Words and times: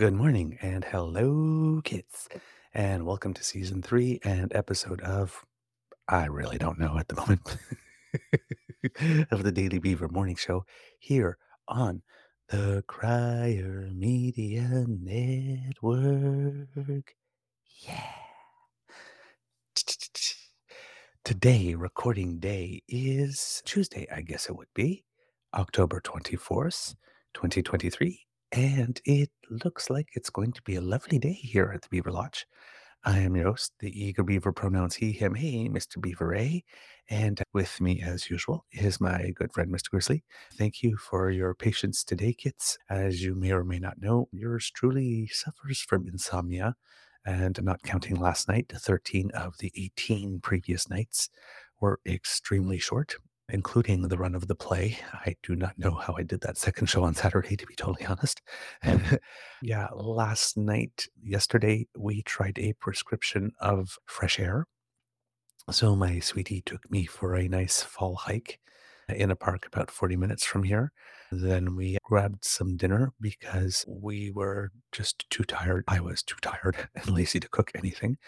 Good 0.00 0.14
morning 0.14 0.56
and 0.62 0.82
hello, 0.82 1.82
kids, 1.84 2.26
and 2.72 3.04
welcome 3.04 3.34
to 3.34 3.44
season 3.44 3.82
three 3.82 4.18
and 4.24 4.50
episode 4.54 5.02
of 5.02 5.44
I 6.08 6.24
really 6.24 6.56
don't 6.56 6.78
know 6.78 6.96
at 6.96 7.08
the 7.08 7.16
moment 7.20 7.58
of 9.30 9.42
the 9.42 9.52
Daily 9.52 9.78
Beaver 9.78 10.08
Morning 10.08 10.36
Show 10.36 10.64
here 10.98 11.36
on 11.68 12.00
the 12.48 12.82
Crier 12.86 13.90
Media 13.92 14.86
Network. 14.88 15.84
Yeah. 17.82 18.14
Today, 21.26 21.74
recording 21.74 22.38
day 22.38 22.80
is 22.88 23.60
Tuesday, 23.66 24.08
I 24.10 24.22
guess 24.22 24.48
it 24.48 24.56
would 24.56 24.72
be 24.74 25.04
October 25.52 26.00
24th, 26.00 26.94
2023 27.34 28.29
and 28.52 29.00
it 29.04 29.30
looks 29.48 29.90
like 29.90 30.08
it's 30.14 30.30
going 30.30 30.52
to 30.52 30.62
be 30.62 30.76
a 30.76 30.80
lovely 30.80 31.18
day 31.18 31.32
here 31.32 31.70
at 31.74 31.82
the 31.82 31.88
Beaver 31.88 32.10
Lodge. 32.12 32.46
I 33.04 33.20
am 33.20 33.34
your 33.34 33.46
host, 33.46 33.72
the 33.78 33.90
eager 33.90 34.22
beaver 34.22 34.52
pronouns 34.52 34.96
he, 34.96 35.12
him, 35.12 35.34
he, 35.34 35.68
Mr. 35.70 36.00
Beaver 36.00 36.34
A. 36.34 36.62
And 37.08 37.42
with 37.54 37.80
me, 37.80 38.02
as 38.02 38.28
usual, 38.28 38.66
is 38.72 39.00
my 39.00 39.30
good 39.34 39.52
friend, 39.52 39.72
Mr. 39.72 39.90
Grizzly. 39.90 40.22
Thank 40.54 40.82
you 40.82 40.96
for 40.98 41.30
your 41.30 41.54
patience 41.54 42.04
today, 42.04 42.34
kids. 42.34 42.78
As 42.90 43.22
you 43.22 43.34
may 43.34 43.52
or 43.52 43.64
may 43.64 43.78
not 43.78 44.00
know, 44.02 44.28
yours 44.32 44.70
truly 44.70 45.28
suffers 45.28 45.80
from 45.80 46.06
insomnia. 46.08 46.74
And 47.24 47.62
not 47.62 47.82
counting 47.82 48.16
last 48.16 48.48
night, 48.48 48.72
13 48.74 49.30
of 49.30 49.58
the 49.58 49.72
18 49.76 50.40
previous 50.40 50.88
nights 50.90 51.30
were 51.80 52.00
extremely 52.06 52.78
short 52.78 53.16
including 53.52 54.02
the 54.02 54.18
run 54.18 54.34
of 54.34 54.48
the 54.48 54.54
play. 54.54 54.98
I 55.12 55.36
do 55.42 55.56
not 55.56 55.78
know 55.78 55.94
how 55.94 56.14
I 56.16 56.22
did 56.22 56.40
that 56.42 56.58
second 56.58 56.86
show 56.86 57.04
on 57.04 57.14
Saturday, 57.14 57.56
to 57.56 57.66
be 57.66 57.74
totally 57.74 58.06
honest. 58.06 58.42
Mm. 58.84 59.18
yeah, 59.62 59.88
last 59.94 60.56
night, 60.56 61.06
yesterday, 61.22 61.86
we 61.96 62.22
tried 62.22 62.58
a 62.58 62.72
prescription 62.74 63.52
of 63.60 63.96
fresh 64.06 64.38
air. 64.38 64.66
So 65.70 65.94
my 65.94 66.18
sweetie 66.20 66.62
took 66.62 66.90
me 66.90 67.06
for 67.06 67.34
a 67.34 67.48
nice 67.48 67.82
fall 67.82 68.16
hike 68.16 68.58
in 69.08 69.30
a 69.30 69.36
park 69.36 69.66
about 69.66 69.90
40 69.90 70.16
minutes 70.16 70.44
from 70.44 70.62
here. 70.62 70.92
Then 71.30 71.76
we 71.76 71.98
grabbed 72.02 72.44
some 72.44 72.76
dinner 72.76 73.12
because 73.20 73.84
we 73.86 74.30
were 74.30 74.70
just 74.92 75.28
too 75.30 75.44
tired. 75.44 75.84
I 75.86 76.00
was 76.00 76.22
too 76.22 76.36
tired 76.42 76.76
and 76.94 77.10
lazy 77.10 77.40
to 77.40 77.48
cook 77.48 77.70
anything. 77.74 78.18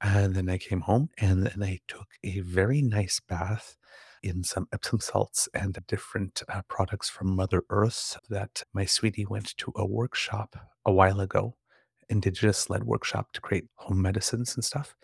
And 0.00 0.34
then 0.34 0.48
I 0.48 0.58
came 0.58 0.80
home 0.80 1.08
and 1.18 1.44
then 1.46 1.62
I 1.62 1.80
took 1.88 2.06
a 2.22 2.40
very 2.40 2.82
nice 2.82 3.20
bath 3.26 3.76
in 4.24 4.42
some 4.42 4.66
Epsom 4.72 5.00
salts 5.00 5.50
and 5.52 5.78
different 5.86 6.42
uh, 6.48 6.62
products 6.66 7.10
from 7.10 7.36
Mother 7.36 7.62
Earth 7.68 8.18
that 8.30 8.62
my 8.72 8.86
sweetie 8.86 9.26
went 9.26 9.54
to 9.58 9.70
a 9.76 9.84
workshop 9.84 10.56
a 10.86 10.92
while 10.92 11.20
ago, 11.20 11.56
indigenous 12.08 12.70
led 12.70 12.84
workshop 12.84 13.32
to 13.34 13.42
create 13.42 13.66
home 13.74 14.00
medicines 14.00 14.54
and 14.54 14.64
stuff, 14.64 14.96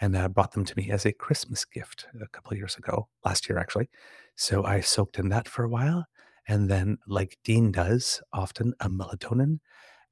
and 0.00 0.16
uh, 0.16 0.28
brought 0.28 0.52
them 0.52 0.64
to 0.64 0.74
me 0.76 0.90
as 0.90 1.04
a 1.04 1.12
Christmas 1.12 1.64
gift 1.64 2.06
a 2.22 2.28
couple 2.28 2.52
of 2.52 2.58
years 2.58 2.76
ago, 2.76 3.08
last 3.24 3.48
year 3.48 3.58
actually. 3.58 3.90
So 4.36 4.64
I 4.64 4.80
soaked 4.80 5.18
in 5.18 5.28
that 5.30 5.48
for 5.48 5.64
a 5.64 5.68
while, 5.68 6.06
and 6.46 6.70
then, 6.70 6.98
like 7.08 7.36
Dean 7.42 7.72
does 7.72 8.22
often, 8.32 8.74
a 8.78 8.88
melatonin, 8.88 9.58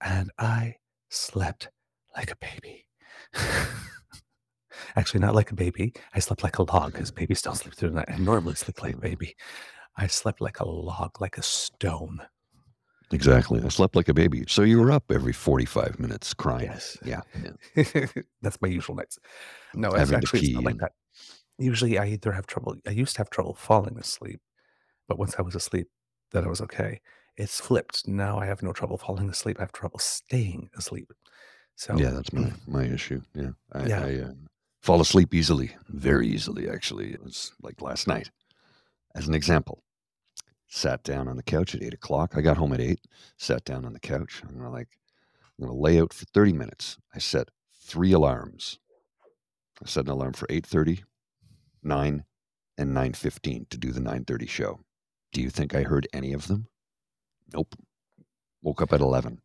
and 0.01 0.33
I 0.39 0.75
slept 1.09 1.71
like 2.17 2.33
a 2.33 2.37
baby. 2.37 2.87
Actually, 4.97 5.21
not 5.21 5.35
like 5.35 5.51
a 5.51 5.55
baby. 5.55 5.93
I 6.15 6.21
slept 6.21 6.43
like 6.43 6.59
a 6.59 6.63
log 6.63 6.93
because 6.93 7.11
babies 7.11 7.43
don't 7.43 7.57
sleep 7.57 7.75
through 7.75 7.91
the 7.91 7.97
night. 7.97 8.09
I 8.09 8.17
normally 8.19 8.55
sleep 8.55 8.83
like 8.83 8.95
a 8.95 8.99
baby. 8.99 9.37
I 9.97 10.07
slept 10.07 10.41
like 10.41 10.61
a 10.61 10.69
log, 10.69 11.21
like 11.21 11.39
a 11.39 11.43
stone. 11.43 12.21
Exactly. 13.13 13.63
I 13.65 13.69
slept 13.69 13.95
like 13.95 14.09
a 14.09 14.15
baby. 14.15 14.45
So 14.49 14.63
you 14.63 14.81
were 14.81 14.91
up 14.91 15.05
every 15.11 15.33
45 15.33 16.01
minutes 16.01 16.35
crying. 16.35 16.65
Yes. 16.65 16.99
Yeah. 17.05 17.21
yeah. 17.77 18.07
That's 18.43 18.61
my 18.61 18.69
usual 18.69 18.97
nights. 18.97 19.19
No, 19.75 19.93
Having 19.93 20.11
to 20.11 20.17
actually 20.17 20.41
it's 20.41 20.55
not 20.55 20.65
like 20.65 20.79
that. 20.79 20.93
Usually 21.59 21.99
I 21.99 22.07
either 22.07 22.33
have 22.33 22.47
trouble, 22.47 22.77
I 22.87 22.91
used 22.91 23.15
to 23.15 23.21
have 23.21 23.31
trouble 23.31 23.55
falling 23.55 23.97
asleep, 23.99 24.41
but 25.09 25.19
once 25.19 25.37
I 25.39 25.43
was 25.43 25.55
asleep, 25.55 25.89
then 26.33 26.45
I 26.45 26.49
was 26.49 26.61
okay. 26.63 27.01
It's 27.37 27.61
flipped. 27.61 28.09
Now 28.09 28.39
I 28.39 28.47
have 28.47 28.63
no 28.63 28.73
trouble 28.73 28.99
falling 28.99 29.31
asleep. 29.31 29.59
I 29.59 29.63
have 29.63 29.73
trouble 29.73 29.99
staying 29.99 30.69
asleep. 30.77 31.13
So, 31.77 31.97
yeah, 31.97 32.11
that's 32.11 32.33
my 32.33 32.53
my 32.67 32.85
issue. 32.85 33.21
Yeah. 33.35 33.51
I, 33.73 33.87
yeah. 33.87 34.05
I 34.05 34.15
uh, 34.21 34.33
fall 34.83 35.01
asleep 35.01 35.35
easily, 35.35 35.77
very 35.89 36.29
easily 36.29 36.69
actually. 36.69 37.13
It 37.13 37.23
was 37.23 37.53
like 37.63 37.81
last 37.83 38.07
night. 38.07 38.31
As 39.15 39.27
an 39.27 39.35
example, 39.35 39.83
sat 40.69 41.03
down 41.03 41.29
on 41.29 41.37
the 41.37 41.43
couch 41.43 41.75
at 41.75 41.83
eight 41.83 41.95
o'clock. 41.95 42.35
I 42.37 42.41
got 42.41 42.57
home 42.57 42.73
at 42.73 42.81
eight, 42.81 43.01
sat 43.39 43.65
down 43.65 43.85
on 43.85 43.93
the 43.93 44.01
couch. 44.01 44.43
I'm 44.47 44.57
gonna 44.57 44.71
like 44.71 44.99
I'm 45.59 45.67
gonna 45.67 45.79
lay 45.79 46.01
out 46.01 46.13
for 46.13 46.27
30 46.27 46.53
minutes. 46.53 46.99
I 47.15 47.19
set 47.19 47.49
three 47.75 48.13
alarms. 48.13 48.79
I 49.83 49.87
set 49.87 50.05
an 50.05 50.11
alarm 50.11 50.33
for 50.33 50.47
8:30, 50.49 51.05
9, 51.83 52.25
and 52.79 52.95
9:15 52.95 53.67
to 53.71 53.79
do 53.79 53.93
the 53.93 54.01
9:30 54.01 54.47
show. 54.47 54.85
Do 55.33 55.41
you 55.41 55.51
think 55.51 55.75
I 55.75 55.83
heard 55.83 56.09
any 56.13 56.33
of 56.33 56.47
them? 56.47 56.69
Nope. 57.53 57.75
Woke 58.63 58.83
up 58.83 58.93
at 58.93 59.01
11. 59.01 59.43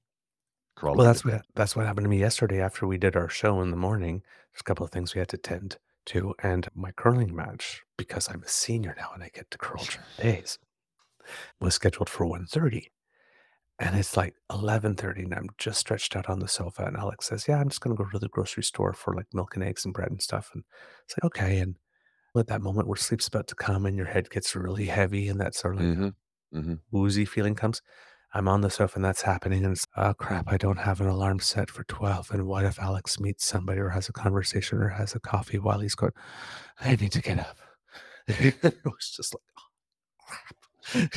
Well, 0.97 1.05
that's 1.05 1.23
what 1.23 1.45
that's 1.55 1.75
what 1.75 1.85
happened 1.85 2.05
to 2.05 2.09
me 2.09 2.19
yesterday 2.19 2.61
after 2.61 2.87
we 2.87 2.97
did 2.97 3.15
our 3.15 3.29
show 3.29 3.61
in 3.61 3.71
the 3.71 3.77
morning. 3.77 4.21
There's 4.51 4.61
a 4.61 4.63
couple 4.63 4.85
of 4.85 4.91
things 4.91 5.13
we 5.13 5.19
had 5.19 5.29
to 5.29 5.37
tend 5.37 5.77
to, 6.07 6.33
and 6.41 6.67
my 6.75 6.91
curling 6.91 7.35
match, 7.35 7.81
because 7.97 8.27
I'm 8.29 8.43
a 8.43 8.47
senior 8.47 8.95
now 8.97 9.11
and 9.13 9.23
I 9.23 9.29
get 9.33 9.49
to 9.51 9.57
curl 9.57 9.83
during 9.83 10.05
the 10.17 10.23
days, 10.23 10.57
was 11.59 11.75
scheduled 11.75 12.09
for 12.09 12.25
1.30. 12.25 12.87
And 13.79 13.97
it's 13.97 14.15
like 14.15 14.35
11.30 14.51 15.23
and 15.23 15.33
I'm 15.33 15.49
just 15.57 15.79
stretched 15.79 16.15
out 16.15 16.29
on 16.29 16.39
the 16.39 16.47
sofa. 16.47 16.83
And 16.85 16.95
Alex 16.97 17.27
says, 17.27 17.47
yeah, 17.47 17.59
I'm 17.59 17.69
just 17.69 17.81
going 17.81 17.95
to 17.95 18.03
go 18.03 18.09
to 18.09 18.19
the 18.19 18.29
grocery 18.29 18.63
store 18.63 18.93
for 18.93 19.15
like 19.15 19.25
milk 19.33 19.55
and 19.55 19.63
eggs 19.63 19.85
and 19.85 19.93
bread 19.93 20.11
and 20.11 20.21
stuff. 20.21 20.51
And 20.53 20.63
it's 21.05 21.15
like, 21.17 21.25
okay. 21.25 21.59
And 21.59 21.75
at 22.37 22.47
that 22.47 22.61
moment 22.61 22.87
where 22.87 22.95
sleep's 22.95 23.27
about 23.27 23.47
to 23.47 23.55
come 23.55 23.85
and 23.87 23.97
your 23.97 24.05
head 24.05 24.29
gets 24.29 24.55
really 24.55 24.85
heavy 24.85 25.29
and 25.29 25.39
that 25.41 25.55
sort 25.55 25.75
of 25.75 25.81
like 25.81 25.89
Mm-hmm. 25.97 26.59
Mm-hmm. 26.59 26.73
woozy 26.91 27.25
feeling 27.25 27.55
comes, 27.55 27.81
I'm 28.33 28.47
on 28.47 28.61
the 28.61 28.69
sofa 28.69 28.95
and 28.95 29.05
that's 29.05 29.23
happening, 29.23 29.65
and 29.65 29.73
it's, 29.73 29.85
oh 29.97 30.13
crap, 30.13 30.51
I 30.51 30.57
don't 30.57 30.79
have 30.79 31.01
an 31.01 31.07
alarm 31.07 31.39
set 31.39 31.69
for 31.69 31.83
12. 31.83 32.31
And 32.31 32.47
what 32.47 32.63
if 32.65 32.79
Alex 32.79 33.19
meets 33.19 33.45
somebody 33.45 33.79
or 33.79 33.89
has 33.89 34.07
a 34.07 34.13
conversation 34.13 34.77
or 34.77 34.89
has 34.89 35.13
a 35.15 35.19
coffee 35.19 35.59
while 35.59 35.79
he's 35.79 35.95
going, 35.95 36.13
I 36.79 36.95
need 36.95 37.11
to 37.11 37.21
get 37.21 37.39
up? 37.39 37.57
it 38.27 38.79
was 38.85 39.13
just 39.15 39.33
like, 39.33 39.43
oh, 39.59 41.07
crap. 41.07 41.13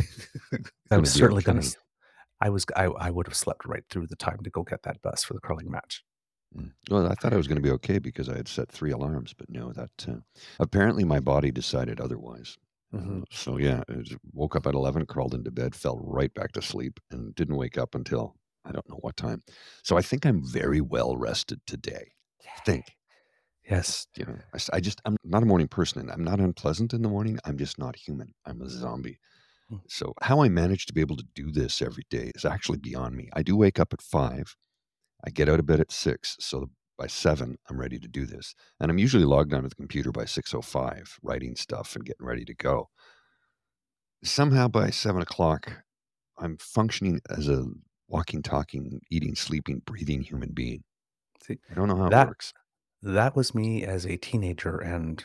I 0.90 0.98
was 0.98 1.12
certainly 1.12 1.42
going 1.42 1.60
to, 1.60 1.76
I 2.40 2.50
was, 2.50 2.66
I, 2.74 2.84
I 2.84 3.10
would 3.10 3.26
have 3.28 3.36
slept 3.36 3.64
right 3.64 3.84
through 3.90 4.08
the 4.08 4.16
time 4.16 4.40
to 4.42 4.50
go 4.50 4.64
get 4.64 4.82
that 4.82 5.00
bus 5.02 5.22
for 5.22 5.34
the 5.34 5.40
curling 5.40 5.70
match. 5.70 6.02
Mm. 6.56 6.72
Well, 6.90 7.06
I 7.06 7.14
thought 7.14 7.32
I 7.32 7.36
was 7.36 7.46
going 7.46 7.56
to 7.56 7.62
be 7.62 7.72
okay 7.72 7.98
because 7.98 8.28
I 8.28 8.36
had 8.36 8.48
set 8.48 8.70
three 8.70 8.92
alarms, 8.92 9.34
but 9.34 9.48
no, 9.50 9.72
that 9.72 10.06
uh, 10.08 10.16
apparently 10.58 11.04
my 11.04 11.20
body 11.20 11.50
decided 11.50 12.00
otherwise. 12.00 12.56
Mhm. 12.94 13.22
Uh, 13.22 13.24
so 13.30 13.56
yeah, 13.56 13.82
woke 14.32 14.54
up 14.56 14.66
at 14.66 14.74
eleven, 14.74 15.06
crawled 15.06 15.34
into 15.34 15.50
bed, 15.50 15.74
fell 15.74 15.98
right 16.00 16.32
back 16.34 16.52
to 16.52 16.62
sleep, 16.62 17.00
and 17.10 17.34
didn't 17.34 17.56
wake 17.56 17.76
up 17.78 17.94
until 17.94 18.36
I 18.64 18.72
don't 18.72 18.88
know 18.88 18.98
what 19.00 19.16
time. 19.16 19.42
So 19.82 19.96
I 19.96 20.02
think 20.02 20.24
I'm 20.26 20.44
very 20.44 20.80
well 20.80 21.16
rested 21.16 21.60
today. 21.66 22.12
I 22.56 22.60
think 22.60 22.96
Yes. 23.68 24.06
you 24.16 24.24
know, 24.24 24.38
I, 24.54 24.58
I 24.74 24.80
just 24.80 25.00
I'm 25.04 25.16
not 25.24 25.42
a 25.42 25.46
morning 25.46 25.68
person, 25.68 26.00
and 26.00 26.10
I'm 26.10 26.24
not 26.24 26.40
unpleasant 26.40 26.92
in 26.94 27.02
the 27.02 27.08
morning. 27.08 27.38
I'm 27.44 27.58
just 27.58 27.78
not 27.78 27.96
human. 27.96 28.34
I'm 28.44 28.60
a 28.62 28.68
zombie. 28.68 29.18
Mm. 29.70 29.80
So 29.88 30.14
how 30.22 30.42
I 30.42 30.48
manage 30.50 30.86
to 30.86 30.94
be 30.94 31.00
able 31.02 31.16
to 31.16 31.26
do 31.34 31.52
this 31.52 31.82
every 31.82 32.04
day 32.10 32.32
is 32.34 32.44
actually 32.44 32.78
beyond 32.78 33.16
me. 33.16 33.30
I 33.34 33.42
do 33.42 33.56
wake 33.56 33.80
up 33.80 33.92
at 33.94 34.02
five. 34.02 34.56
I 35.24 35.30
get 35.30 35.48
out 35.48 35.60
of 35.60 35.66
bed 35.66 35.80
at 35.80 35.92
six, 35.92 36.36
so 36.40 36.70
by 36.96 37.06
seven 37.06 37.56
I'm 37.68 37.78
ready 37.80 37.98
to 37.98 38.08
do 38.08 38.26
this, 38.26 38.54
and 38.80 38.90
I'm 38.90 38.98
usually 38.98 39.24
logged 39.24 39.52
onto 39.52 39.68
the 39.68 39.74
computer 39.74 40.12
by 40.12 40.24
six 40.24 40.54
oh 40.54 40.62
five, 40.62 41.18
writing 41.22 41.56
stuff 41.56 41.94
and 41.96 42.04
getting 42.04 42.26
ready 42.26 42.44
to 42.44 42.54
go. 42.54 42.88
Somehow 44.22 44.68
by 44.68 44.90
seven 44.90 45.22
o'clock, 45.22 45.70
I'm 46.38 46.56
functioning 46.58 47.20
as 47.30 47.48
a 47.48 47.64
walking, 48.08 48.42
talking, 48.42 49.00
eating, 49.10 49.34
sleeping, 49.34 49.82
breathing 49.84 50.22
human 50.22 50.52
being. 50.52 50.82
See, 51.42 51.58
I 51.70 51.74
don't 51.74 51.88
know 51.88 51.96
how 51.96 52.08
That- 52.08 52.26
it 52.26 52.30
works. 52.30 52.52
that 53.02 53.36
was 53.36 53.54
me 53.54 53.84
as 53.84 54.06
a 54.06 54.16
teenager 54.16 54.78
and 54.78 55.24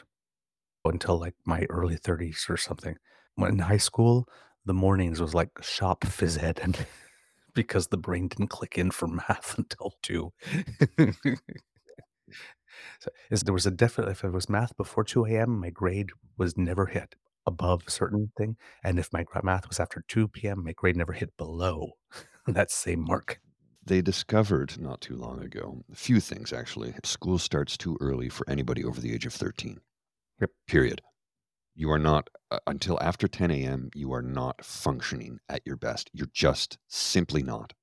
until 0.85 1.19
like 1.19 1.35
my 1.45 1.65
early 1.69 1.97
30s 1.97 2.49
or 2.49 2.57
something. 2.57 2.97
When 3.35 3.51
in 3.51 3.59
high 3.59 3.77
school, 3.77 4.27
the 4.65 4.73
mornings 4.73 5.21
was 5.21 5.33
like 5.33 5.51
shop 5.61 6.01
phys 6.01 6.41
ed 6.41 6.59
and 6.61 6.75
because 7.59 7.87
the 7.87 7.97
brain 7.97 8.29
didn't 8.29 8.47
click 8.47 8.77
in 8.77 8.89
for 8.89 9.05
math 9.29 9.57
until 9.57 9.93
two. 10.01 10.31
so 12.99 13.09
is 13.29 13.43
there 13.43 13.53
was 13.53 13.65
a 13.65 13.71
definite 13.71 14.09
if 14.09 14.23
it 14.23 14.31
was 14.31 14.49
math 14.49 14.75
before 14.77 15.03
2 15.03 15.25
a.m., 15.25 15.59
my 15.59 15.69
grade 15.69 16.09
was 16.37 16.57
never 16.57 16.85
hit 16.85 17.15
above 17.45 17.83
a 17.85 17.91
certain 17.91 18.31
thing. 18.37 18.55
And 18.81 18.97
if 18.97 19.11
my 19.11 19.25
math 19.43 19.67
was 19.67 19.77
after 19.79 20.05
2 20.07 20.29
p.m., 20.29 20.63
my 20.63 20.71
grade 20.73 20.95
never 20.95 21.11
hit 21.13 21.35
below 21.37 21.91
that 22.47 22.71
same 22.71 23.01
mark. 23.03 23.41
They 23.85 24.01
discovered 24.01 24.79
not 24.79 25.01
too 25.01 25.17
long 25.17 25.43
ago 25.43 25.83
a 25.91 25.95
few 25.95 26.21
things 26.21 26.53
actually. 26.53 26.93
School 27.03 27.39
starts 27.39 27.75
too 27.75 27.97
early 27.99 28.29
for 28.29 28.49
anybody 28.49 28.85
over 28.85 29.01
the 29.01 29.13
age 29.13 29.25
of 29.25 29.33
13. 29.33 29.79
Yep. 30.39 30.51
Period. 30.67 31.01
You 31.75 31.91
are 31.91 31.99
not, 31.99 32.29
uh, 32.51 32.59
until 32.67 32.99
after 33.01 33.27
10 33.27 33.51
a.m., 33.51 33.89
you 33.93 34.11
are 34.13 34.21
not 34.21 34.63
functioning 34.65 35.39
at 35.47 35.61
your 35.65 35.77
best. 35.77 36.09
You're 36.13 36.29
just 36.33 36.77
simply 36.87 37.41
not. 37.43 37.73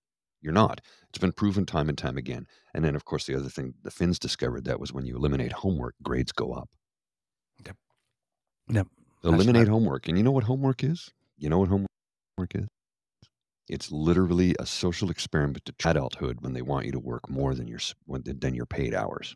You're 0.41 0.53
not. 0.53 0.81
It's 1.09 1.19
been 1.19 1.33
proven 1.33 1.67
time 1.67 1.89
and 1.89 1.97
time 1.97 2.17
again. 2.17 2.47
And 2.75 2.85
then, 2.85 2.95
of 2.95 3.05
course, 3.05 3.27
the 3.27 3.35
other 3.35 3.49
thing 3.49 3.75
the 3.83 3.91
Finns 3.91 4.19
discovered 4.19 4.65
that 4.65 4.79
was 4.79 4.93
when 4.93 5.07
you 5.07 5.17
eliminate 5.17 5.53
homework, 5.53 5.95
grades 6.03 6.33
go 6.33 6.53
up. 6.53 6.69
Yep. 7.65 7.77
Yep. 8.69 8.87
Eliminate 9.25 9.69
homework. 9.69 10.09
And 10.09 10.19
you 10.19 10.25
know 10.25 10.31
what 10.31 10.45
homework 10.45 10.85
is? 10.85 11.11
You 11.39 11.49
know 11.49 11.59
what 11.59 11.69
homework 11.69 12.55
is? 12.55 12.67
It's 13.69 13.91
literally 13.91 14.55
a 14.61 14.67
social 14.67 15.11
experiment 15.11 15.65
to 15.65 15.75
adulthood 15.89 16.41
when 16.41 16.53
they 16.53 16.63
want 16.63 16.87
you 16.87 16.93
to 16.93 17.01
work 17.01 17.29
more 17.29 17.55
than 17.55 17.67
your 17.67 17.81
when- 18.05 18.23
than 18.25 18.55
your 18.55 18.67
paid 18.67 18.95
hours. 18.95 19.35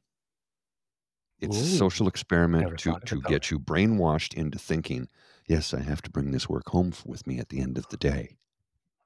It's 1.41 1.57
a 1.57 1.65
social 1.65 2.07
experiment 2.09 2.79
to 2.81 2.99
to 3.07 3.17
it 3.19 3.25
get 3.25 3.51
you 3.51 3.59
brainwashed 3.59 4.35
into 4.35 4.59
thinking, 4.59 5.09
yes, 5.47 5.73
I 5.75 5.81
have 5.81 6.03
to 6.03 6.11
bring 6.11 6.31
this 6.33 6.49
work 6.49 6.69
home 6.69 6.93
with 7.05 7.27
me 7.27 7.39
at 7.39 7.49
the 7.49 7.61
end 7.61 7.79
of 7.79 7.89
the 7.89 7.97
day. 7.97 8.37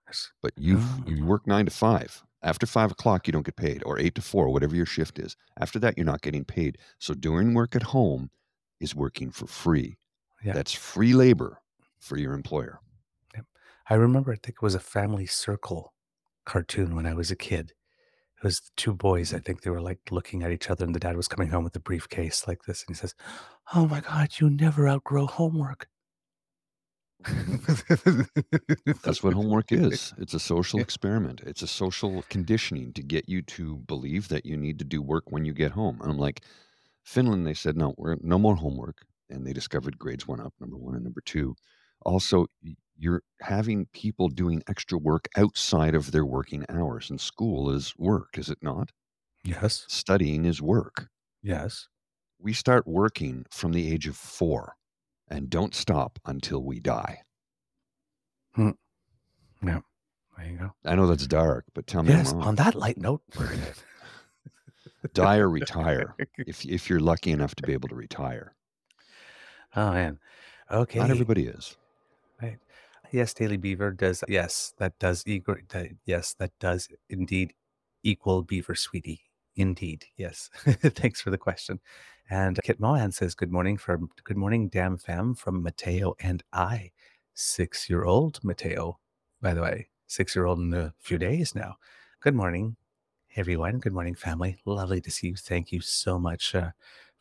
Yes. 0.07 0.33
But 0.43 0.53
you 0.57 0.79
Oh. 0.81 1.05
you 1.07 1.25
work 1.25 1.47
nine 1.47 1.65
to 1.67 1.71
five. 1.71 2.23
After 2.43 2.67
five 2.67 2.91
o'clock, 2.91 3.27
you 3.27 3.33
don't 3.33 3.47
get 3.47 3.57
paid, 3.57 3.83
or 3.87 3.99
eight 3.99 4.15
to 4.17 4.23
four, 4.23 4.51
whatever 4.51 4.77
your 4.77 4.85
shift 4.87 5.19
is. 5.19 5.35
After 5.59 5.79
that, 5.79 5.97
you're 5.97 6.05
not 6.05 6.21
getting 6.21 6.45
paid. 6.45 6.77
So 6.99 7.15
doing 7.15 7.55
work 7.55 7.75
at 7.75 7.83
home 7.85 8.31
is 8.81 8.95
working 8.95 9.31
for 9.31 9.47
free. 9.47 9.97
Yeah. 10.45 10.53
That's 10.53 10.73
free 10.73 11.15
labor 11.15 11.63
for 11.99 12.19
your 12.19 12.35
employer. 12.35 12.81
I 13.87 13.95
remember, 13.95 14.33
I 14.33 14.37
think 14.37 14.57
it 14.57 14.63
was 14.63 14.75
a 14.75 14.81
Family 14.81 15.27
Circle 15.27 15.93
cartoon 16.47 16.95
when 16.95 17.05
I 17.07 17.13
was 17.13 17.31
a 17.31 17.37
kid. 17.37 17.75
It 18.44 18.49
was 18.49 18.61
the 18.61 18.70
two 18.76 18.93
boys. 18.93 19.32
I 19.32 19.37
mm-hmm. 19.37 19.44
think 19.44 19.62
they 19.62 19.70
were 19.70 19.81
like 19.81 20.00
looking 20.11 20.43
at 20.43 20.50
each 20.50 20.69
other, 20.69 20.85
and 20.85 20.94
the 20.94 21.00
dad 21.00 21.17
was 21.17 21.29
coming 21.29 21.49
home 21.49 21.64
with 21.64 21.75
a 21.76 21.81
briefcase 21.81 22.46
like 22.46 22.64
this, 22.64 22.85
and 22.87 22.94
he 22.94 23.00
says, 23.00 23.14
"Oh 23.75 23.87
my 23.87 24.00
God, 24.00 24.29
you 24.38 24.50
never 24.50 24.87
outgrow 24.87 25.26
homework." 25.26 25.88
That's 29.02 29.23
what 29.23 29.32
homework 29.32 29.73
is. 29.73 30.12
It's 30.19 30.35
a 30.35 30.38
social 30.38 30.79
experiment. 30.81 31.41
It's 31.46 31.62
a 31.62 31.67
social 31.67 32.23
conditioning 32.29 32.93
to 32.93 33.02
get 33.02 33.31
you 33.31 33.41
to 33.43 33.76
believe 33.79 34.29
that 34.29 34.44
you 34.44 34.58
need 34.58 34.79
to 34.81 34.85
do 34.85 35.00
work 35.00 35.32
when 35.32 35.46
you 35.46 35.55
get 35.55 35.73
home. 35.73 36.00
And 36.02 36.11
I'm 36.11 36.19
like, 36.19 36.43
Finland, 37.02 37.46
they 37.46 37.55
said, 37.55 37.79
no, 37.79 37.94
we're 37.96 38.17
no 38.20 38.38
more 38.38 38.56
homework. 38.56 39.06
And 39.31 39.46
they 39.46 39.55
discovered 39.55 39.99
grades 39.99 40.29
went 40.29 40.43
up, 40.43 40.52
number 40.61 40.76
one. 40.76 40.94
And 40.94 41.05
number 41.05 41.23
two, 41.23 41.56
also, 42.05 42.46
you're 42.96 43.23
having 43.41 43.87
people 43.93 44.29
doing 44.29 44.62
extra 44.69 44.99
work 44.99 45.29
outside 45.37 45.94
of 45.94 46.12
their 46.12 46.25
working 46.25 46.64
hours. 46.69 47.11
And 47.11 47.20
school 47.20 47.70
is 47.70 47.94
work, 47.99 48.38
is 48.38 48.49
it 48.50 48.58
not? 48.62 48.91
Yes, 49.44 49.85
Studying 49.88 50.44
is 50.44 50.62
work. 50.62 51.08
yes. 51.43 51.88
We 52.41 52.52
start 52.52 52.87
working 52.87 53.46
from 53.50 53.73
the 53.73 53.91
age 53.91 54.06
of 54.06 54.17
four 54.17 54.75
and 55.29 55.49
don't 55.49 55.75
stop 55.75 56.19
until 56.26 56.62
we 56.62 56.79
die. 56.79 57.23
Hmm. 58.55 58.70
Yeah. 59.64 59.81
There 60.37 60.46
you 60.46 60.58
go. 60.58 60.75
I 60.85 60.94
know 60.94 61.06
that's 61.06 61.26
dark, 61.26 61.64
but 61.75 61.87
tell 61.87 62.02
me 62.02 62.11
Yes. 62.11 62.32
On 62.35 62.55
that 62.56 62.75
light 62.75 62.99
note, 62.99 63.23
die 65.14 65.38
or 65.38 65.49
retire 65.49 66.14
if 66.38 66.64
if 66.67 66.91
you're 66.91 67.00
lucky 67.00 67.31
enough 67.31 67.55
to 67.55 67.62
be 67.62 67.73
able 67.73 67.88
to 67.88 67.94
retire. 67.94 68.55
Oh 69.76 69.93
man. 69.93 70.19
Okay. 70.70 70.99
Not 70.99 71.11
everybody 71.11 71.46
is. 71.46 71.76
Yes, 73.15 73.33
Daily 73.33 73.57
Beaver 73.57 73.93
does. 73.93 74.25
Yes, 74.27 74.75
that 74.79 74.99
does 74.99 75.23
equal. 75.25 75.55
Yes, 76.05 76.35
that 76.41 76.51
does 76.59 76.89
indeed 77.09 77.55
equal 78.03 78.43
Beaver, 78.43 78.75
sweetie. 78.75 79.21
Indeed. 79.55 80.06
Yes. 80.17 80.51
Thanks 80.65 81.21
for 81.21 81.31
the 81.31 81.39
question. 81.39 81.79
And 82.29 82.59
Kit 82.65 82.81
Mohan 82.81 83.13
says, 83.13 83.37
"Good 83.37 83.53
morning 83.53 83.77
from 83.77 84.11
Good 84.25 84.37
morning, 84.37 84.69
damn 84.69 84.97
fam, 84.97 85.37
from 85.37 85.63
Mateo 85.63 86.17
and 86.19 86.43
I, 86.53 86.91
six-year-old 87.35 88.43
Mateo. 88.43 88.99
By 89.41 89.55
the 89.55 89.63
way, 89.63 89.91
six-year-old 90.09 90.59
in 90.59 90.75
a 90.75 90.93
few 90.99 91.17
days 91.17 91.55
now. 91.55 91.77
Good 92.19 92.35
morning, 92.35 92.75
everyone. 93.37 93.79
Good 93.79 93.93
morning, 93.93 94.17
family. 94.17 94.59
Lovely 94.65 95.01
to 95.01 95.11
see 95.13 95.29
you. 95.29 95.37
Thank 95.37 95.71
you 95.71 95.81
so 95.81 96.19
much." 96.19 96.53
Uh, 96.53 96.73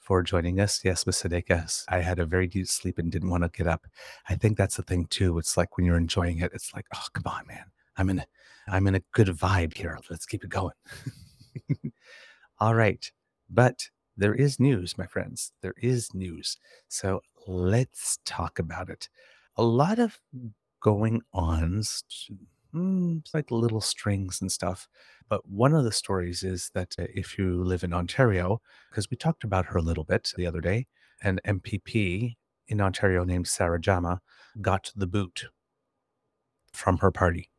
for 0.04 0.22
joining 0.22 0.60
us. 0.60 0.82
Yes, 0.84 1.08
Miss 1.08 1.24
Sadeka, 1.24 1.86
I 1.88 2.00
had 2.02 2.20
a 2.20 2.26
very 2.26 2.46
deep 2.46 2.68
sleep 2.68 3.00
and 3.00 3.12
didn't 3.12 3.30
want 3.30 3.44
to 3.44 3.50
get 3.50 3.68
up. 3.68 3.88
I 4.30 4.36
think 4.36 4.58
that's 4.58 4.76
the 4.76 4.84
thing 4.84 5.06
too. 5.06 5.38
It's 5.38 5.56
like 5.56 5.78
when 5.78 5.86
you're 5.86 5.98
enjoying 5.98 6.40
it, 6.40 6.52
it's 6.54 6.74
like, 6.74 6.86
oh, 6.94 7.06
come 7.14 7.24
on, 7.26 7.48
man. 7.48 7.66
I'm 7.96 8.10
in 8.10 8.20
a, 8.20 8.26
I'm 8.68 8.86
in 8.88 8.96
a 8.96 9.04
good 9.14 9.28
vibe 9.30 9.78
here. 9.78 9.98
Let's 10.10 10.26
keep 10.26 10.44
it 10.44 10.50
going. 10.50 10.74
All 12.60 12.76
right. 12.76 13.10
But 13.50 13.88
there 14.18 14.36
is 14.36 14.60
news, 14.60 14.98
my 14.98 15.08
friends. 15.08 15.54
There 15.62 15.76
is 15.82 16.14
news. 16.14 16.58
So 16.90 17.22
let's 17.48 18.20
talk 18.26 18.60
about 18.60 18.90
it. 18.90 19.08
A 19.56 19.64
lot 19.64 20.00
of 20.00 20.20
going 20.82 21.22
ons, 21.34 22.04
mm, 22.74 23.20
it's 23.20 23.34
like 23.34 23.52
little 23.52 23.82
strings 23.82 24.42
and 24.42 24.52
stuff. 24.52 24.88
But 25.30 25.48
one 25.48 25.74
of 25.74 25.84
the 25.84 25.92
stories 25.92 26.44
is 26.44 26.72
that 26.74 26.96
uh, 27.00 27.06
if 27.14 27.38
you 27.38 27.64
live 27.64 27.84
in 27.84 27.94
Ontario, 27.94 28.62
because 28.90 29.10
we 29.10 29.18
talked 29.18 29.44
about 29.44 29.68
her 29.68 29.78
a 29.78 29.82
little 29.82 30.04
bit 30.04 30.32
the 30.36 30.46
other 30.48 30.62
day, 30.62 30.88
an 31.22 31.40
MPP 31.46 32.38
in 32.68 32.82
Ontario 32.82 33.24
named 33.24 33.48
Sarah 33.48 33.80
Jama 33.80 34.22
got 34.62 34.92
the 34.96 35.08
boot 35.08 35.46
from 36.74 36.98
her 36.98 37.12
party. 37.12 37.50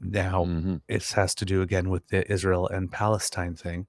Now, 0.00 0.44
Mhm. 0.44 0.80
it 0.88 1.06
has 1.12 1.34
to 1.36 1.44
do 1.44 1.62
again 1.62 1.90
with 1.90 2.08
the 2.08 2.30
Israel 2.30 2.66
and 2.68 2.90
Palestine 2.90 3.54
thing. 3.54 3.86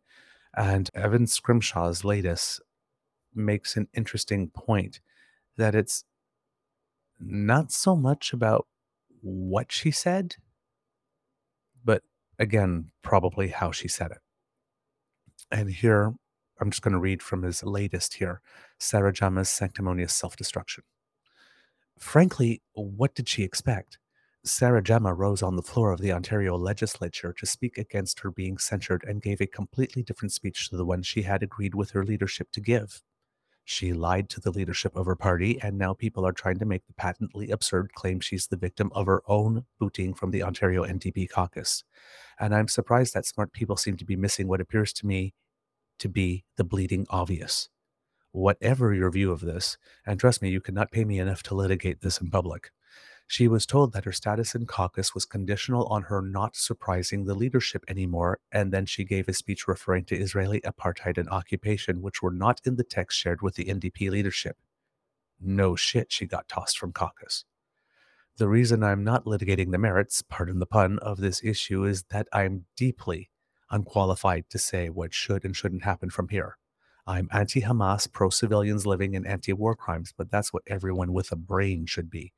And 0.55 0.89
Evan 0.95 1.27
Scrimshaw's 1.27 2.03
latest 2.05 2.61
makes 3.33 3.77
an 3.77 3.89
interesting 3.93 4.49
point 4.51 5.01
that 5.57 5.75
it's 5.75 6.05
not 7.19 7.71
so 7.71 7.95
much 7.95 8.33
about 8.33 8.67
what 9.21 9.71
she 9.71 9.91
said, 9.91 10.35
but 11.83 12.03
again, 12.39 12.91
probably 13.01 13.49
how 13.49 13.71
she 13.71 13.87
said 13.87 14.11
it. 14.11 14.19
And 15.51 15.69
here, 15.69 16.13
I'm 16.59 16.69
just 16.69 16.81
going 16.81 16.93
to 16.93 16.99
read 16.99 17.23
from 17.23 17.43
his 17.43 17.63
latest 17.63 18.15
here 18.15 18.41
Sarah 18.79 19.11
Jama's 19.11 19.49
sanctimonious 19.49 20.13
self 20.13 20.35
destruction. 20.35 20.83
Frankly, 21.97 22.61
what 22.73 23.15
did 23.15 23.27
she 23.27 23.43
expect? 23.43 23.97
Sarah 24.43 24.81
Jama 24.81 25.13
rose 25.13 25.43
on 25.43 25.55
the 25.55 25.61
floor 25.61 25.91
of 25.91 26.01
the 26.01 26.11
Ontario 26.11 26.57
legislature 26.57 27.31
to 27.37 27.45
speak 27.45 27.77
against 27.77 28.21
her 28.21 28.31
being 28.31 28.57
censured 28.57 29.03
and 29.07 29.21
gave 29.21 29.39
a 29.39 29.45
completely 29.45 30.01
different 30.01 30.31
speech 30.31 30.69
to 30.69 30.77
the 30.77 30.85
one 30.85 31.03
she 31.03 31.21
had 31.21 31.43
agreed 31.43 31.75
with 31.75 31.91
her 31.91 32.03
leadership 32.03 32.51
to 32.53 32.61
give. 32.61 33.03
She 33.63 33.93
lied 33.93 34.29
to 34.29 34.39
the 34.39 34.51
leadership 34.51 34.95
of 34.95 35.05
her 35.05 35.15
party, 35.15 35.61
and 35.61 35.77
now 35.77 35.93
people 35.93 36.25
are 36.25 36.33
trying 36.33 36.59
to 36.59 36.65
make 36.65 36.85
the 36.87 36.93
patently 36.93 37.51
absurd 37.51 37.93
claim 37.93 38.19
she's 38.19 38.47
the 38.47 38.57
victim 38.57 38.91
of 38.93 39.05
her 39.05 39.21
own 39.27 39.65
booting 39.79 40.13
from 40.13 40.31
the 40.31 40.43
Ontario 40.43 40.83
NDP 40.83 41.29
caucus. 41.29 41.83
And 42.39 42.55
I'm 42.55 42.67
surprised 42.67 43.13
that 43.13 43.25
smart 43.25 43.53
people 43.53 43.77
seem 43.77 43.97
to 43.97 44.05
be 44.05 44.15
missing 44.15 44.47
what 44.47 44.61
appears 44.61 44.91
to 44.93 45.05
me 45.05 45.33
to 45.99 46.09
be 46.09 46.43
the 46.57 46.63
bleeding 46.63 47.05
obvious. 47.09 47.69
Whatever 48.31 48.93
your 48.93 49.11
view 49.11 49.31
of 49.31 49.41
this, 49.41 49.77
and 50.05 50.19
trust 50.19 50.41
me, 50.41 50.49
you 50.49 50.61
cannot 50.61 50.91
pay 50.91 51.05
me 51.05 51.19
enough 51.19 51.43
to 51.43 51.55
litigate 51.55 52.01
this 52.01 52.19
in 52.19 52.31
public. 52.31 52.71
She 53.31 53.47
was 53.47 53.65
told 53.65 53.93
that 53.93 54.03
her 54.03 54.11
status 54.11 54.55
in 54.55 54.65
caucus 54.65 55.15
was 55.15 55.23
conditional 55.23 55.85
on 55.85 56.03
her 56.03 56.21
not 56.21 56.57
surprising 56.57 57.23
the 57.23 57.33
leadership 57.33 57.85
anymore, 57.87 58.41
and 58.51 58.73
then 58.73 58.85
she 58.85 59.05
gave 59.05 59.29
a 59.29 59.33
speech 59.33 59.69
referring 59.69 60.03
to 60.07 60.17
Israeli 60.17 60.59
apartheid 60.65 61.17
and 61.17 61.29
occupation, 61.29 62.01
which 62.01 62.21
were 62.21 62.33
not 62.33 62.59
in 62.65 62.75
the 62.75 62.83
text 62.83 63.17
shared 63.17 63.41
with 63.41 63.55
the 63.55 63.63
NDP 63.63 64.09
leadership. 64.09 64.57
No 65.39 65.77
shit, 65.77 66.11
she 66.11 66.25
got 66.25 66.49
tossed 66.49 66.77
from 66.77 66.91
caucus. 66.91 67.45
The 68.35 68.49
reason 68.49 68.83
I'm 68.83 69.05
not 69.05 69.23
litigating 69.23 69.71
the 69.71 69.77
merits, 69.77 70.21
pardon 70.21 70.59
the 70.59 70.65
pun, 70.65 70.99
of 70.99 71.21
this 71.21 71.41
issue 71.41 71.85
is 71.85 72.03
that 72.09 72.27
I'm 72.33 72.65
deeply 72.75 73.29
unqualified 73.69 74.49
to 74.49 74.59
say 74.59 74.89
what 74.89 75.13
should 75.13 75.45
and 75.45 75.55
shouldn't 75.55 75.85
happen 75.85 76.09
from 76.09 76.27
here. 76.27 76.57
I'm 77.07 77.29
anti 77.31 77.61
Hamas, 77.61 78.11
pro 78.11 78.29
civilians 78.29 78.85
living 78.85 79.13
in 79.13 79.25
anti 79.25 79.53
war 79.53 79.73
crimes, 79.73 80.13
but 80.17 80.29
that's 80.29 80.51
what 80.51 80.63
everyone 80.67 81.13
with 81.13 81.31
a 81.31 81.37
brain 81.37 81.85
should 81.85 82.09
be. 82.09 82.33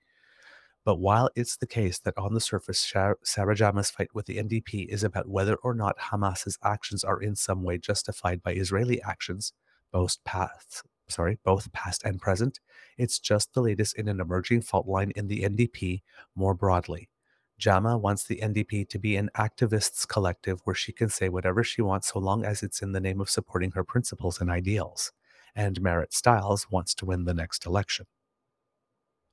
But 0.85 0.99
while 0.99 1.29
it's 1.35 1.55
the 1.55 1.67
case 1.67 1.99
that 1.99 2.17
on 2.17 2.33
the 2.33 2.41
surface, 2.41 2.79
Sarah 3.23 3.55
Jama's 3.55 3.89
fight 3.89 4.09
with 4.13 4.25
the 4.25 4.37
NDP 4.37 4.87
is 4.87 5.03
about 5.03 5.29
whether 5.29 5.55
or 5.55 5.73
not 5.73 5.97
Hamas's 5.97 6.57
actions 6.61 7.05
are 7.05 7.21
in 7.21 7.35
some 7.35 7.63
way 7.63 7.77
justified 7.77 8.43
by 8.43 8.53
Israeli 8.53 9.01
actions, 9.01 9.53
both 9.93 10.21
past, 10.25 10.83
sorry, 11.07 11.39
both 11.45 11.71
past 11.71 12.03
and 12.03 12.19
present, 12.19 12.59
it's 12.97 13.19
just 13.19 13.53
the 13.53 13.61
latest 13.61 13.97
in 13.97 14.09
an 14.09 14.19
emerging 14.19 14.61
fault 14.61 14.85
line 14.85 15.11
in 15.15 15.27
the 15.27 15.43
NDP 15.43 16.01
more 16.35 16.53
broadly. 16.53 17.09
Jama 17.57 17.97
wants 17.97 18.25
the 18.25 18.41
NDP 18.41 18.89
to 18.89 18.99
be 18.99 19.15
an 19.15 19.29
activists 19.37 20.05
collective 20.05 20.59
where 20.65 20.75
she 20.75 20.91
can 20.91 21.07
say 21.07 21.29
whatever 21.29 21.63
she 21.63 21.81
wants 21.81 22.11
so 22.11 22.19
long 22.19 22.43
as 22.43 22.61
it's 22.61 22.81
in 22.81 22.91
the 22.91 22.99
name 22.99 23.21
of 23.21 23.29
supporting 23.29 23.71
her 23.71 23.85
principles 23.85 24.41
and 24.41 24.49
ideals. 24.49 25.13
And 25.55 25.79
Marit 25.81 26.13
Stiles 26.13 26.69
wants 26.69 26.93
to 26.95 27.05
win 27.05 27.23
the 27.23 27.33
next 27.33 27.65
election. 27.65 28.07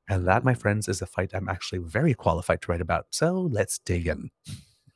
And 0.08 0.26
that, 0.26 0.44
my 0.44 0.54
friends, 0.54 0.88
is 0.88 1.00
a 1.02 1.06
fight 1.06 1.30
I'm 1.34 1.48
actually 1.48 1.78
very 1.78 2.14
qualified 2.14 2.62
to 2.62 2.72
write 2.72 2.80
about. 2.80 3.06
So 3.10 3.48
let's 3.50 3.78
dig 3.78 4.06
in. 4.08 4.30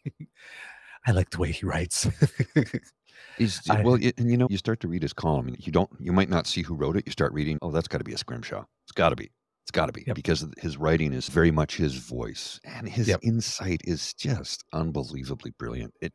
I 1.07 1.13
like 1.13 1.31
the 1.31 1.39
way 1.39 1.53
he 1.53 1.67
writes. 1.67 2.09
He's 3.39 3.61
I- 3.71 3.83
well, 3.83 3.99
y- 4.01 4.13
and 4.17 4.31
you 4.31 4.37
know, 4.37 4.49
you 4.51 4.57
start 4.59 4.81
to 4.81 4.89
read 4.89 5.03
his 5.03 5.13
column, 5.13 5.49
and 5.49 5.57
you 5.67 5.71
don't, 5.73 5.91
you 6.01 6.13
might 6.13 6.29
not 6.31 6.47
see 6.47 6.63
who 6.63 6.75
wrote 6.75 6.97
it. 6.97 7.05
You 7.07 7.13
start 7.13 7.33
reading, 7.33 7.59
oh, 7.63 7.71
that's 7.71 7.89
got 7.89 7.99
to 7.99 8.05
be 8.05 8.13
a 8.13 8.19
scrimshaw. 8.19 8.65
It's 8.85 8.93
got 8.93 9.11
to 9.11 9.17
be. 9.17 9.31
It's 9.65 9.71
got 9.71 9.87
to 9.87 9.93
be 9.93 10.05
Yep. 10.07 10.17
because 10.17 10.45
his 10.59 10.77
writing 10.77 11.13
is 11.13 11.29
very 11.29 11.51
much 11.51 11.77
his 11.77 11.95
voice, 11.95 12.61
and 12.65 12.89
his 12.89 13.09
Yep. 13.09 13.21
insight 13.23 13.81
is 13.85 14.13
just 14.15 14.65
unbelievably 14.73 15.53
brilliant. 15.59 15.95
It 16.01 16.13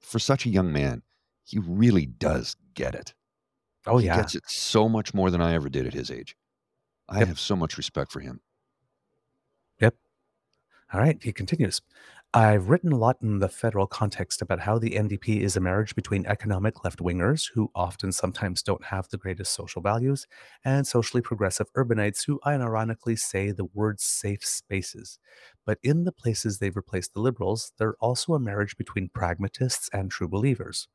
for 0.00 0.18
such 0.18 0.46
a 0.46 0.50
young 0.50 0.72
man, 0.72 1.02
he 1.44 1.58
really 1.58 2.06
does 2.06 2.56
get 2.74 2.94
it. 2.94 3.14
oh, 3.86 3.98
he 3.98 4.06
yeah. 4.06 4.16
gets 4.16 4.34
it 4.34 4.42
so 4.48 4.88
much 4.88 5.12
more 5.14 5.30
than 5.30 5.40
I 5.40 5.54
ever 5.54 5.68
did 5.68 5.86
at 5.86 5.92
his 5.94 6.10
age. 6.10 6.34
I 7.10 7.18
Yep. 7.18 7.28
have 7.28 7.38
so 7.38 7.56
much 7.56 7.76
respect 7.76 8.10
for 8.10 8.20
him. 8.20 8.40
Yep. 9.80 9.96
All 10.92 11.00
right, 11.00 11.22
he 11.22 11.32
continues. 11.32 11.80
I've 12.34 12.68
written 12.68 12.92
a 12.92 12.96
lot 12.98 13.18
in 13.22 13.38
the 13.40 13.48
federal 13.48 13.86
context 13.88 14.42
about 14.42 14.60
how 14.60 14.78
the 14.78 14.96
NDP 14.96 15.40
is 15.40 15.56
a 15.56 15.60
marriage 15.60 15.94
between 15.96 16.26
economic 16.26 16.84
left 16.84 17.00
wingers, 17.00 17.50
who 17.54 17.70
often 17.74 18.12
sometimes 18.12 18.62
don't 18.62 18.84
have 18.86 19.08
the 19.08 19.18
greatest 19.18 19.52
social 19.54 19.82
values, 19.82 20.26
and 20.64 20.86
socially 20.86 21.22
progressive 21.22 21.72
urbanites 21.74 22.26
who 22.26 22.40
unironically 22.46 23.18
say 23.18 23.50
the 23.52 23.64
word 23.66 24.00
safe 24.00 24.44
spaces. 24.44 25.18
But 25.66 25.78
in 25.82 26.04
the 26.04 26.12
places 26.12 26.58
they've 26.58 26.76
replaced 26.76 27.14
the 27.14 27.20
liberals, 27.20 27.72
they're 27.78 27.96
also 28.00 28.34
a 28.34 28.40
marriage 28.40 28.76
between 28.76 29.08
pragmatists 29.10 29.88
and 29.92 30.10
true 30.10 30.28
believers. 30.28 30.88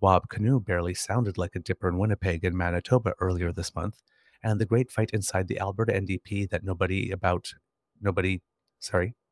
Wab 0.00 0.28
Kinew 0.28 0.60
barely 0.64 0.94
sounded 0.94 1.38
like 1.38 1.56
a 1.56 1.60
dipper 1.60 1.88
in 1.88 1.98
Winnipeg 1.98 2.44
and 2.44 2.56
Manitoba 2.56 3.14
earlier 3.20 3.52
this 3.52 3.74
month, 3.74 4.02
and 4.42 4.60
the 4.60 4.66
great 4.66 4.90
fight 4.90 5.10
inside 5.12 5.48
the 5.48 5.60
Alberta 5.60 5.92
NDP 5.92 6.48
that 6.50 6.64
nobody 6.64 7.10
about 7.10 7.54
nobody 8.00 8.40
sorry 8.80 9.14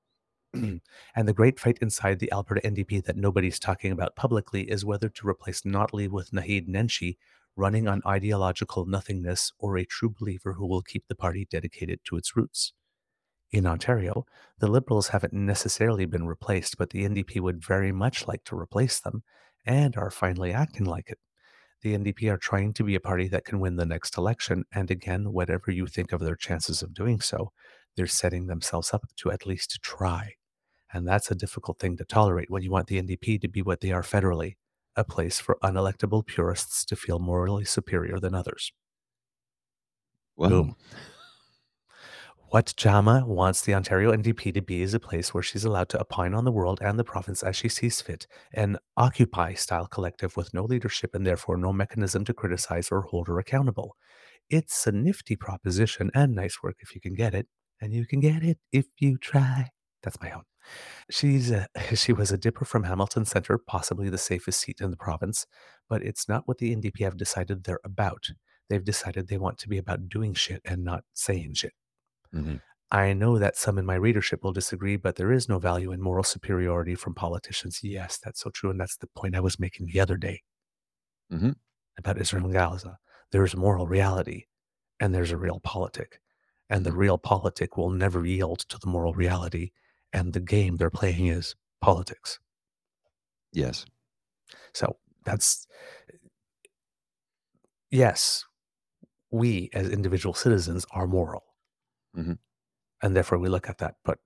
and 0.53 0.81
the 1.29 1.33
great 1.33 1.61
fight 1.61 1.79
inside 1.81 2.19
the 2.19 2.33
Alberta 2.33 2.61
NDP 2.67 3.05
that 3.05 3.17
nobody's 3.17 3.59
talking 3.59 3.93
about 3.93 4.17
publicly 4.17 4.63
is 4.63 4.85
whether 4.85 5.09
to 5.09 5.29
replace 5.29 5.63
Notley 5.63 6.09
with 6.09 6.33
Naheed 6.33 6.69
Nenshi, 6.69 7.17
running 7.57 7.87
on 7.87 8.03
ideological 8.07 8.85
nothingness, 8.85 9.53
or 9.59 9.77
a 9.77 9.85
true 9.85 10.11
believer 10.11 10.55
who 10.55 10.67
will 10.67 10.83
keep 10.83 11.07
the 11.07 11.15
party 11.15 11.47
dedicated 11.49 12.01
to 12.05 12.17
its 12.17 12.35
roots. 12.37 12.73
In 13.53 13.67
Ontario, 13.67 14.27
the 14.59 14.69
Liberals 14.69 15.09
haven't 15.09 15.33
necessarily 15.33 16.05
been 16.05 16.27
replaced, 16.27 16.79
but 16.79 16.91
the 16.91 17.05
NDP 17.05 17.41
would 17.41 17.65
very 17.65 17.93
much 17.93 18.27
like 18.27 18.45
to 18.45 18.57
replace 18.59 19.01
them 19.01 19.23
and 19.67 19.97
are 19.97 20.11
finally 20.11 20.53
acting 20.53 20.85
like 20.85 21.11
it. 21.11 21.19
The 21.83 21.97
NDP 21.97 22.31
are 22.31 22.37
trying 22.37 22.75
to 22.75 22.85
be 22.85 22.95
a 22.95 23.01
party 23.01 23.27
that 23.29 23.45
can 23.45 23.59
win 23.59 23.77
the 23.77 23.87
next 23.87 24.19
election, 24.19 24.65
and 24.73 24.91
again, 24.91 25.33
whatever 25.33 25.71
you 25.71 25.87
think 25.87 26.13
of 26.13 26.21
their 26.21 26.37
chances 26.37 26.83
of 26.83 26.93
doing 26.93 27.21
so, 27.21 27.53
they're 27.97 28.07
setting 28.07 28.47
themselves 28.47 28.93
up 28.93 29.07
to 29.17 29.31
at 29.31 29.47
least 29.47 29.79
try. 29.83 30.35
And 30.93 31.07
that's 31.07 31.31
a 31.31 31.35
difficult 31.35 31.79
thing 31.79 31.97
to 31.97 32.05
tolerate 32.05 32.51
when 32.51 32.63
you 32.63 32.71
want 32.71 32.89
the 32.89 33.01
NDP 33.01 33.41
to 33.41 33.49
be 33.49 33.63
what 33.63 33.81
they 33.81 33.93
are 33.93 34.03
federally 34.03 34.57
a 34.97 35.05
place 35.05 35.39
for 35.39 35.57
unelectable 35.63 36.27
purists 36.27 36.85
to 36.85 36.97
feel 36.97 37.19
morally 37.19 37.65
superior 37.65 38.19
than 38.19 38.35
others. 38.35 38.73
Well, 40.37 40.51
Boom. 40.51 40.77
What 42.51 42.75
Jama 42.77 43.23
wants 43.29 43.63
the 43.63 43.75
Ontario 43.75 44.11
NDP 44.11 44.53
to 44.55 44.61
be 44.61 44.83
is 44.83 44.93
a 44.93 44.99
place 44.99 45.33
where 45.33 45.43
she's 45.43 45.65
allowed 45.65 45.89
to 45.91 46.01
opine 46.01 46.35
on 46.35 46.45
the 46.45 46.51
world 46.51 46.81
and 46.83 46.99
the 46.99 47.05
province 47.05 47.45
as 47.45 47.55
she 47.55 47.69
sees 47.69 48.01
fit, 48.01 48.27
an 48.53 48.77
Occupy 48.97 49.55
style 49.55 49.87
collective 49.87 50.37
with 50.37 50.53
no 50.53 50.65
leadership 50.65 51.15
and 51.15 51.25
therefore 51.25 51.57
no 51.57 51.73
mechanism 51.73 52.25
to 52.25 52.35
criticize 52.35 52.89
or 52.91 53.03
hold 53.03 53.29
her 53.29 53.39
accountable. 53.39 53.95
It's 54.49 54.85
a 54.85 54.91
nifty 54.91 55.37
proposition 55.37 56.11
and 56.13 56.35
nice 56.35 56.61
work 56.61 56.79
if 56.81 56.93
you 56.93 57.01
can 57.01 57.15
get 57.15 57.35
it, 57.35 57.47
and 57.81 57.95
you 57.95 58.05
can 58.05 58.19
get 58.19 58.43
it 58.43 58.59
if 58.73 58.87
you 58.99 59.17
try. 59.17 59.69
That's 60.03 60.21
my 60.21 60.33
own. 60.33 60.43
She's 61.09 61.53
a, 61.53 61.69
she 61.95 62.13
was 62.13 62.33
a 62.33 62.37
dipper 62.37 62.65
from 62.65 62.83
Hamilton 62.83 63.27
Centre, 63.27 63.59
possibly 63.59 64.11
the 64.11 64.19
safest 64.19 64.59
seat 64.59 64.81
in 64.81 64.91
the 64.91 64.97
province, 64.97 65.47
but 65.89 66.03
it's 66.03 66.29
not 66.29 66.49
what 66.49 66.59
the 66.59 66.75
NDP 66.75 67.05
have 67.05 67.17
decided 67.17 67.63
they're 67.63 67.79
about. 67.85 68.27
They've 68.69 68.85
decided 68.85 69.29
they 69.29 69.39
want 69.39 69.59
to 69.59 69.69
be 69.69 69.79
about 69.79 70.09
doing 70.09 70.35
shit 70.35 70.63
and 70.65 70.83
not 70.83 71.05
saying 71.15 71.55
shit. 71.55 71.75
Mhm. 72.33 72.61
I 72.93 73.15
know 73.15 73.37
that 73.39 73.57
some 73.57 73.79
in 73.79 73.85
my 73.87 73.97
readership 73.97 74.45
will 74.45 74.53
disagree, 74.53 74.97
but 74.97 75.17
there 75.17 75.33
is 75.33 75.49
no 75.49 75.59
value 75.59 75.91
in 75.91 76.01
moral 76.01 76.23
superiority 76.25 76.95
from 76.95 77.15
politicians. 77.17 77.81
Yes, 77.83 78.17
that's 78.19 78.41
so 78.41 78.51
true. 78.51 78.71
And 78.71 78.81
that's 78.81 78.97
the 78.97 79.09
point 79.09 79.35
I 79.37 79.41
was 79.41 79.59
making 79.59 79.87
the 79.87 79.99
other 80.01 80.17
day 80.17 80.43
Mhm. 81.31 81.53
about 81.99 82.19
Israel 82.21 82.45
and 82.45 82.53
Gaza. 82.53 82.99
There's 83.31 83.55
moral 83.57 83.87
reality 83.87 84.47
and 85.01 85.15
there's 85.15 85.33
a 85.33 85.37
realpolitik. 85.37 86.15
And 86.69 86.87
the 86.87 86.91
realpolitik 86.93 87.77
will 87.77 87.91
never 87.91 88.25
yield 88.27 88.61
to 88.71 88.79
the 88.79 88.87
moral 88.89 89.15
reality. 89.15 89.73
And 90.13 90.33
the 90.33 90.41
game 90.41 90.77
they're 90.77 90.91
playing 90.91 91.27
is 91.27 91.57
politics. 91.81 92.41
yes, 93.53 93.87
So 94.75 94.97
that's, 95.25 95.67
yes, 97.91 98.45
we 99.31 99.71
as 99.75 99.91
individual 99.91 100.35
citizens 100.35 100.87
are 100.93 101.07
moral. 101.09 101.50
Mhm. 102.17 102.39
And 103.03 103.17
therefore 103.17 103.39
we 103.39 103.49
look 103.49 103.69
at 103.69 103.79
that. 103.79 103.97
But 104.05 104.19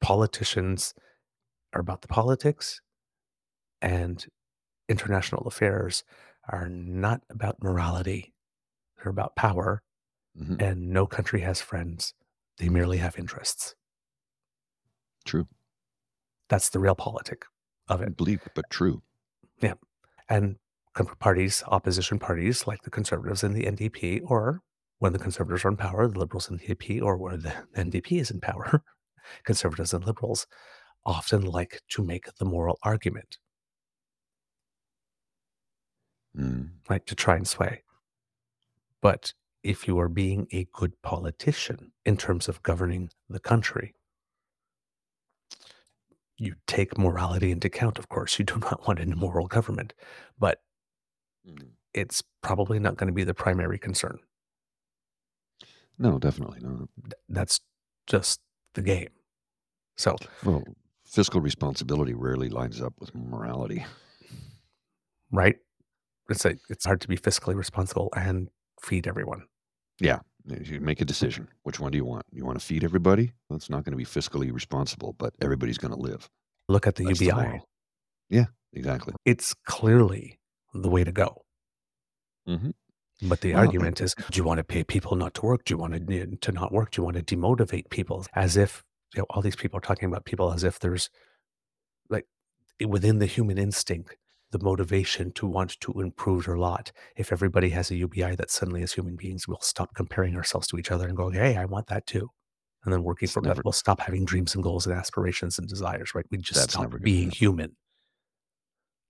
politicians 0.00 0.94
are 1.72 1.80
about 1.80 2.02
the 2.02 2.08
politics, 2.08 2.80
and 3.80 4.26
international 4.88 5.46
affairs 5.46 6.04
are 6.48 6.68
not 6.68 7.22
about 7.28 7.62
morality. 7.62 8.34
They're 8.96 9.10
about 9.10 9.36
power, 9.36 9.82
Mhm. 10.36 10.60
and 10.62 10.90
no 10.90 11.06
country 11.06 11.40
has 11.40 11.60
friends. 11.60 12.14
They 12.58 12.68
merely 12.68 12.98
have 12.98 13.18
interests. 13.18 13.74
true. 15.24 15.48
That's 16.48 16.68
the 16.70 16.78
realpolitik 16.78 17.42
of 17.88 18.00
it. 18.00 18.16
Bleak 18.16 18.40
but 18.54 18.70
true. 18.70 19.02
Yeah. 19.60 19.74
And 20.28 20.60
parties, 21.18 21.64
opposition 21.66 22.20
parties 22.20 22.66
like 22.66 22.82
the 22.82 22.90
Conservatives 22.90 23.42
and 23.42 23.54
the 23.56 23.66
NDP, 23.66 24.20
or 24.24 24.62
when 24.98 25.12
the 25.12 25.18
Conservatives 25.18 25.64
are 25.64 25.68
in 25.68 25.76
power, 25.76 26.06
the 26.08 26.18
Liberals 26.18 26.48
and 26.50 26.58
the 26.58 26.64
NDP, 26.66 27.02
or 27.02 27.16
when 27.16 27.40
the 27.40 27.54
NDP 27.76 28.20
is 28.20 28.30
in 28.30 28.40
power, 28.40 28.82
Conservatives 29.44 29.94
and 29.94 30.04
Liberals 30.06 30.46
often 31.06 31.42
like 31.42 31.82
to 31.90 32.02
make 32.04 32.34
the 32.36 32.44
moral 32.44 32.78
argument, 32.82 33.38
Mm. 36.36 36.70
right, 36.88 37.04
to 37.06 37.14
try 37.16 37.34
and 37.36 37.48
sway. 37.48 37.82
But 39.00 39.32
if 39.62 39.88
you 39.88 39.98
are 39.98 40.08
being 40.10 40.48
a 40.52 40.66
good 40.70 41.00
politician 41.00 41.94
in 42.04 42.18
terms 42.18 42.46
of 42.46 42.62
governing 42.62 43.08
the 43.26 43.40
country, 43.40 43.94
You 46.38 46.54
take 46.66 46.98
morality 46.98 47.50
into 47.50 47.66
account, 47.68 47.98
of 47.98 48.08
course. 48.08 48.38
You 48.38 48.44
do 48.44 48.58
not 48.60 48.86
want 48.86 49.00
an 49.00 49.12
immoral 49.12 49.46
government, 49.46 49.94
but 50.38 50.60
Mm. 51.46 51.74
it's 51.94 52.22
probably 52.42 52.78
not 52.80 52.96
going 52.96 53.06
to 53.08 53.12
be 53.14 53.24
the 53.24 53.34
primary 53.34 53.78
concern. 53.78 54.18
No, 55.98 56.18
definitely 56.18 56.60
not. 56.60 56.88
That's 57.28 57.60
just 58.06 58.40
the 58.74 58.82
game. 58.82 59.08
So, 59.96 60.16
Well, 60.44 60.62
fiscal 61.04 61.40
responsibility 61.40 62.12
rarely 62.14 62.48
lines 62.50 62.80
up 62.82 62.94
with 63.00 63.14
morality. 63.14 63.84
right? 65.32 65.56
It's 66.28 66.44
like 66.44 66.58
it's 66.68 66.84
hard 66.84 67.00
to 67.02 67.08
be 67.08 67.16
fiscally 67.16 67.54
responsible 67.54 68.08
and 68.16 68.48
feed 68.82 69.06
everyone. 69.06 69.44
Yeah. 70.00 70.18
You 70.48 70.80
make 70.80 71.00
a 71.00 71.04
decision. 71.04 71.48
Which 71.64 71.80
one 71.80 71.90
do 71.92 71.96
you 71.98 72.04
want? 72.04 72.24
You 72.30 72.44
want 72.44 72.58
to 72.60 72.64
feed 72.64 72.84
everybody? 72.84 73.32
That's 73.50 73.68
not 73.70 73.84
going 73.84 73.92
to 73.92 73.96
be 73.96 74.04
fiscally 74.04 74.52
responsible, 74.52 75.14
but 75.18 75.34
everybody's 75.40 75.78
going 75.78 75.92
to 75.94 75.98
live. 75.98 76.28
Look 76.68 76.86
at 76.86 76.94
the 76.96 77.04
That's 77.04 77.20
UBI. 77.20 77.32
moral. 77.32 77.68
Yeah, 78.28 78.46
exactly. 78.72 79.14
it's 79.24 79.54
clearly 79.64 80.38
the 80.74 80.88
way 80.88 81.04
to 81.04 81.12
go. 81.12 81.42
hmm 82.46 82.70
But 83.22 83.40
the 83.40 83.54
Well, 83.54 83.64
argument 83.64 84.00
is, 84.00 84.14
do 84.30 84.36
you 84.38 84.44
want 84.44 84.58
to 84.58 84.64
pay 84.64 84.84
people 84.84 85.16
not 85.16 85.34
to 85.34 85.42
work? 85.46 85.64
Do 85.64 85.72
you 85.74 85.78
want 85.78 85.94
to 86.08 86.26
to 86.36 86.52
not 86.52 86.72
work? 86.72 86.90
Do 86.90 87.00
you 87.00 87.04
want 87.04 87.16
to 87.16 87.22
demotivate 87.36 87.88
people? 87.90 88.26
As 88.34 88.56
if 88.56 88.84
you 89.14 89.20
know, 89.22 89.26
all 89.30 89.40
these 89.42 89.56
people 89.56 89.78
are 89.78 89.80
talking 89.82 90.08
about 90.08 90.24
people 90.26 90.52
as 90.52 90.64
if 90.64 90.78
there's 90.78 91.08
like 92.10 92.26
within 92.86 93.18
the 93.18 93.26
human 93.26 93.56
instinct 93.58 94.16
the 94.52 94.58
motivation 94.60 95.32
to 95.32 95.46
want 95.46 95.80
to 95.80 95.92
improve 96.00 96.44
their 96.44 96.58
lot. 96.58 96.92
If 97.16 97.32
everybody 97.32 97.70
has 97.70 97.90
a 97.90 97.96
UBI, 97.96 98.36
that 98.36 98.50
suddenly 98.50 98.82
as 98.82 98.92
human 98.92 99.16
beings 99.16 99.48
we'll 99.48 99.60
stop 99.60 99.94
comparing 99.94 100.36
ourselves 100.36 100.66
to 100.68 100.78
each 100.78 100.90
other 100.90 101.08
and 101.08 101.16
go, 101.16 101.30
hey, 101.30 101.56
I 101.56 101.64
want 101.64 101.86
that 101.88 102.06
too. 102.06 102.30
And 102.84 102.92
then 102.92 103.02
working 103.02 103.28
never- 103.34 103.54
that, 103.56 103.64
we'll 103.64 103.72
stop 103.72 104.00
having 104.00 104.24
dreams 104.24 104.54
and 104.54 104.62
goals 104.62 104.86
and 104.86 104.94
aspirations 104.94 105.58
and 105.58 105.66
desires, 105.66 106.14
right? 106.14 106.26
We 106.30 106.38
just 106.38 106.70
stop 106.70 106.92
being 107.02 107.24
happen. 107.24 107.36
human. 107.36 107.76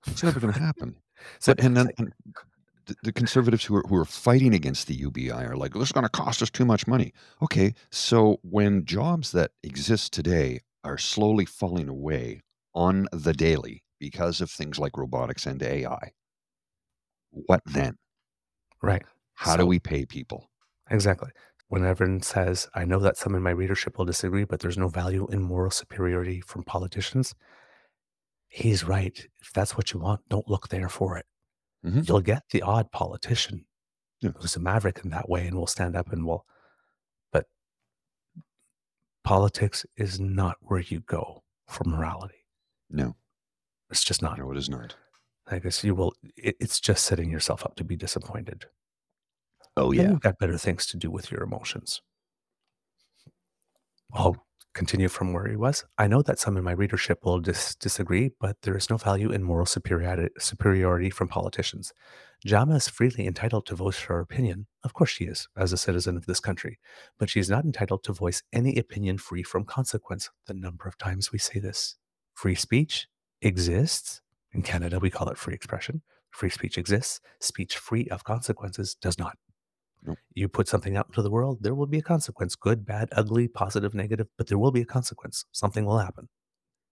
It's 0.07 0.23
never 0.23 0.41
going 0.41 0.53
to 0.55 0.61
happen. 0.61 0.97
So 1.41 1.55
But 1.55 1.65
and 1.65 1.77
then 1.77 1.89
and 1.97 2.13
the, 3.03 3.13
conservatives 3.13 3.65
who 3.65 3.77
are 3.77 3.85
who 3.89 3.97
are 3.97 4.05
fighting 4.05 4.55
against 4.55 4.87
the 4.87 4.95
UBI 4.95 5.31
are 5.31 5.57
like, 5.57 5.75
this 5.75 5.85
is 5.85 5.93
going 5.93 6.05
to 6.05 6.11
cost 6.11 6.43
us 6.43 6.51
too 6.51 6.65
much 6.65 6.87
money. 6.87 7.13
Okay, 7.43 7.75
so 7.91 8.39
when 8.43 8.85
jobs 8.85 9.33
that 9.33 9.51
exist 9.63 10.13
today 10.13 10.61
are 10.85 10.99
slowly 10.99 11.45
falling 11.45 11.89
away 11.89 12.43
on 12.75 13.09
the 13.13 13.33
daily 13.33 13.83
because 13.99 14.41
of 14.41 14.51
things 14.51 14.79
like 14.79 14.97
robotics 14.97 15.47
and 15.47 15.63
AI, 15.63 16.13
what 17.31 17.61
then? 17.67 17.97
right. 18.83 19.03
How 19.35 19.57
do 19.57 19.67
we 19.67 19.79
pay 19.79 20.07
people? 20.07 20.49
Exactly. 20.91 21.31
When 21.69 21.85
everyone 21.85 22.23
says, 22.23 22.69
I 22.75 22.85
know 22.85 23.01
that 23.01 23.19
some 23.19 23.35
in 23.35 23.43
my 23.43 23.51
readership 23.51 23.99
will 23.99 24.05
disagree, 24.05 24.45
but 24.45 24.61
there's 24.61 24.79
no 24.79 24.89
value 24.89 25.27
in 25.31 25.43
moral 25.43 25.71
superiority 25.71 26.41
from 26.41 26.63
politicians. 26.63 27.35
He's 28.49 28.85
right. 28.85 29.27
If 29.43 29.53
that's 29.53 29.77
what 29.77 29.93
you 29.93 30.01
want, 30.01 30.21
don't 30.31 30.49
look 30.49 30.69
there 30.69 30.89
for 30.89 31.19
it. 31.19 31.27
Mhm. 31.87 32.07
You'll 32.09 32.21
get 32.21 32.43
the 32.51 32.63
odd 32.63 32.91
politician 32.93 33.67
Yeah. 34.21 34.31
who's 34.37 34.57
a 34.57 34.61
maverick 34.61 35.01
in 35.05 35.11
that 35.11 35.29
way 35.29 35.47
and 35.47 35.57
will 35.57 35.67
stand 35.69 35.95
up 35.97 36.13
and 36.13 36.27
will, 36.27 36.45
but 37.33 37.47
politics 39.25 39.87
is 39.97 40.19
not 40.21 40.57
where 40.61 40.81
you 40.81 41.01
go 41.01 41.45
for 41.69 41.85
morality. 41.85 42.45
No, 42.91 43.17
It's 43.91 44.05
just 44.05 44.23
not. 44.23 44.39
no, 44.39 44.51
it 44.53 44.57
is 44.59 44.69
not. 44.69 44.97
I 45.49 45.59
guess 45.61 45.85
you 45.85 45.95
will, 45.95 46.15
it, 46.37 46.57
it's 46.61 46.81
just 46.81 47.05
setting 47.07 47.31
yourself 47.31 47.65
up 47.65 47.77
to 47.77 47.85
be 47.85 47.97
disappointed. 47.97 48.67
Oh 49.77 49.93
yeah, 49.93 50.11
you've 50.11 50.21
got 50.21 50.39
better 50.39 50.59
things 50.59 50.87
to 50.87 50.97
do 50.97 51.11
with 51.11 51.31
your 51.31 51.43
emotions. 51.43 52.03
I'll 54.13 54.37
continue 54.77 55.09
from 55.09 55.33
where 55.33 55.49
he 55.49 55.57
was. 55.57 55.85
I 55.97 56.07
know 56.07 56.21
that 56.23 56.39
some 56.39 56.57
in 56.59 56.63
my 56.63 56.73
readership 56.73 57.25
will 57.25 57.41
dis- 57.41 57.75
disagree, 57.75 58.33
but 58.39 58.61
there 58.63 58.77
is 58.77 58.91
no 58.91 58.99
value 58.99 59.33
in 59.33 59.43
moral 59.43 59.65
superiority, 59.65 60.29
superiority 60.39 61.09
from 61.09 61.29
politicians. 61.29 61.95
Jama 62.45 62.77
is 62.77 62.87
freely 62.87 63.27
entitled 63.27 63.65
to 63.67 63.75
voice 63.75 64.01
her 64.03 64.21
opinion. 64.21 64.67
Of 64.85 64.93
course, 64.93 65.11
she 65.11 65.25
is, 65.25 65.49
as 65.57 65.73
a 65.73 65.79
citizen 65.79 66.17
of 66.19 66.27
this 66.27 66.41
country, 66.41 66.79
but 67.19 67.31
she 67.31 67.41
is 67.41 67.49
not 67.49 67.65
entitled 67.65 68.05
to 68.05 68.13
voice 68.13 68.43
any 68.53 68.77
opinion 68.77 69.17
free 69.17 69.43
from 69.43 69.65
consequence. 69.65 70.29
The 70.47 70.55
number 70.55 70.87
of 70.87 70.99
times 70.99 71.33
we 71.33 71.39
say 71.39 71.59
this 71.59 71.97
free 72.35 72.55
speech 72.55 73.09
exists. 73.41 74.21
In 74.53 74.63
Canada, 74.63 74.99
we 74.99 75.11
call 75.11 75.29
it 75.31 75.39
free 75.39 75.55
expression. 75.55 76.03
Free 76.31 76.51
speech 76.51 76.77
exists. 76.77 77.21
Speech 77.41 77.79
free 77.79 78.09
of 78.09 78.25
consequences 78.25 78.95
does 78.95 79.19
not. 79.19 79.39
Nope. 80.07 80.19
You 80.35 80.49
put 80.49 80.69
something 80.69 80.97
out 80.97 81.07
into 81.09 81.23
the 81.23 81.31
world, 81.31 81.59
there 81.63 81.75
will 81.75 81.87
be 81.87 81.99
a 81.99 82.03
consequence 82.03 82.55
good, 82.55 82.87
bad, 82.87 83.09
ugly, 83.13 83.49
positive, 83.49 83.93
negative, 83.95 84.29
but 84.39 84.47
there 84.49 84.59
will 84.59 84.71
be 84.73 84.83
a 84.83 84.87
consequence. 84.87 85.45
Something 85.53 85.85
will 85.85 85.99
happen. 85.99 86.29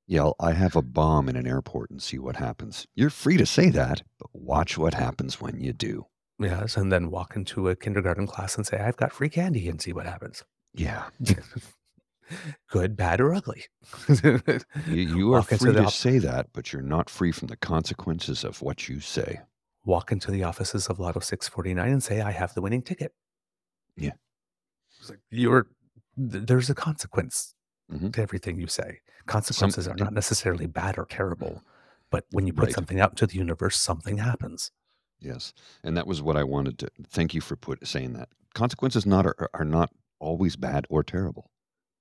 yeah. 0.07 0.23
I'll- 0.23 0.37
I 0.41 0.53
have 0.53 0.77
a 0.77 0.83
bomb 0.83 1.29
in 1.29 1.37
an 1.37 1.47
airport 1.47 1.91
and 1.91 2.03
see 2.03 2.19
what 2.19 2.37
happens. 2.37 2.87
You're 2.95 3.11
free 3.11 3.37
to 3.39 3.47
say 3.47 3.71
that, 3.71 4.03
but 4.19 4.29
watch 4.33 4.77
what 4.77 4.95
happens 4.95 5.41
when 5.41 5.61
you 5.61 5.73
do. 5.73 6.07
Yes. 6.39 6.77
And 6.77 6.91
then 6.93 7.11
walk 7.11 7.37
into 7.37 7.69
a 7.69 7.77
kindergarten 7.77 8.27
class 8.27 8.57
and 8.57 8.67
say, 8.67 8.79
I've 8.79 8.97
got 8.97 9.13
free 9.13 9.29
candy 9.29 9.69
and 9.69 9.81
see 9.81 9.93
what 9.93 10.07
happens. 10.07 10.43
Yeah, 10.75 11.05
good, 12.71 12.97
bad, 12.97 13.21
or 13.21 13.33
ugly. 13.35 13.65
you, 14.09 14.41
you 14.89 15.33
are 15.35 15.43
free 15.43 15.73
to 15.73 15.85
op- 15.85 15.93
say 15.93 16.19
that, 16.19 16.49
but 16.53 16.73
you're 16.73 16.83
not 16.83 17.09
free 17.09 17.31
from 17.33 17.49
the 17.49 17.57
consequences 17.57 18.43
of 18.45 18.61
what 18.63 18.89
you 18.89 18.99
say. 19.01 19.41
Walk 19.85 20.11
into 20.13 20.31
the 20.31 20.43
offices 20.43 20.87
of 20.89 20.99
Lotto 20.99 21.21
649 21.21 21.91
and 21.93 22.03
say, 22.03 22.21
I 22.21 22.31
have 22.33 22.55
the 22.55 22.63
winning 22.63 22.83
ticket. 22.83 23.13
Yeah. 23.97 24.13
It's 25.01 25.11
like, 25.11 25.21
you're, 25.31 25.67
th- 26.17 26.47
there's 26.47 26.71
a 26.71 26.75
consequence 26.75 27.55
Mhm. 27.93 28.13
to 28.15 28.23
everything 28.23 28.59
you 28.59 28.67
say. 28.67 29.01
Consequences 29.27 29.87
are 29.87 29.95
not 29.97 30.13
necessarily 30.15 30.67
bad 30.67 30.99
or 30.99 31.05
terrible, 31.07 31.63
but 32.11 32.25
when 32.31 32.47
you 32.47 32.53
put 32.53 32.67
Right. 32.67 32.75
something 32.75 32.99
out 33.01 33.11
into 33.13 33.27
the 33.27 33.37
universe, 33.37 33.77
something 33.77 34.19
happens. 34.19 34.71
Yes, 35.21 35.53
and 35.83 35.97
that 35.97 36.07
was 36.07 36.23
what 36.23 36.37
I 36.37 36.45
wanted 36.45 36.79
to. 36.81 36.89
Thank 37.09 37.35
you 37.35 37.41
for 37.41 37.57
put 37.57 37.87
saying 37.87 38.15
that. 38.15 38.29
Consequences 38.55 39.05
not 39.07 39.27
are, 39.27 39.51
are 39.55 39.65
not 39.65 39.91
always 40.19 40.57
bad 40.57 40.87
or 40.91 41.03
terrible, 41.03 41.51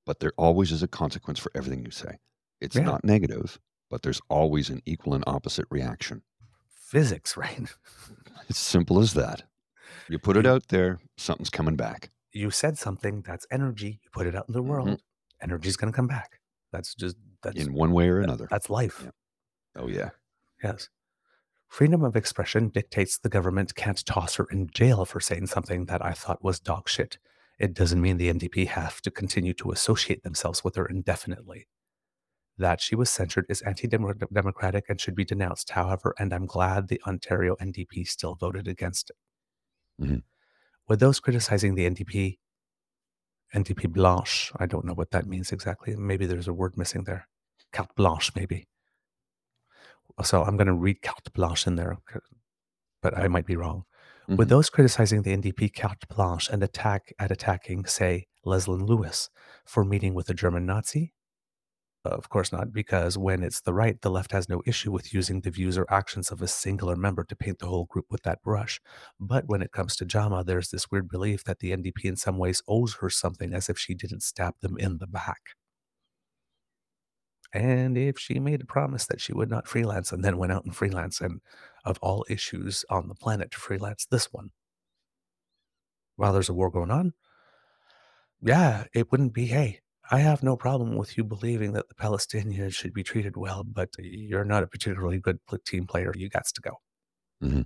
but 0.06 0.20
there 0.20 0.34
always 0.38 0.72
is 0.72 0.84
a 0.84 0.88
consequence 0.88 1.40
for 1.40 1.52
everything 1.56 1.84
you 1.86 1.92
say. 1.92 2.18
It's 2.62 2.76
Yeah. 2.76 2.84
not 2.84 3.04
negative, 3.04 3.60
but 3.90 4.02
there's 4.04 4.22
always 4.30 4.70
an 4.70 4.82
equal 4.86 5.14
and 5.14 5.24
opposite 5.28 5.66
reaction. 5.70 6.24
Physics, 6.94 7.36
right? 7.44 7.74
It's 8.50 8.60
simple 8.60 9.00
as 9.00 9.16
that. 9.16 9.42
You 10.10 10.20
put 10.20 10.38
it 10.38 10.46
out 10.46 10.68
there, 10.68 11.00
something's 11.18 11.50
coming 11.50 11.76
back. 11.76 12.12
You 12.32 12.52
said 12.52 12.78
something 12.78 13.24
that's 13.26 13.48
energy, 13.50 14.00
you 14.04 14.10
put 14.12 14.28
it 14.28 14.36
out 14.36 14.46
in 14.48 14.54
the 14.54 14.62
Mhm. 14.62 14.68
world, 14.68 15.02
energy's 15.42 15.76
going 15.76 15.92
to 15.92 15.96
come 15.96 16.06
back. 16.08 16.40
That's 16.72 16.94
just, 16.94 17.16
that's, 17.42 17.58
in 17.58 17.74
one 17.74 17.94
way 17.94 18.10
or 18.10 18.18
that- 18.20 18.26
another. 18.26 18.48
that's 18.48 18.70
life. 18.70 19.02
Yeah. 19.04 19.10
Oh 19.76 19.88
yeah, 19.88 20.12
Yes. 20.64 20.90
Freedom 21.68 22.04
of 22.04 22.16
expression 22.16 22.70
dictates 22.70 23.18
the 23.18 23.30
government 23.30 23.74
can't 23.74 24.06
toss 24.06 24.36
her 24.36 24.46
in 24.52 24.70
jail 24.70 25.04
for 25.06 25.20
saying 25.20 25.48
something 25.48 25.86
that 25.88 26.06
I 26.06 26.12
thought 26.14 26.44
was 26.44 26.60
dog 26.60 26.88
shit. 26.88 27.18
It 27.58 27.74
doesn't 27.74 28.00
mean 28.02 28.18
the 28.18 28.30
NDP 28.30 28.68
have 28.68 29.02
to 29.02 29.10
continue 29.10 29.56
to 29.56 29.72
associate 29.72 30.22
themselves 30.22 30.64
with 30.64 30.76
her 30.76 30.86
indefinitely. 30.86 31.66
That 32.58 32.82
she 32.82 32.96
was 32.96 33.10
censured 33.10 33.46
is 33.50 33.62
anti 33.62 33.88
democratic 33.88 34.86
and 34.90 35.00
should 35.02 35.16
be 35.16 35.26
denounced, 35.26 35.72
however, 35.72 36.14
and 36.20 36.34
I'm 36.34 36.46
glad 36.46 36.88
the 36.88 37.02
Ontario 37.08 37.56
NDP 37.60 38.06
still 38.08 38.36
voted 38.36 38.68
against 38.68 39.10
it. 39.12 39.18
Mhm. 40.04 40.24
With 40.88 41.00
those 41.00 41.20
criticizing 41.20 41.76
the 41.76 41.86
NDP, 41.86 42.40
NDP 43.54 43.88
Blanche, 43.88 44.52
I 44.58 44.66
don't 44.66 44.86
know 44.86 44.94
what 44.94 45.12
that 45.12 45.28
means 45.28 45.52
exactly. 45.52 45.96
Maybe 45.96 46.26
there's 46.26 46.48
a 46.48 46.54
word 46.54 46.78
missing 46.78 47.04
there. 47.06 47.28
Carte 47.72 47.96
Blanche, 47.96 48.36
maybe. 48.36 48.68
So 50.24 50.44
I'm 50.44 50.58
going 50.58 50.68
to 50.68 50.74
read 50.74 51.02
carte 51.02 51.32
blanche 51.34 51.68
in 51.68 51.76
there, 51.76 51.98
but 53.02 53.18
I 53.18 53.28
might 53.28 53.46
be 53.46 53.56
wrong. 53.56 53.86
With 54.38 54.48
Mhm. 54.48 54.50
those 54.50 54.70
criticizing 54.70 55.22
the 55.24 55.32
NDP 55.34 55.70
carte 55.70 56.08
blanche 56.08 56.50
and 56.50 56.64
attack 56.64 57.14
at 57.20 57.32
attacking, 57.32 57.86
say, 57.86 58.28
Leslyn 58.46 58.86
Lewis 58.88 59.30
for 59.66 59.84
meeting 59.86 60.14
with 60.14 60.30
a 60.30 60.34
German 60.34 60.66
Nazi? 60.66 61.14
Of 62.06 62.28
course 62.28 62.52
not, 62.52 62.74
because 62.74 63.18
when 63.18 63.44
it's 63.44 63.62
the 63.62 63.74
right, 63.74 64.00
the 64.02 64.12
left 64.12 64.34
has 64.34 64.50
no 64.50 64.62
issue 64.66 64.92
with 64.92 65.14
using 65.14 65.40
the 65.40 65.50
views 65.52 65.78
or 65.78 65.86
actions 65.90 66.32
of 66.32 66.42
a 66.42 66.48
singular 66.50 66.98
member 66.98 67.24
to 67.24 67.36
paint 67.36 67.60
the 67.60 67.68
whole 67.68 67.86
group 67.86 68.08
with 68.10 68.24
that 68.24 68.42
brush. 68.44 68.82
But 69.22 69.46
when 69.48 69.62
it 69.62 69.72
comes 69.72 69.96
to 69.98 70.06
Jama, 70.06 70.44
there's 70.44 70.70
this 70.70 70.92
weird 70.92 71.08
belief 71.08 71.46
that 71.46 71.60
the 71.60 71.72
NDP 71.72 72.04
in 72.04 72.18
some 72.18 72.38
ways 72.38 72.62
owes 72.68 72.96
her 72.96 73.10
something 73.10 73.54
as 73.54 73.70
if 73.70 73.80
she 73.80 73.94
didn't 73.94 74.22
stab 74.24 74.56
them 74.60 74.78
in 74.78 74.98
the 74.98 75.08
back. 75.08 75.56
And 77.54 77.98
if 77.98 78.20
she 78.20 78.40
made 78.40 78.62
a 78.62 78.66
promise 78.66 79.06
that 79.06 79.22
she 79.22 79.32
would 79.32 79.50
not 79.50 79.68
freelance 79.68 80.12
and 80.12 80.26
then 80.26 80.38
went 80.38 80.52
out 80.52 80.66
and 80.66 80.76
freelance, 80.76 81.22
and 81.22 81.40
of 81.86 82.00
all 82.02 82.26
issues 82.30 82.84
on 82.90 83.08
the 83.08 83.16
planet 83.16 83.52
to 83.52 83.60
freelance 83.60 84.06
this 84.10 84.34
one, 84.34 84.50
while 86.18 86.34
there's 86.34 86.50
a 86.50 86.54
war 86.54 86.70
going 86.70 86.92
on, 86.92 87.14
yeah, 88.42 88.86
it 88.94 89.12
wouldn't 89.12 89.34
be, 89.34 89.46
hey, 89.46 89.80
I 90.12 90.20
have 90.20 90.44
no 90.44 90.56
problem 90.58 90.96
with 90.96 91.18
you 91.18 91.24
believing 91.24 91.74
that 91.74 91.88
the 91.88 91.96
Palestinians 91.96 92.74
should 92.74 92.94
be 92.94 93.04
treated 93.04 93.38
well, 93.38 93.64
but 93.64 93.90
you're 94.00 94.44
not 94.44 94.64
a 94.64 94.68
particularly 94.68 95.20
good 95.20 95.40
team 95.66 95.88
player. 95.88 96.14
You 96.16 96.30
got 96.30 96.46
to 96.46 96.62
go. 96.62 96.80
Mhm. 97.42 97.66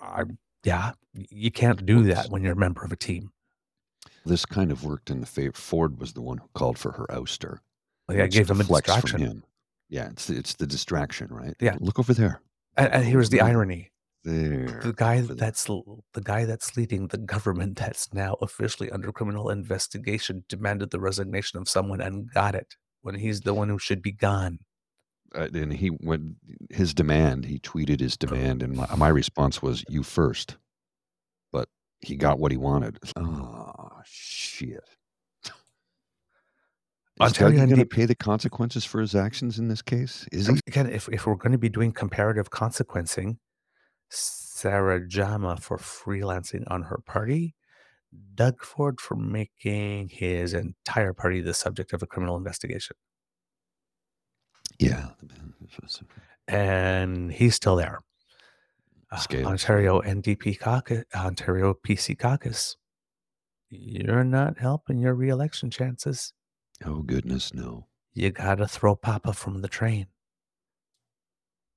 I, 0.00 0.24
yeah, 0.64 0.92
you 1.12 1.50
can't 1.50 1.84
do 1.84 2.04
that 2.04 2.30
when 2.30 2.42
you're 2.42 2.52
a 2.54 2.56
member 2.56 2.84
of 2.84 2.92
a 2.92 2.96
team. 2.96 3.32
This 4.24 4.46
kind 4.46 4.70
of 4.70 4.84
worked 4.84 5.10
in 5.10 5.20
the 5.20 5.26
favor. 5.26 5.52
Ford 5.54 5.98
was 5.98 6.12
the 6.12 6.20
one 6.20 6.38
who 6.38 6.48
called 6.54 6.78
for 6.78 6.92
her 6.92 7.06
ouster. 7.10 7.58
Like, 8.08 8.18
I 8.20 8.26
gave 8.26 8.50
him 8.50 8.60
a 8.60 8.64
from 8.64 8.76
distraction. 8.76 9.20
him. 9.20 9.44
Yeah, 9.88 10.08
it's 10.10 10.30
it's 10.30 10.54
the 10.54 10.66
distraction, 10.66 11.28
right? 11.30 11.54
Yeah. 11.60 11.76
Look 11.80 11.98
over 11.98 12.14
there. 12.14 12.40
And, 12.76 12.92
and 12.92 13.04
here's 13.04 13.30
the 13.30 13.40
irony: 13.40 13.90
There. 14.22 14.80
the 14.82 14.92
guy 14.94 15.22
that's 15.22 15.64
the 15.64 16.20
guy 16.22 16.44
that's 16.44 16.76
leading 16.76 17.08
the 17.08 17.16
government 17.16 17.78
that's 17.78 18.12
now 18.12 18.36
officially 18.42 18.90
under 18.90 19.12
criminal 19.12 19.48
investigation 19.48 20.44
demanded 20.46 20.90
the 20.90 21.00
resignation 21.00 21.58
of 21.58 21.70
someone 21.70 22.02
and 22.02 22.30
got 22.30 22.54
it 22.54 22.76
when 23.00 23.14
he's 23.14 23.40
the 23.40 23.54
one 23.54 23.70
who 23.70 23.78
should 23.78 24.02
be 24.02 24.12
gone. 24.12 24.58
Uh, 25.34 25.48
and 25.54 25.72
he 25.72 25.88
when 25.88 26.36
his 26.68 26.92
demand, 26.92 27.44
he 27.44 27.58
tweeted 27.60 28.00
his 28.00 28.16
demand, 28.16 28.62
and 28.62 28.76
my, 28.76 28.94
my 28.96 29.08
response 29.08 29.62
was, 29.62 29.84
"You 29.88 30.02
first. 30.02 30.56
But 31.52 31.68
he 32.00 32.16
got 32.16 32.38
what 32.38 32.50
he 32.50 32.58
wanted. 32.58 32.98
Oh 33.16 34.00
shit! 34.04 34.84
Is 35.44 35.50
Ontario 37.20 37.60
Dougie 37.60 37.68
going 37.68 37.78
to 37.80 37.86
pay 37.86 38.06
the 38.06 38.14
consequences 38.14 38.84
for 38.84 39.00
his 39.00 39.14
actions 39.14 39.58
in 39.58 39.68
this 39.68 39.82
case? 39.82 40.26
Is 40.32 40.48
he? 40.48 40.60
again, 40.66 40.90
if 40.90 41.08
if 41.10 41.26
we're 41.26 41.36
going 41.36 41.52
to 41.52 41.58
be 41.58 41.68
doing 41.68 41.92
comparative 41.92 42.50
consequencing, 42.50 43.38
Sarah 44.10 45.06
Jama 45.06 45.56
for 45.56 45.78
freelancing 45.78 46.64
on 46.70 46.82
her 46.82 47.00
party, 47.06 47.54
Doug 48.34 48.62
Ford 48.62 49.00
for 49.00 49.14
making 49.16 50.08
his 50.08 50.52
entire 50.52 51.12
party 51.14 51.40
the 51.40 51.54
subject 51.54 51.92
of 51.92 52.02
a 52.02 52.06
criminal 52.06 52.36
investigation, 52.36 52.96
Yeah. 54.78 55.10
and 56.48 57.32
he's 57.32 57.54
still 57.54 57.76
there. 57.76 58.00
Uh, 59.12 59.22
Ontario 59.44 60.00
NDP 60.02 60.58
caucus, 60.58 61.04
Ontario 61.14 61.74
PC 61.74 62.16
caucus. 62.18 62.76
You're 63.70 64.24
not 64.24 64.58
helping 64.58 64.98
your 64.98 65.14
reelection 65.14 65.70
chances. 65.70 66.32
Oh 66.84 67.02
goodness, 67.02 67.52
no. 67.54 67.86
You 68.14 68.30
gotta 68.30 68.66
throw 68.66 68.96
Papa 68.96 69.32
from 69.32 69.62
the 69.62 69.68
train. 69.68 70.06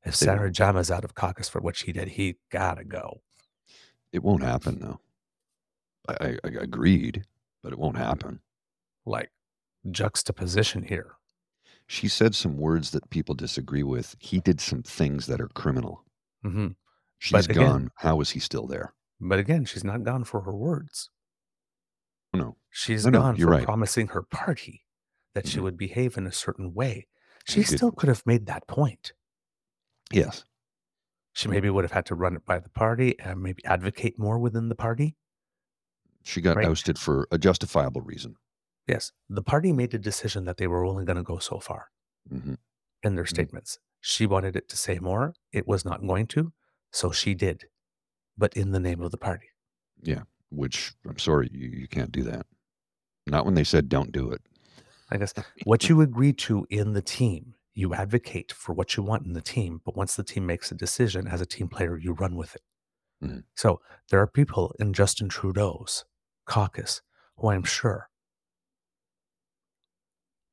If 0.06 0.16
Sarah. 0.16 0.52
Jama's 0.52 0.92
out 0.92 1.06
of 1.06 1.16
caucus 1.16 1.48
for 1.50 1.62
what 1.62 1.76
she 1.76 1.92
did, 1.94 2.10
he 2.10 2.36
gotta 2.52 2.84
go. 2.84 3.22
It 4.12 4.24
won't 4.24 4.44
happen 4.44 4.80
though. 4.80 5.00
I, 6.08 6.14
I, 6.26 6.38
I 6.44 6.48
agreed, 6.62 7.26
but 7.62 7.72
it 7.72 7.80
won't 7.80 7.98
happen. 7.98 8.42
Like 9.06 9.32
juxtaposition 9.90 10.84
here. 10.84 11.16
She 11.88 12.08
said 12.08 12.36
some 12.36 12.58
words 12.58 12.92
that 12.92 13.10
people 13.10 13.36
disagree 13.36 13.84
with. 13.84 14.16
He 14.20 14.40
did 14.40 14.60
some 14.62 14.84
things 14.84 15.28
that 15.28 15.42
are 15.42 15.50
criminal. 15.50 16.04
hmm 16.44 16.70
She's 17.20 17.46
again- 17.46 17.64
gone. 17.64 17.92
How 17.98 18.20
is 18.22 18.32
he 18.32 18.40
still 18.40 18.68
there? 18.68 18.94
But 19.22 19.40
again, 19.40 19.64
she's 19.64 19.84
not 19.86 20.04
gone 20.04 20.26
for 20.26 20.42
her 20.42 20.54
words. 20.54 21.10
No. 22.34 22.58
She's 22.70 23.06
No, 23.06 23.12
no, 23.12 23.20
gone 23.20 23.36
you're 23.38 23.48
for 23.48 23.52
right. 23.54 23.64
promising 23.66 24.08
her 24.10 24.24
party 24.24 24.86
that 25.34 25.48
she 25.48 25.60
Mhm. 25.60 25.64
would 25.64 25.78
behave 25.78 26.18
in 26.18 26.28
a 26.28 26.32
certain 26.32 26.74
way. 26.74 27.08
She 27.46 27.62
did- 27.64 27.78
still 27.78 27.92
could 27.92 28.10
have 28.10 28.26
made 28.26 28.46
that 28.48 28.68
point. 28.68 29.14
Yes. 30.16 30.46
She 31.34 31.48
maybe 31.48 31.70
would 31.70 31.84
have 31.84 31.92
had 31.92 32.06
to 32.08 32.16
run 32.16 32.36
it 32.36 32.46
by 32.46 32.60
the 32.60 32.70
party 32.70 33.20
and 33.20 33.42
maybe 33.42 33.66
advocate 33.66 34.20
more 34.20 34.38
within 34.38 34.70
the 34.70 34.76
party. 34.76 35.16
She 36.24 36.42
got 36.42 36.58
Right. 36.58 36.68
ousted 36.68 36.98
for 37.00 37.28
a 37.32 37.38
justifiable 37.38 38.02
reason. 38.02 38.36
Yes, 38.88 39.12
the 39.30 39.42
party 39.42 39.72
made 39.74 39.94
a 39.94 39.98
decision 40.00 40.46
that 40.46 40.58
they 40.58 40.68
were 40.68 40.86
only 40.86 41.06
going 41.06 41.18
to 41.18 41.24
go 41.24 41.40
so 41.40 41.60
far 41.60 41.90
hmm 42.30 42.56
in 43.02 43.16
their 43.16 43.26
Mhm. 43.26 43.30
statements. 43.30 43.80
She 44.00 44.26
wanted 44.26 44.56
it 44.56 44.70
to 44.70 44.78
say 44.78 45.00
more. 45.00 45.34
It 45.52 45.68
was 45.68 45.84
not 45.84 46.02
going 46.06 46.28
to, 46.28 46.54
so 46.92 47.12
she 47.12 47.34
did, 47.34 47.66
but 48.38 48.54
in 48.56 48.72
the 48.72 48.80
name 48.80 49.02
of 49.02 49.12
the 49.12 49.18
party. 49.18 49.50
Yeah. 50.02 50.24
Which 50.50 50.94
I'm 51.06 51.18
sorry, 51.20 51.50
you, 51.52 51.68
you 51.70 51.88
can't 51.88 52.12
do 52.12 52.24
that. 52.24 52.46
Not 53.26 53.44
when 53.46 53.56
they 53.56 53.64
said 53.64 53.90
don't 53.90 54.12
do 54.12 54.32
it. 54.32 54.42
I 55.10 55.18
guess 55.18 55.34
what 55.66 55.90
you 55.90 56.00
agree 56.08 56.32
to 56.34 56.66
in 56.70 56.94
the 56.94 57.02
team, 57.02 57.56
you 57.74 57.94
advocate 57.94 58.52
for 58.52 58.74
what 58.74 58.96
you 58.96 59.04
want 59.04 59.26
in 59.26 59.34
the 59.34 59.42
team, 59.42 59.82
but 59.84 59.96
once 59.96 60.16
the 60.16 60.24
team 60.24 60.46
makes 60.46 60.72
a 60.72 60.76
decision 60.76 61.28
as 61.28 61.42
a 61.42 61.46
team 61.46 61.68
player, 61.68 61.98
you 61.98 62.14
run 62.14 62.36
with 62.36 62.56
it. 62.56 62.62
Mhm. 63.24 63.44
So 63.56 63.82
there 64.10 64.20
are 64.22 64.28
people 64.28 64.76
in 64.80 64.94
Justin 64.94 65.30
Trudeau's 65.30 66.06
caucus 66.46 67.02
who 67.38 67.50
I'm 67.50 67.64
sure 67.64 68.10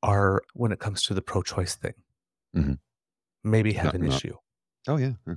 are, 0.02 0.42
when 0.54 0.72
it 0.72 0.78
comes 0.80 1.02
to 1.04 1.14
the 1.14 1.20
pro 1.22 1.42
choice 1.42 1.74
thing, 1.74 1.94
Mhm. 2.54 2.78
maybe 3.44 3.72
have 3.74 3.86
Not- 3.86 3.94
an 3.96 4.02
not- 4.06 4.16
issue. 4.16 4.36
Oh 4.88 4.96
yeah, 4.96 5.14
yeah. 5.26 5.34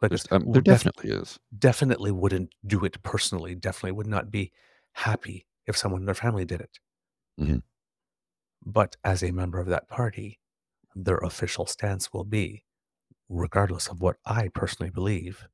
There's- 0.00 0.26
um, 0.32 0.50
there 0.52 0.60
def- 0.60 0.82
definitely 0.82 1.10
is. 1.10 1.38
definitely 1.56 2.10
wouldn't 2.10 2.54
do 2.66 2.84
it 2.84 3.02
personally, 3.02 3.54
definitely 3.54 3.92
would 3.92 4.06
not 4.08 4.30
be 4.30 4.52
happy 4.92 5.46
if 5.66 5.76
someone 5.76 6.02
in 6.02 6.06
their 6.06 6.14
family 6.14 6.44
did 6.44 6.60
it. 6.60 6.78
Mhm. 7.38 7.62
But 8.66 8.96
as 9.04 9.22
a 9.22 9.30
member 9.30 9.60
of 9.60 9.68
that 9.68 9.88
party, 9.88 10.40
their 10.94 11.18
official 11.18 11.66
stance 11.66 12.12
will 12.12 12.24
be 12.24 12.64
regardless 13.28 13.88
of 13.88 14.00
what 14.00 14.16
I 14.26 14.48
personally 14.48 14.90
believe, 14.90 15.46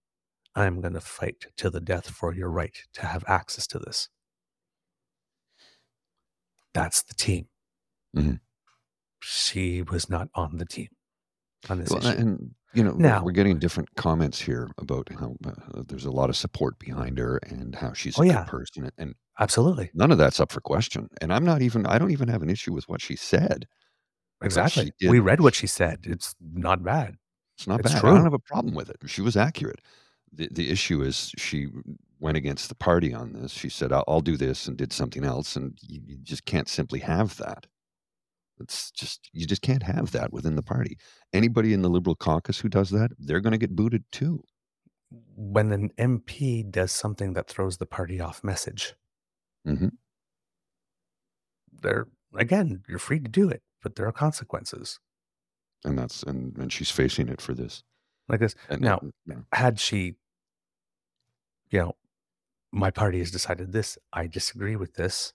I'm 0.55 0.81
going 0.81 0.95
to 0.95 1.01
fight 1.01 1.47
to 1.59 1.71
the 1.71 1.81
death 1.81 2.11
for 2.11 2.35
your 2.35 2.51
right 2.51 2.77
to 2.95 3.07
have 3.07 3.25
access 3.29 3.67
to 3.69 3.79
this. 3.79 4.09
That's 6.75 7.03
the 7.03 7.15
team. 7.15 7.49
Mhm. 8.17 8.41
She 9.23 9.83
was 9.83 10.09
not 10.09 10.29
on 10.35 10.57
the 10.59 10.65
team 10.67 10.89
on 11.69 11.79
this 11.79 11.91
Well, 11.91 12.05
issue. 12.07 12.19
and 12.19 12.55
you 12.73 12.85
know, 12.85 12.93
Now- 12.93 13.25
we're 13.25 13.33
getting 13.33 13.59
different 13.59 13.95
comments 13.97 14.41
here 14.41 14.71
about 14.79 15.09
how 15.13 15.37
uh, 15.45 15.83
there's 15.89 16.05
a 16.05 16.11
lot 16.13 16.31
of 16.31 16.37
support 16.37 16.79
behind 16.79 17.19
her 17.19 17.39
and 17.39 17.75
how 17.75 17.93
she's 17.93 18.17
a 18.17 18.21
Oh, 18.21 18.25
good 18.25 18.31
yeah. 18.31 18.45
person, 18.45 18.91
and 18.97 19.15
Absolutely. 19.41 19.91
none 19.93 20.13
of 20.13 20.19
that's 20.19 20.39
up 20.39 20.53
for 20.53 20.61
question. 20.61 21.09
And 21.21 21.33
I'm 21.33 21.45
not 21.45 21.63
even. 21.63 21.85
I 21.87 21.99
don't 21.99 22.13
even 22.13 22.29
have 22.29 22.43
an 22.43 22.51
issue 22.51 22.73
with 22.73 22.89
what 22.89 23.01
she 23.01 23.17
said. 23.17 23.67
Exactly. 24.43 24.93
did- 24.99 25.11
We 25.11 25.19
read 25.21 25.41
what 25.41 25.55
she 25.55 25.67
said. 25.67 26.01
It's 26.05 26.35
not 26.41 26.83
bad. 26.83 27.17
It's 27.57 27.67
not 27.67 27.81
It's 27.81 27.93
bad. 27.93 28.05
I 28.05 28.09
don't 28.11 28.25
have 28.25 28.33
a 28.33 28.39
problem 28.39 28.75
with 28.75 28.89
it. 28.89 28.97
She 29.07 29.21
was 29.21 29.37
accurate. 29.37 29.81
The 30.33 30.49
the 30.51 30.71
issue 30.71 31.03
is 31.03 31.33
she 31.37 31.69
went 32.21 32.37
against 32.37 32.69
the 32.69 32.75
party 32.75 33.13
on 33.13 33.33
this. 33.33 33.53
She 33.53 33.69
said, 33.69 33.93
"I'll, 33.93 34.05
I'll 34.07 34.21
do 34.21 34.37
this," 34.37 34.67
and 34.67 34.77
did 34.77 34.93
something 34.93 35.25
else, 35.25 35.57
and 35.57 35.77
you, 35.83 36.01
you 36.07 36.17
just 36.23 36.45
can't 36.45 36.69
simply 36.69 37.01
have 37.01 37.37
that. 37.39 37.67
It's 38.61 38.91
just 38.91 39.29
you 39.33 39.47
just 39.47 39.63
can't 39.63 39.83
have 39.83 40.13
that 40.13 40.33
within 40.33 40.55
the 40.57 40.63
party. 40.63 40.99
Anybody 41.33 41.73
in 41.73 41.83
the 41.83 41.89
Liberal 41.89 42.15
caucus 42.15 42.61
who 42.61 42.69
does 42.69 42.91
that, 42.91 43.11
they're 43.19 43.41
going 43.41 43.53
to 43.53 43.59
get 43.59 43.75
booted 43.75 44.05
too. 44.13 44.45
When 45.11 45.73
an 45.73 45.91
MP 45.99 46.71
does 46.71 46.93
something 46.93 47.33
that 47.33 47.49
throws 47.49 47.79
the 47.79 47.87
party 47.87 48.21
off 48.21 48.45
message, 48.45 48.95
mm-hmm. 49.67 49.89
they're 51.83 52.07
again, 52.35 52.83
you're 52.89 52.99
free 52.99 53.19
to 53.19 53.29
do 53.29 53.49
it, 53.49 53.63
but 53.83 53.97
there 53.97 54.07
are 54.07 54.13
consequences. 54.13 54.99
And 55.85 55.99
that's 55.99 56.23
and 56.23 56.57
and 56.59 56.73
she's 56.73 56.91
facing 56.91 57.29
it 57.29 57.41
for 57.41 57.55
this. 57.55 57.83
Like 58.29 58.41
this. 58.41 58.55
And 58.69 58.81
Now, 58.83 59.01
yeah. 59.27 59.37
had 59.53 59.81
she, 59.81 60.15
you 61.71 61.79
know, 61.81 61.93
my 62.73 62.91
party 62.91 63.19
has 63.19 63.31
decided 63.31 63.73
this, 63.73 63.99
I 64.13 64.27
disagree 64.27 64.77
with 64.77 64.95
this. 64.95 65.33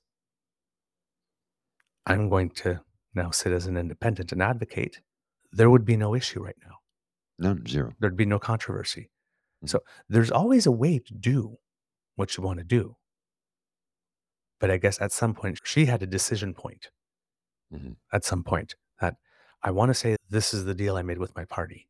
I'm 2.06 2.30
going 2.30 2.52
to 2.52 2.82
now 3.14 3.32
sit 3.32 3.52
as 3.52 3.66
an 3.66 3.78
independent 3.78 4.32
and 4.32 4.42
advocate. 4.42 5.02
There 5.52 5.70
would 5.70 5.86
be 5.86 5.98
no 5.98 6.14
issue 6.16 6.42
right 6.44 6.58
now. 6.64 6.76
none 7.38 7.66
zero. 7.68 7.92
There'd 8.00 8.16
be 8.16 8.26
no 8.26 8.40
controversy. 8.40 9.10
Mhm. 9.64 9.70
So 9.70 9.80
there's 10.08 10.32
always 10.32 10.66
a 10.66 10.72
way 10.72 11.00
to 11.00 11.14
do 11.14 11.58
what 12.16 12.38
you 12.38 12.44
want 12.44 12.60
to 12.60 12.64
do. 12.64 12.96
But 14.60 14.72
I 14.72 14.78
guess 14.78 15.02
at 15.02 15.12
some 15.12 15.34
point, 15.34 15.60
she 15.66 15.86
had 15.88 16.02
a 16.02 16.08
decision 16.08 16.54
point 16.54 16.92
Mhm. 17.74 17.98
at 18.12 18.24
some 18.24 18.44
point 18.44 18.76
that 19.00 19.18
I 19.62 19.72
want 19.72 19.90
to 19.90 19.94
say 19.94 20.16
this 20.30 20.54
is 20.54 20.66
the 20.66 20.76
deal 20.76 20.96
I 20.98 21.02
made 21.02 21.18
with 21.18 21.36
my 21.36 21.46
party. 21.46 21.90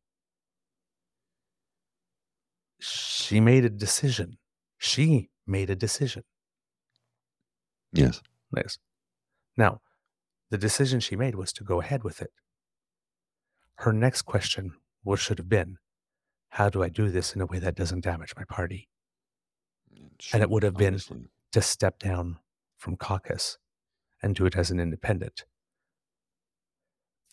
She 2.78 3.40
made 3.40 3.64
a 3.64 3.70
decision. 3.70 4.38
She 4.78 5.30
made 5.46 5.70
a 5.70 5.76
decision. 5.76 6.24
Yes. 7.92 8.22
Nice. 8.52 8.78
Now, 9.56 9.80
the 10.50 10.58
decision 10.58 11.00
she 11.00 11.16
made 11.16 11.34
was 11.34 11.52
to 11.54 11.64
go 11.64 11.80
ahead 11.80 12.04
with 12.04 12.20
it. 12.22 12.32
Her 13.76 13.92
next 13.92 14.22
question 14.22 14.76
was 15.04 15.20
should 15.20 15.38
have 15.38 15.48
been, 15.48 15.78
how 16.50 16.68
do 16.70 16.82
I 16.82 16.88
do 16.88 17.10
this 17.10 17.34
in 17.34 17.40
a 17.40 17.46
way 17.46 17.58
that 17.58 17.74
doesn't 17.74 18.02
damage 18.02 18.34
my 18.36 18.44
party? 18.44 18.88
And 20.32 20.42
it 20.42 20.50
would 20.50 20.62
have 20.62 20.76
been 20.76 20.98
to 21.52 21.62
step 21.62 21.98
down 21.98 22.38
from 22.76 22.96
caucus 22.96 23.58
and 24.22 24.34
do 24.34 24.46
it 24.46 24.56
as 24.56 24.70
an 24.70 24.80
independent. 24.80 25.44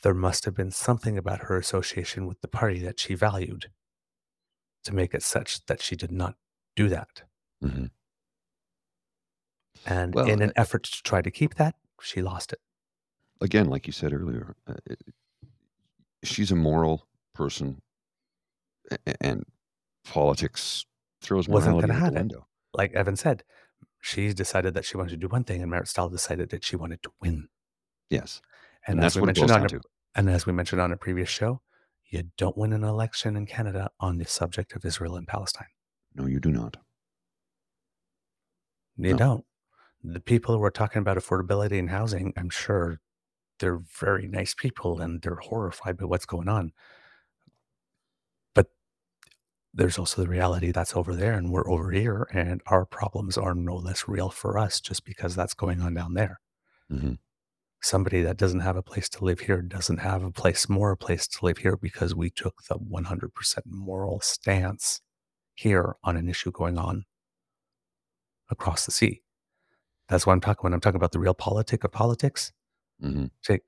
There 0.03 0.13
must 0.13 0.45
have 0.45 0.53
been 0.53 0.71
something 0.71 1.17
about 1.17 1.43
her 1.45 1.57
association 1.57 2.27
with 2.27 2.41
the 2.41 2.47
party 2.47 2.79
that 2.79 2.99
she 2.99 3.15
valued 3.15 3.71
to 4.83 4.93
make 4.93 5.13
it 5.13 5.23
such 5.23 5.65
that 5.65 5.81
she 5.81 5.95
did 5.95 6.11
not 6.11 6.35
do 6.75 6.89
that. 6.89 7.23
Mhm. 7.63 7.89
And 9.85 10.13
Well, 10.13 10.29
in 10.29 10.41
an 10.41 10.51
effort 10.55 10.83
to 10.83 11.01
try 11.03 11.21
to 11.21 11.31
keep 11.31 11.55
that, 11.55 11.75
she 12.01 12.21
lost 12.21 12.53
it. 12.53 12.59
again, 13.41 13.67
like 13.67 13.87
you 13.87 13.93
said 13.93 14.13
earlier, 14.13 14.55
uh, 14.67 14.75
it, 14.85 15.01
she's 16.23 16.49
a 16.51 16.55
moral 16.55 17.07
person, 17.33 17.81
a- 18.91 18.97
a- 19.07 19.23
and 19.25 19.45
politics 20.05 20.85
throws 21.21 21.47
Wasn't 21.49 21.71
morality 21.71 21.87
gonna 21.87 21.99
out 21.99 22.03
have 22.05 22.13
the 22.13 22.19
it. 22.19 22.21
window. 22.21 22.47
Like 22.73 22.91
Evan 22.93 23.15
said, 23.15 23.43
She 24.05 24.33
decided 24.33 24.73
that 24.73 24.83
she 24.83 24.97
wanted 24.97 25.11
to 25.11 25.17
do 25.17 25.29
one 25.29 25.45
thing, 25.45 25.61
and 25.61 25.71
Marit 25.71 25.87
Stiles 25.87 26.11
decided 26.11 26.49
that 26.49 26.65
she 26.65 26.75
wanted 26.75 27.01
to 27.03 27.13
win. 27.21 27.47
Yes. 28.09 28.41
And, 28.87 28.95
And 28.95 29.03
as 29.03 29.03
that's 29.03 29.15
we 29.15 29.21
what 29.21 29.27
mentioned 29.27 29.51
on 29.51 29.65
a, 29.65 29.69
and 30.15 30.29
as 30.29 30.45
we 30.45 30.53
mentioned 30.53 30.81
on 30.81 30.91
a 30.91 30.97
previous 30.97 31.29
show, 31.29 31.61
you 32.09 32.23
don't 32.37 32.57
win 32.57 32.73
an 32.73 32.83
election 32.83 33.35
in 33.35 33.45
Canada 33.45 33.89
on 33.99 34.17
the 34.17 34.25
subject 34.25 34.75
of 34.75 34.85
Israel 34.85 35.15
and 35.15 35.27
Palestine. 35.27 35.67
No, 36.15 36.25
you 36.25 36.39
do 36.39 36.51
not. 36.51 36.77
You 38.97 39.11
No. 39.11 39.17
don't. 39.17 39.45
The 40.03 40.19
people 40.19 40.55
who 40.57 40.63
are 40.63 40.71
talking 40.71 40.99
about 40.99 41.17
affordability 41.17 41.79
and 41.79 41.89
housing, 41.89 42.33
I'm 42.37 42.49
sure 42.49 42.99
they're 43.59 43.79
very 43.79 44.27
nice 44.27 44.53
people 44.53 44.99
and 45.01 45.21
they're 45.21 45.35
horrified 45.35 45.97
by 45.97 46.05
what's 46.05 46.25
going 46.25 46.49
on. 46.49 46.73
But 48.53 48.67
there's 49.73 49.97
also 49.97 50.21
the 50.21 50.27
reality 50.29 50.71
that's 50.71 50.95
over 50.95 51.15
there 51.15 51.33
and 51.33 51.51
we're 51.51 51.69
over 51.69 51.91
here, 51.91 52.27
and 52.33 52.61
our 52.67 52.85
problems 52.85 53.37
are 53.37 53.55
no 53.55 53.75
less 53.75 54.07
real 54.07 54.29
for 54.29 54.57
us 54.57 54.81
just 54.81 55.05
because 55.05 55.35
that's 55.35 55.53
going 55.53 55.81
on 55.81 55.93
down 55.93 56.13
there. 56.13 56.39
hmm 56.89 57.13
Somebody 57.83 58.21
that 58.21 58.37
doesn't 58.37 58.61
have 58.61 58.77
a 58.77 58.81
place 58.81 59.09
to 59.09 59.25
live 59.25 59.41
here 59.41 59.61
doesn't 59.61 59.97
have 59.97 60.23
a 60.23 60.31
place, 60.31 60.69
more 60.69 60.91
a 60.91 60.97
place 60.97 61.27
to 61.27 61.43
live 61.45 61.57
here 61.57 61.75
because 61.75 62.15
we 62.15 62.29
took 62.29 62.63
the 62.69 62.75
100% 62.75 63.29
moral 63.65 64.21
stance 64.21 65.01
here 65.53 65.97
on 66.01 66.15
an 66.15 66.29
issue 66.29 66.49
going 66.51 66.77
on 66.77 67.03
across 68.49 68.85
the 68.85 68.91
sea. 68.93 69.21
That's 70.07 70.25
what 70.25 70.31
I'm 70.31 70.39
talking 70.39 70.63
when 70.63 70.73
I'm 70.73 70.79
talking 70.79 70.95
about 70.95 71.11
the 71.11 71.19
realpolitik 71.19 71.83
of 71.83 71.91
politics. 71.91 72.53
hmm 73.01 73.25
Say, 73.41 73.59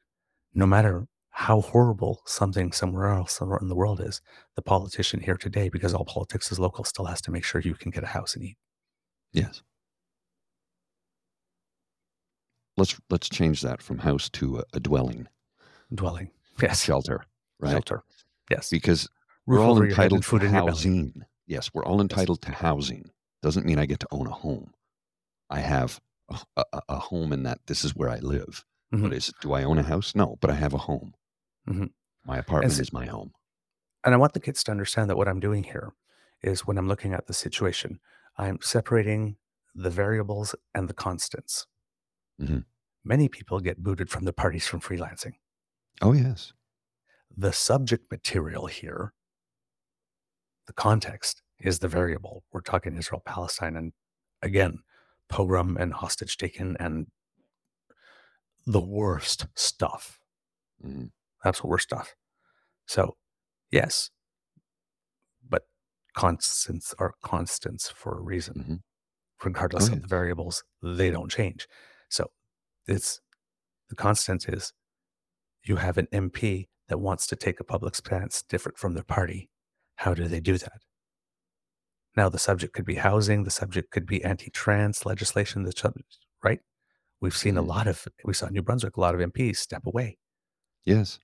no 0.54 0.66
matter 0.66 1.08
how 1.32 1.60
horrible 1.60 2.22
something 2.26 2.72
somewhere 2.72 3.08
else 3.10 3.34
somewhere 3.34 3.60
in 3.62 3.68
the 3.68 3.76
world 3.76 4.00
is, 4.00 4.22
the 4.56 4.62
politician 4.62 5.20
here 5.20 5.36
today, 5.36 5.68
because 5.68 5.94
all 5.94 6.06
politics 6.06 6.54
is 6.54 6.60
local, 6.60 6.86
still 6.86 7.06
has 7.06 7.22
to 7.24 7.32
make 7.32 7.44
sure 7.44 7.60
you 7.60 7.76
can 7.76 7.92
get 7.92 8.04
a 8.04 8.08
house 8.08 8.36
and 8.36 8.46
eat. 8.46 8.58
Yes. 9.34 9.62
Let's 12.78 13.00
let's 13.10 13.30
change 13.30 13.62
that 13.62 13.82
from 13.82 14.00
house 14.00 14.30
to 14.32 14.60
a, 14.60 14.64
a 14.74 14.80
dwelling, 14.80 15.28
Dwelling. 15.94 16.30
Yes. 16.62 16.84
shelter, 16.84 17.26
right? 17.60 17.72
Shelter. 17.72 18.04
Yes. 18.50 18.70
Because 18.70 19.08
Roof 19.48 19.60
we're 19.60 19.66
all 19.66 19.72
over 19.72 19.86
your 19.86 19.96
head 19.96 20.12
and 20.12 20.14
entitled 20.14 20.24
to 20.24 20.28
food 20.30 20.44
in 20.44 20.52
your 20.54 20.62
belly. 20.62 20.72
housing. 20.72 21.26
Yes, 21.48 21.70
we're 21.74 21.86
all 21.86 22.02
entitled 22.02 22.42
to 22.44 22.52
housing. 22.52 23.10
Doesn't 23.42 23.66
mean 23.66 23.80
I 23.80 23.86
get 23.86 24.00
to 24.02 24.08
own 24.12 24.28
a 24.28 24.32
home. 24.32 24.74
I 25.50 25.60
have 25.60 26.02
a, 26.30 26.40
a, 26.74 26.82
a 26.90 26.96
home 27.00 27.32
in 27.32 27.44
that 27.44 27.60
this 27.68 27.86
is 27.86 27.96
where 27.96 28.10
I 28.10 28.18
live. 28.20 28.66
Mhm. 28.94 29.04
But 29.04 29.14
is 29.14 29.32
do 29.42 29.54
I 29.54 29.64
own 29.64 29.78
a 29.78 29.84
house? 29.84 30.16
No, 30.16 30.38
but 30.42 30.50
I 30.50 30.56
have 30.56 30.74
a 30.74 30.80
home. 30.80 31.14
Mhm. 31.70 31.92
My 32.26 32.38
apartment 32.38 32.74
s- 32.74 32.80
is 32.80 32.92
my 32.94 33.06
home. 33.06 33.32
And 34.04 34.14
I 34.14 34.18
want 34.18 34.34
the 34.34 34.40
kids 34.40 34.64
to 34.66 34.72
understand 34.72 35.10
that 35.10 35.18
what 35.18 35.28
I'm 35.28 35.40
doing 35.40 35.64
here 35.64 35.94
is 36.42 36.66
when 36.68 36.78
I'm 36.78 36.88
looking 36.88 37.14
at 37.14 37.28
the 37.28 37.34
situation, 37.34 38.00
I'm 38.38 38.60
separating 38.62 39.38
the 39.74 39.90
variables 39.90 40.56
and 40.74 40.88
the 40.88 40.94
constants. 40.94 41.68
Mhm. 42.40 42.66
Many 43.04 43.30
people 43.30 43.60
get 43.60 43.84
booted 43.84 44.10
from 44.10 44.26
the 44.26 44.34
parties 44.34 44.68
from 44.68 44.82
freelancing. 44.82 45.36
Oh 46.02 46.14
yes. 46.14 46.54
The 47.36 47.52
subject 47.54 48.12
material 48.12 48.68
here, 48.68 49.14
the 50.68 50.74
context, 50.74 51.42
is 51.60 51.80
the 51.80 51.88
variable. 51.88 52.44
We're 52.52 52.62
talking 52.62 52.98
Israel, 52.98 53.22
Palestine, 53.26 53.76
and 53.76 53.94
again, 54.42 54.80
pogrom 55.30 55.78
and 55.78 55.94
hostage 55.94 56.38
taken 56.38 56.76
and 56.80 57.08
the 58.66 58.82
worst 58.82 59.48
stuff. 59.56 60.20
Mhm. 60.84 61.12
absolute 61.46 61.70
worst 61.70 61.84
stuff. 61.90 62.16
So, 62.88 63.18
yes, 63.72 64.12
but 65.48 65.68
constants 66.16 66.94
are 67.00 67.14
constants 67.22 67.90
for 67.90 68.18
a 68.18 68.22
reason. 68.22 68.56
Mhm. 68.56 68.84
Regardless 69.44 69.90
Oh, 69.90 69.94
of 69.94 70.02
the 70.02 70.08
variables, 70.08 70.64
they 70.82 71.12
don't 71.12 71.32
change. 71.32 71.68
So, 72.10 72.32
it's 72.88 73.20
the 73.90 73.96
constant 73.96 74.48
is 74.50 74.74
you 75.64 75.78
have 75.78 75.98
an 75.98 76.08
MP 76.14 76.68
that 76.88 77.00
wants 77.00 77.26
to 77.28 77.36
take 77.36 77.60
a 77.60 77.64
public 77.64 77.96
stance 77.96 78.44
different 78.44 78.78
from 78.78 78.94
their 78.94 79.04
party. 79.04 79.50
How 79.96 80.14
do 80.14 80.28
they 80.28 80.40
do 80.40 80.58
that? 80.58 80.82
Now, 82.16 82.30
the 82.30 82.40
subject 82.40 82.74
could 82.74 82.86
be 82.86 82.96
housing, 82.96 83.44
the 83.44 83.52
subject 83.52 83.92
could 83.92 84.06
be 84.06 84.24
anti 84.24 84.50
trans 84.52 85.06
legislation, 85.06 85.64
the 85.64 85.72
subject, 85.72 86.18
right? 86.44 86.60
We've 87.20 87.36
seen 87.36 87.58
a 87.58 87.64
Mhm. 87.64 87.68
lot 87.68 87.88
of, 87.88 88.08
we 88.24 88.34
saw 88.34 88.48
in 88.48 88.54
New 88.54 88.62
Brunswick, 88.62 88.96
a 88.98 89.02
lot 89.02 89.16
of 89.16 89.22
MPs 89.22 89.58
step 89.60 89.86
away. 89.86 90.18
Yes. 90.86 91.20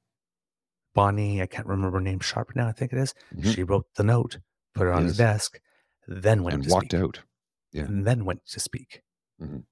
Bonnie, 0.93 1.41
I 1.41 1.45
can't 1.45 1.67
remember 1.67 1.97
her 1.99 2.01
name, 2.03 2.19
Sharp 2.19 2.55
now, 2.55 2.67
I 2.67 2.73
think 2.73 2.91
it 2.91 2.97
is. 2.99 3.13
Mhm. 3.33 3.53
She 3.53 3.63
wrote 3.63 3.87
the 3.95 4.03
note, 4.03 4.39
put 4.73 4.87
it 4.87 4.93
on 4.93 5.03
his 5.03 5.17
Yes. 5.17 5.27
desk, 5.49 5.61
then 6.07 6.43
went 6.43 6.55
And 6.55 6.67
walked 6.67 6.91
speak. 6.91 6.99
out. 7.01 7.21
Yeah. 7.71 7.83
And 7.85 8.05
then 8.05 8.25
went 8.25 8.45
to 8.47 8.59
speak. 8.59 9.01
Mhm. 9.39 9.65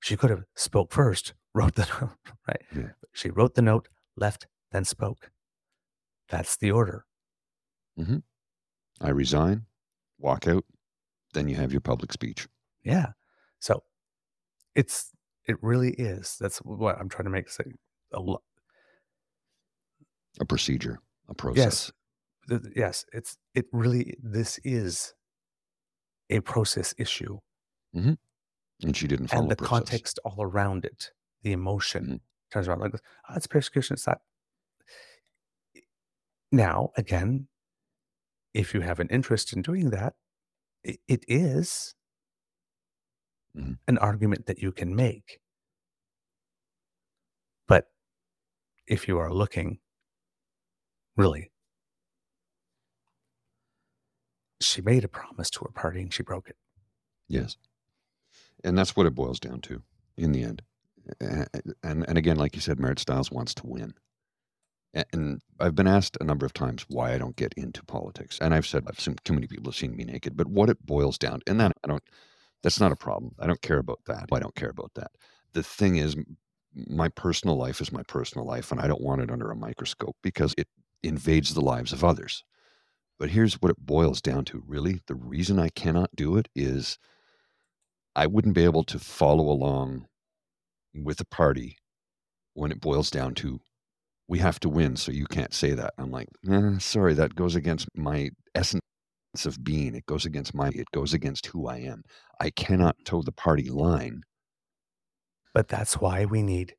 She 0.00 0.16
could 0.16 0.30
have 0.30 0.44
spoke 0.56 0.92
first, 0.92 1.34
wrote 1.54 1.74
the 1.74 1.86
note, 2.00 2.16
right? 2.48 2.62
Yeah. 2.74 2.90
She 3.12 3.30
wrote 3.30 3.54
the 3.54 3.62
note, 3.62 3.88
left, 4.16 4.46
then 4.72 4.84
spoke. 4.84 5.30
That's 6.28 6.56
the 6.56 6.70
order. 6.70 7.04
Mm-hmm. 7.98 8.18
I 9.00 9.08
resign, 9.10 9.66
walk 10.18 10.46
out, 10.46 10.64
then 11.34 11.48
you 11.48 11.56
have 11.56 11.72
your 11.72 11.80
public 11.80 12.12
speech. 12.12 12.48
Yeah. 12.84 13.08
So 13.58 13.82
it's 14.74 15.10
it 15.46 15.56
really 15.62 15.90
is. 15.92 16.36
That's 16.40 16.58
what 16.58 16.98
I'm 16.98 17.08
trying 17.08 17.24
to 17.24 17.30
make 17.30 17.48
say. 17.50 17.64
A 18.12 18.20
lo- 18.20 18.42
A 20.40 20.44
procedure, 20.44 21.00
a 21.28 21.34
process. 21.34 21.56
yes, 21.64 21.92
th- 22.48 22.72
yes. 22.76 23.04
It's 23.12 23.36
it 23.54 23.66
really. 23.72 24.14
This 24.22 24.58
is 24.64 25.14
a 26.30 26.40
process 26.40 26.94
issue, 26.98 27.38
mm-hmm. 27.94 28.12
And 28.82 28.96
she 28.96 29.06
didn't 29.06 29.28
follow 29.28 29.42
and 29.42 29.50
the 29.50 29.56
process. 29.56 29.68
context 29.68 30.18
all 30.24 30.42
around 30.42 30.84
it, 30.84 31.12
the 31.42 31.52
emotion 31.52 32.06
Mhm. 32.06 32.20
turns 32.52 32.68
around 32.68 32.80
like, 32.80 32.94
oh, 32.94 33.34
it's 33.34 33.46
persecution. 33.46 33.94
It's 33.94 34.04
that. 34.04 34.20
Now, 36.52 36.90
again, 36.96 37.48
if 38.54 38.74
you 38.74 38.80
have 38.80 38.98
an 39.00 39.08
interest 39.08 39.52
in 39.52 39.62
doing 39.62 39.90
that, 39.90 40.14
it, 40.82 41.00
it 41.06 41.24
is 41.28 41.94
Mhm. 43.56 43.78
an 43.86 43.98
argument 43.98 44.46
that 44.46 44.58
you 44.58 44.72
can 44.72 44.94
make. 44.96 45.40
But 47.66 47.92
if 48.86 49.06
you 49.06 49.18
are 49.18 49.32
looking, 49.32 49.80
really, 51.16 51.52
she 54.60 54.82
made 54.82 55.04
a 55.04 55.08
promise 55.08 55.50
to 55.50 55.60
her 55.60 55.70
party 55.72 56.00
and 56.02 56.12
she 56.12 56.22
broke 56.22 56.48
it. 56.48 56.56
Yes. 57.28 57.56
And 58.64 58.76
that's 58.78 58.96
what 58.96 59.06
it 59.06 59.14
boils 59.14 59.40
down 59.40 59.60
to 59.62 59.82
in 60.16 60.32
the 60.32 60.42
end. 60.44 60.62
A- 61.20 61.46
a- 61.54 61.62
And 61.82 62.06
and 62.08 62.18
again, 62.18 62.36
like 62.36 62.54
you 62.54 62.60
said, 62.60 62.80
Marit 62.80 62.98
Stiles 63.00 63.30
wants 63.30 63.54
to 63.56 63.66
win. 63.66 63.94
And 65.12 65.40
I've 65.60 65.74
been 65.76 65.86
asked 65.86 66.16
a 66.20 66.24
number 66.24 66.44
of 66.46 66.52
times 66.52 66.84
why 66.88 67.14
I 67.14 67.18
don't 67.18 67.36
get 67.36 67.54
into 67.54 67.84
politics. 67.84 68.38
And 68.40 68.52
I've 68.54 68.66
said 68.66 68.84
I've 68.88 68.98
seen 69.00 69.16
too 69.24 69.32
many 69.34 69.46
people 69.46 69.66
have 69.70 69.76
seen 69.76 69.96
me 69.96 70.04
naked. 70.04 70.36
But 70.36 70.48
what 70.48 70.68
it 70.70 70.84
boils 70.84 71.18
down 71.18 71.42
and 71.46 71.60
that 71.60 71.72
I 71.84 71.88
don't 71.88 72.02
that's 72.62 72.80
not 72.80 72.92
a 72.92 72.96
problem. 72.96 73.34
I 73.38 73.46
don't 73.46 73.62
care 73.62 73.78
about 73.78 74.00
that. 74.06 74.26
I 74.32 74.40
don't 74.40 74.54
care 74.56 74.70
about 74.70 74.92
that. 74.94 75.12
The 75.54 75.62
thing 75.62 75.96
is 75.96 76.16
my 76.74 77.08
personal 77.08 77.56
life 77.56 77.80
is 77.80 77.92
my 77.92 78.02
personal 78.04 78.46
life 78.46 78.72
and 78.72 78.80
I 78.80 78.88
don't 78.88 79.02
want 79.02 79.22
it 79.22 79.30
under 79.30 79.50
a 79.50 79.56
microscope 79.56 80.16
because 80.22 80.54
it 80.58 80.68
invades 81.02 81.54
the 81.54 81.60
lives 81.62 81.92
of 81.92 82.04
others. 82.04 82.44
But 83.18 83.30
here's 83.30 83.54
what 83.62 83.70
it 83.70 83.78
boils 83.86 84.20
down 84.20 84.44
to 84.46 84.62
really. 84.66 85.00
The 85.06 85.14
reason 85.14 85.58
I 85.60 85.68
cannot 85.70 86.16
do 86.16 86.36
it 86.36 86.48
is 86.56 86.98
I 88.16 88.26
wouldn't 88.26 88.54
be 88.54 88.64
able 88.64 88.84
to 88.84 88.98
follow 88.98 89.50
along 89.50 90.06
with 90.94 91.20
a 91.20 91.24
party 91.24 91.76
when 92.54 92.72
it 92.72 92.80
boils 92.80 93.10
down 93.10 93.34
to 93.36 93.60
we 94.28 94.38
have 94.38 94.60
to 94.60 94.68
win, 94.68 94.96
so 94.96 95.10
you 95.10 95.26
can't 95.26 95.52
say 95.52 95.72
that. 95.72 95.92
I'm 95.98 96.12
like, 96.12 96.28
eh, 96.48 96.78
sorry, 96.78 97.14
that 97.14 97.34
goes 97.34 97.56
against 97.56 97.88
my 97.96 98.30
essence 98.54 98.80
of 99.44 99.62
being. 99.64 99.94
It 99.96 100.06
goes 100.06 100.24
against 100.24 100.54
my. 100.54 100.68
It 100.68 100.86
goes 100.92 101.12
against 101.12 101.46
who 101.46 101.66
I 101.66 101.78
am. 101.78 102.02
I 102.40 102.50
cannot 102.50 102.96
toe 103.04 103.22
the 103.22 103.32
party 103.32 103.70
line. 103.70 104.22
But 105.52 105.68
that's 105.68 106.00
why 106.00 106.26
we 106.26 106.42
need 106.42 106.74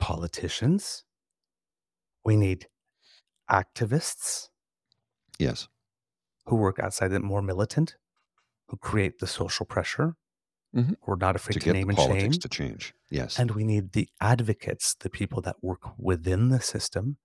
politicians, 0.00 1.04
we 2.24 2.36
need 2.36 2.66
activists 3.50 4.48
Yes, 5.38 5.68
who 6.46 6.56
work 6.56 6.78
outside 6.78 7.08
that 7.08 7.22
more 7.22 7.42
militant, 7.42 7.96
who 8.68 8.76
create 8.78 9.18
the 9.18 9.26
social 9.26 9.66
pressure, 9.66 10.14
Mhm. 10.76 10.96
who 11.02 11.12
are 11.12 11.16
not 11.16 11.32
to 11.32 11.36
afraid 11.36 11.54
to, 11.54 11.60
get 11.60 11.72
name 11.72 11.88
the 11.88 12.00
and 12.00 12.20
shame. 12.20 12.30
to 12.32 12.48
change. 12.48 12.94
Yes, 13.10 13.38
And 13.38 13.50
we 13.52 13.64
need 13.64 13.92
the 13.92 14.08
advocates, 14.20 14.94
the 14.94 15.08
people 15.10 15.40
that 15.42 15.62
work 15.62 15.98
within 15.98 16.48
the 16.50 16.60
system, 16.60 17.16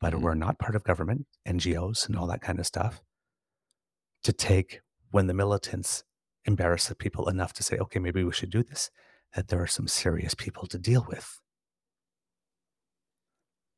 but 0.00 0.12
Mhm. 0.12 0.20
who 0.20 0.26
are 0.26 0.34
not 0.34 0.58
part 0.58 0.76
of 0.76 0.84
government, 0.84 1.26
NGOs, 1.46 2.06
and 2.06 2.16
all 2.16 2.26
that 2.26 2.42
kind 2.42 2.58
of 2.58 2.66
stuff, 2.66 3.02
to 4.22 4.32
take 4.32 4.80
when 5.10 5.26
the 5.28 5.34
militants 5.34 6.04
embarrass 6.44 6.88
the 6.88 6.94
people 6.94 7.28
enough 7.28 7.52
to 7.54 7.62
say, 7.62 7.78
okay, 7.78 7.98
maybe 7.98 8.22
we 8.24 8.32
should 8.32 8.50
do 8.50 8.62
this, 8.62 8.90
that 9.34 9.48
there 9.48 9.62
are 9.62 9.66
some 9.66 9.88
serious 9.88 10.34
people 10.34 10.66
to 10.66 10.78
deal 10.78 11.04
with 11.08 11.40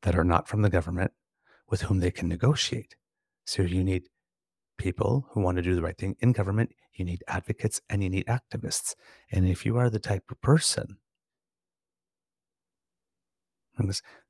that 0.02 0.16
are 0.16 0.24
not 0.24 0.48
from 0.48 0.62
the 0.62 0.70
government 0.70 1.12
with 1.68 1.82
whom 1.82 2.00
they 2.00 2.11
can 2.11 2.28
negotiate. 2.28 2.96
So 3.46 3.62
you 3.62 3.85
need 3.85 4.08
people 4.78 5.28
who 5.30 5.40
want 5.40 5.56
to 5.56 5.62
do 5.62 5.74
the 5.74 5.82
right 5.82 5.96
thing 5.96 6.16
in 6.20 6.32
government, 6.32 6.72
you 6.94 7.05
need 7.05 7.22
advocates 7.28 7.81
and 7.88 8.02
you 8.02 8.11
need 8.11 8.26
activists. 8.26 8.94
And 9.31 9.46
if 9.48 9.64
you 9.64 9.76
are 9.76 9.90
the 9.90 9.98
type 9.98 10.31
of 10.31 10.40
person 10.40 10.98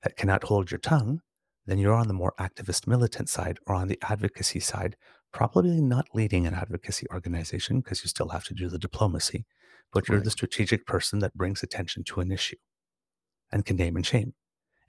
that 0.03 0.17
cannot 0.17 0.45
hold 0.45 0.71
your 0.71 0.79
tongue, 0.79 1.21
then 1.67 1.79
you're 1.79 1.95
on 1.95 2.09
the 2.09 2.15
more 2.15 2.35
activist 2.39 2.87
militant 2.87 3.29
side 3.29 3.59
or 3.67 3.75
on 3.75 3.89
the 3.89 3.99
advocacy 4.03 4.61
side, 4.61 4.97
probably 5.33 5.81
not 5.81 6.07
leading 6.15 6.47
an 6.47 6.55
advocacy 6.55 7.07
organization 7.13 7.81
because 7.81 8.03
you 8.03 8.09
still 8.09 8.29
have 8.31 8.45
to 8.45 8.55
do 8.55 8.69
the 8.69 8.79
diplomacy, 8.79 9.45
but 9.93 10.09
you're 10.09 10.19
Right. 10.19 10.25
the 10.25 10.31
strategic 10.31 10.87
person 10.87 11.19
that 11.21 11.35
brings 11.35 11.63
attention 11.63 12.05
to 12.05 12.21
an 12.21 12.33
issue 12.33 12.57
and 13.51 13.65
can 13.65 13.77
name 13.77 13.97
and 13.97 14.07
shame. 14.07 14.35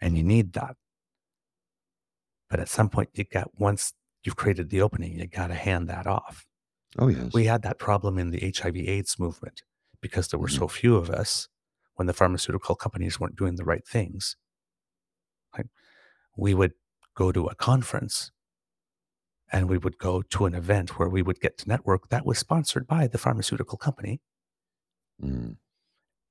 And 0.01 0.17
you 0.17 0.23
need 0.23 0.53
that. 0.53 0.75
But 2.49 2.59
at 2.59 2.69
some 2.69 2.89
point, 2.89 3.09
you 3.13 3.23
got 3.23 3.59
once 3.59 3.93
you've 4.23 4.35
created 4.35 4.69
the 4.69 4.81
opening, 4.81 5.19
you 5.19 5.27
got 5.27 5.47
to 5.47 5.55
hand 5.55 5.89
that 5.89 6.07
off. 6.07 6.45
Oh 6.97 7.07
yes. 7.07 7.33
We 7.33 7.45
had 7.45 7.61
that 7.63 7.79
problem 7.79 8.17
in 8.17 8.29
the 8.31 8.39
HIV 8.55 8.75
AIDS 8.77 9.17
movement 9.19 9.63
because 10.01 10.27
there 10.27 10.39
were 10.39 10.47
Mhm. 10.47 10.57
so 10.59 10.67
few 10.67 10.95
of 10.95 11.09
us 11.09 11.47
when 11.95 12.07
the 12.07 12.13
pharmaceutical 12.13 12.75
companies 12.75 13.19
weren't 13.19 13.35
doing 13.35 13.55
the 13.55 13.63
right 13.65 13.85
things. 13.87 14.35
Like 15.57 15.67
we 16.35 16.53
would 16.53 16.73
go 17.15 17.31
to 17.31 17.45
a 17.47 17.55
conference 17.55 18.31
and 19.51 19.69
we 19.69 19.77
would 19.77 19.97
go 19.97 20.21
to 20.21 20.45
an 20.45 20.55
event 20.55 20.97
where 20.97 21.09
we 21.09 21.21
would 21.21 21.39
get 21.39 21.57
to 21.59 21.69
network 21.69 22.09
that 22.09 22.25
was 22.25 22.39
sponsored 22.39 22.87
by 22.87 23.07
the 23.07 23.17
pharmaceutical 23.17 23.77
company 23.77 24.21
Mm. 25.21 25.57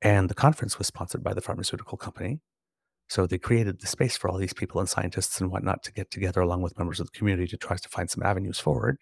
and 0.00 0.28
the 0.28 0.34
conference 0.34 0.76
was 0.78 0.88
sponsored 0.88 1.22
by 1.22 1.32
the 1.32 1.40
pharmaceutical 1.40 1.96
company. 1.96 2.40
So 3.08 3.26
they 3.26 3.38
created 3.38 3.80
the 3.80 3.86
space 3.86 4.16
for 4.16 4.28
all 4.28 4.38
these 4.38 4.52
people 4.54 4.80
and 4.80 4.88
scientists 4.88 5.40
and 5.40 5.50
whatnot 5.50 5.82
to 5.84 5.92
get 5.92 6.10
together 6.10 6.40
along 6.40 6.62
with 6.62 6.76
members 6.78 6.98
of 6.98 7.06
the 7.12 7.16
community 7.18 7.46
to 7.48 7.56
try 7.56 7.76
to 7.76 7.88
find 7.88 8.10
some 8.10 8.22
avenues 8.24 8.58
forward. 8.58 8.98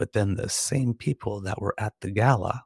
But 0.00 0.14
then 0.14 0.36
the 0.36 0.48
same 0.48 0.94
people 0.94 1.42
that 1.42 1.60
were 1.60 1.74
at 1.76 1.92
the 2.00 2.10
gala 2.10 2.64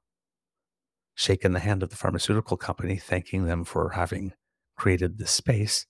shaking 1.17 1.53
the 1.53 1.59
hand 1.59 1.83
of 1.83 1.91
the 1.91 1.97
pharmaceutical 1.97 2.57
company, 2.57 2.97
thanking 2.97 3.47
them 3.47 3.65
for 3.65 3.91
having 3.91 4.35
created 4.77 5.19
this 5.19 5.33
space, 5.33 5.85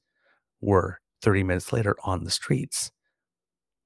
were 0.62 1.00
30 1.20 1.42
minutes 1.42 1.70
later 1.70 1.96
on 2.02 2.24
the 2.24 2.30
streets 2.30 2.92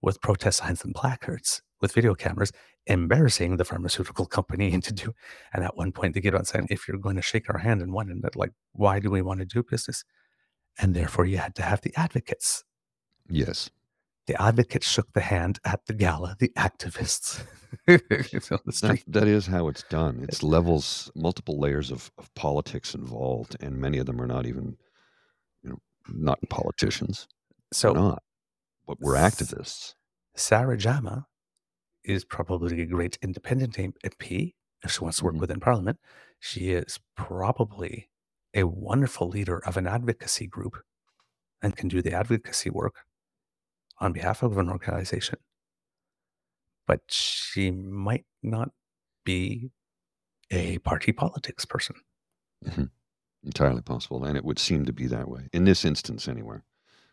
with 0.00 0.20
protest 0.20 0.58
signs 0.58 0.84
and 0.84 0.94
placards 0.94 1.60
with 1.80 1.92
video 1.92 2.14
cameras 2.14 2.52
embarrassing 2.86 3.56
the 3.56 3.64
pharmaceutical 3.64 4.24
company 4.24 4.72
into 4.76 4.92
do 4.92 5.12
and 5.52 5.64
at 5.64 5.76
one 5.76 5.90
point 5.90 6.14
they 6.14 6.20
get 6.20 6.36
on 6.36 6.44
saying 6.44 6.68
if 6.70 6.86
you're 6.86 6.96
going 6.96 7.16
to 7.16 7.22
shake 7.22 7.50
our 7.50 7.58
hand 7.58 7.82
and 7.82 7.92
one 7.92 8.08
and 8.08 8.24
like 8.36 8.52
why 8.72 9.00
do 9.00 9.10
we 9.10 9.20
want 9.20 9.40
to 9.40 9.44
do 9.44 9.64
business 9.64 10.04
and 10.78 10.94
therefore 10.94 11.26
you 11.26 11.38
had 11.38 11.56
to 11.56 11.62
have 11.62 11.80
the 11.80 11.92
advocates 11.96 12.62
Yes. 13.28 13.70
The 14.28 14.40
advocates 14.40 14.88
shook 14.88 15.12
the 15.14 15.20
hand 15.20 15.58
at 15.64 15.80
the 15.86 15.94
gala 15.94 16.36
the 16.38 16.50
activists 16.56 17.40
on 17.88 17.98
the 18.08 18.60
That, 18.66 18.74
street 18.74 19.04
that 19.08 19.26
is 19.28 19.46
how 19.46 19.68
it's 19.68 19.82
done. 19.84 20.20
It's 20.22 20.42
levels, 20.42 21.10
multiple 21.16 21.58
layers 21.58 21.90
of, 21.90 22.10
of 22.18 22.32
politics 22.34 22.94
involved, 22.94 23.56
and 23.60 23.76
many 23.76 23.98
of 23.98 24.06
them 24.06 24.20
are 24.22 24.26
not 24.26 24.46
even, 24.46 24.76
you 25.62 25.70
know, 25.70 25.78
not 26.08 26.38
politicians. 26.48 27.26
so 27.72 27.92
We're 27.92 27.98
not, 28.00 28.22
but 28.86 28.98
we're 29.00 29.14
activists. 29.14 29.94
Sarah 30.36 30.76
Jama 30.78 31.26
is 32.04 32.24
probably 32.24 32.80
a 32.80 32.86
great 32.86 33.18
independent 33.22 33.76
MP 33.76 34.54
if 34.84 34.92
she 34.92 35.00
wants 35.00 35.18
to 35.18 35.24
work 35.24 35.34
Mhm. 35.34 35.40
within 35.40 35.60
Parliament. 35.60 35.98
She 36.40 36.70
is 36.70 37.00
probably 37.16 38.08
a 38.54 38.64
wonderful 38.64 39.28
leader 39.28 39.58
of 39.66 39.76
an 39.76 39.86
advocacy 39.86 40.46
group 40.46 40.76
and 41.60 41.76
can 41.76 41.88
do 41.88 42.00
the 42.00 42.12
advocacy 42.12 42.70
work 42.70 43.04
on 44.00 44.12
behalf 44.12 44.42
of 44.42 44.58
an 44.58 44.68
organization. 44.68 45.38
But 46.86 47.00
she 47.08 47.70
might 47.70 48.24
not 48.42 48.70
be 49.24 49.70
a 50.50 50.78
party 50.78 51.12
politics 51.12 51.64
person. 51.64 51.96
Mm-hmm. 52.66 52.84
Entirely 53.44 53.82
possible, 53.82 54.24
and 54.24 54.36
it 54.36 54.44
would 54.44 54.58
seem 54.58 54.84
to 54.86 54.92
be 54.92 55.06
that 55.06 55.28
way 55.28 55.48
in 55.52 55.64
this 55.64 55.84
instance, 55.84 56.26
anyway. 56.28 56.58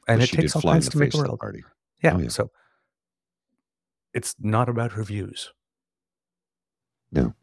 And 0.07 0.21
it 0.21 0.29
takes 0.29 0.55
all 0.55 0.61
kinds 0.61 0.85
the 0.85 0.91
to 0.91 0.97
make 0.97 1.13
a 1.13 1.17
world. 1.17 1.39
party. 1.39 1.63
Yeah, 2.03 2.15
Oh, 2.15 2.19
yeah. 2.19 2.29
So 2.29 2.51
it's 4.13 4.35
not 4.39 4.69
about 4.69 4.93
her 4.93 5.03
views. 5.03 5.51
No. 7.11 7.33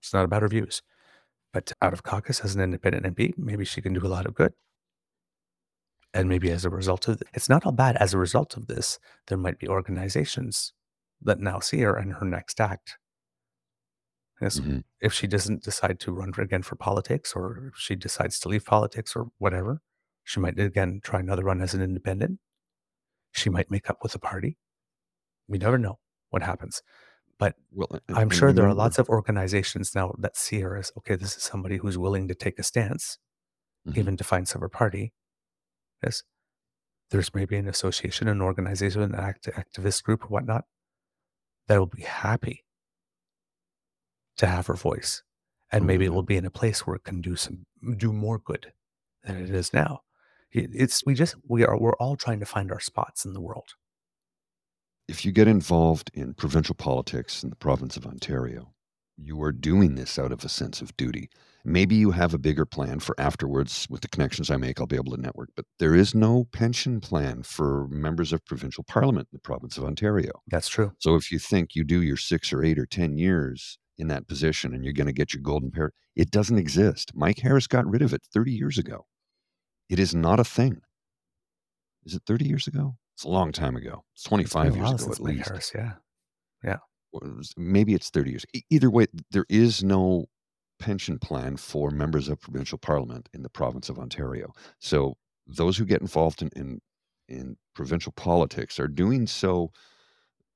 It's 0.00 0.12
not 0.12 0.24
about 0.24 0.42
her 0.42 0.48
views. 0.48 0.82
But 1.52 1.72
out 1.82 1.92
of 1.92 2.02
caucus 2.02 2.40
as 2.40 2.54
an 2.54 2.60
independent 2.62 3.04
MP, 3.04 3.36
maybe 3.36 3.64
she 3.64 3.82
can 3.82 3.92
do 3.92 4.06
a 4.06 4.08
lot 4.08 4.26
of 4.26 4.34
good. 4.34 4.52
And 6.12 6.28
maybe 6.28 6.50
as 6.50 6.64
a 6.64 6.70
result 6.70 7.06
of 7.08 7.22
it's 7.34 7.48
not 7.48 7.64
all 7.64 7.72
bad. 7.72 7.96
As 7.96 8.14
a 8.14 8.18
result 8.18 8.56
of 8.56 8.66
this, 8.66 8.98
there 9.28 9.38
might 9.38 9.58
be 9.58 9.68
organizations 9.68 10.72
that 11.22 11.38
now 11.38 11.60
see 11.60 11.80
her 11.80 11.94
and 11.96 12.14
her 12.14 12.24
next 12.26 12.60
act. 12.60 12.98
Yes, 14.40 14.58
Mhm. 14.58 14.84
if 15.00 15.12
she 15.12 15.26
doesn't 15.26 15.62
decide 15.62 16.00
to 16.00 16.12
run 16.12 16.32
again 16.38 16.62
for 16.62 16.74
politics 16.74 17.34
or 17.36 17.68
if 17.68 17.76
she 17.76 17.94
decides 17.94 18.40
to 18.40 18.48
leave 18.48 18.64
politics 18.64 19.14
or 19.14 19.30
whatever, 19.38 19.82
she 20.24 20.40
might 20.40 20.58
again 20.58 21.00
try 21.02 21.20
another 21.20 21.44
run 21.44 21.60
as 21.60 21.74
an 21.74 21.82
independent. 21.82 22.40
She 23.32 23.50
might 23.50 23.70
make 23.70 23.88
up 23.90 24.02
with 24.02 24.14
a 24.14 24.18
party. 24.18 24.58
We 25.46 25.58
never 25.58 25.78
know 25.78 26.00
what 26.30 26.42
happens. 26.42 26.82
But 27.38 27.56
Well, 27.70 28.00
I'm 28.08 28.30
sure 28.30 28.52
there 28.52 28.66
are 28.66 28.74
lots 28.74 28.98
of 28.98 29.08
organizations 29.08 29.94
now 29.94 30.14
that 30.18 30.36
see 30.36 30.60
her 30.60 30.76
as 30.76 30.90
okay, 30.98 31.16
this 31.16 31.36
is 31.36 31.42
somebody 31.42 31.76
who's 31.76 31.98
willing 31.98 32.28
to 32.28 32.34
take 32.34 32.58
a 32.58 32.62
stance, 32.62 33.18
Mhm. 33.86 33.96
even 33.98 34.16
to 34.16 34.24
find 34.24 34.48
some 34.48 34.60
of 34.60 34.62
her 34.62 34.68
party. 34.70 35.12
Yes. 36.02 36.22
There's 37.10 37.34
maybe 37.34 37.56
an 37.56 37.68
association, 37.68 38.28
an 38.28 38.40
organization, 38.42 39.02
an 39.02 39.14
act, 39.14 39.46
activist 39.46 40.02
group, 40.04 40.24
or 40.24 40.28
whatnot 40.28 40.64
that 41.68 41.78
will 41.78 41.86
be 41.86 42.02
happy 42.02 42.64
to 44.36 44.46
have 44.46 44.66
her 44.68 44.74
voice. 44.74 45.22
And 45.72 45.86
maybe 45.86 46.04
mm-hmm. 46.04 46.12
it 46.12 46.14
will 46.14 46.22
be 46.22 46.36
in 46.36 46.46
a 46.46 46.50
place 46.50 46.86
where 46.86 46.96
it 46.96 47.04
can 47.04 47.20
do 47.20 47.36
some 47.36 47.66
do 47.96 48.12
more 48.12 48.38
good 48.38 48.72
than 49.24 49.36
it 49.36 49.50
is 49.50 49.72
now. 49.72 50.02
It- 50.52 50.70
It's 50.74 51.04
we 51.06 51.14
just 51.14 51.36
we 51.48 51.64
are 51.64 51.78
we're 51.78 51.96
all 51.96 52.16
trying 52.16 52.40
to 52.40 52.46
find 52.46 52.72
our 52.72 52.80
spots 52.80 53.24
in 53.24 53.32
the 53.34 53.40
world. 53.40 53.70
if 55.08 55.24
you 55.24 55.32
get 55.32 55.48
involved 55.48 56.10
in 56.14 56.34
provincial 56.34 56.74
politics 56.74 57.42
in 57.42 57.50
the 57.50 57.56
province 57.56 57.96
of 57.96 58.06
Ontario, 58.06 58.72
you 59.16 59.42
are 59.42 59.52
doing 59.52 59.94
this 59.96 60.18
out 60.18 60.32
of 60.32 60.44
a 60.44 60.48
sense 60.48 60.80
of 60.80 60.96
duty. 60.96 61.28
Maybe 61.64 61.94
you 61.96 62.10
have 62.12 62.32
a 62.34 62.38
bigger 62.38 62.64
plan 62.64 63.00
for 63.00 63.14
afterwards 63.18 63.86
with 63.90 64.00
the 64.00 64.08
connections 64.08 64.50
I 64.50 64.56
make, 64.56 64.80
I'll 64.80 64.86
be 64.86 64.96
able 64.96 65.14
to 65.14 65.20
network, 65.20 65.50
but 65.56 65.66
there 65.78 65.94
is 65.94 66.14
no 66.14 66.44
pension 66.52 67.00
plan 67.00 67.42
for 67.42 67.86
members 67.88 68.32
of 68.32 68.44
provincial 68.46 68.84
parliament 68.84 69.28
in 69.32 69.36
the 69.36 69.40
province 69.40 69.76
of 69.76 69.84
Ontario. 69.84 70.30
That's 70.48 70.68
true. 70.68 70.92
So 70.98 71.16
if 71.16 71.30
you 71.30 71.38
think 71.38 71.74
you 71.74 71.84
do 71.84 72.02
your 72.02 72.16
six 72.16 72.52
or 72.52 72.64
eight 72.64 72.78
or 72.78 72.86
10 72.86 73.18
years 73.18 73.78
in 73.98 74.08
that 74.08 74.26
position 74.26 74.72
and 74.74 74.84
you're 74.84 74.94
going 74.94 75.06
to 75.06 75.12
get 75.12 75.34
your 75.34 75.42
golden 75.42 75.70
parrot, 75.70 75.94
it 76.16 76.30
doesn't 76.30 76.58
exist. 76.58 77.12
Mike 77.14 77.38
Harris 77.40 77.66
got 77.66 77.86
rid 77.86 78.02
of 78.02 78.12
it 78.14 78.22
30 78.32 78.52
years 78.52 78.78
ago. 78.78 79.06
It 79.88 79.98
is 79.98 80.14
not 80.14 80.40
a 80.40 80.44
thing. 80.44 80.80
Is 82.04 82.14
it 82.14 82.22
30 82.26 82.46
years 82.46 82.66
ago? 82.66 82.96
It's 83.14 83.24
a 83.24 83.28
long 83.28 83.52
time 83.52 83.76
ago. 83.76 84.04
It's 84.14 84.22
It's 84.24 84.28
been 84.30 84.40
a 84.40 84.44
25 84.48 84.76
years 84.76 85.02
ago 85.02 85.12
at 85.12 85.20
Mike 85.20 85.34
least. 85.36 85.48
Harris, 85.48 85.72
yeah. 85.74 85.92
Was- 87.12 87.52
maybe 87.56 87.92
it's 87.94 88.08
30 88.08 88.30
years. 88.30 88.46
Either 88.70 88.88
way, 88.88 89.06
there 89.32 89.44
is 89.48 89.82
no 89.82 90.26
pension 90.80 91.18
plan 91.18 91.56
for 91.56 91.90
members 91.90 92.28
of 92.28 92.40
provincial 92.40 92.78
parliament 92.78 93.28
in 93.32 93.42
the 93.42 93.48
province 93.48 93.88
of 93.88 93.98
Ontario. 93.98 94.52
So 94.80 95.16
those 95.46 95.76
who 95.76 95.84
get 95.84 96.00
involved 96.00 96.42
in, 96.42 96.50
in, 96.56 96.80
in 97.28 97.56
provincial 97.74 98.12
politics 98.12 98.80
are 98.80 98.88
doing 98.88 99.28
so 99.28 99.70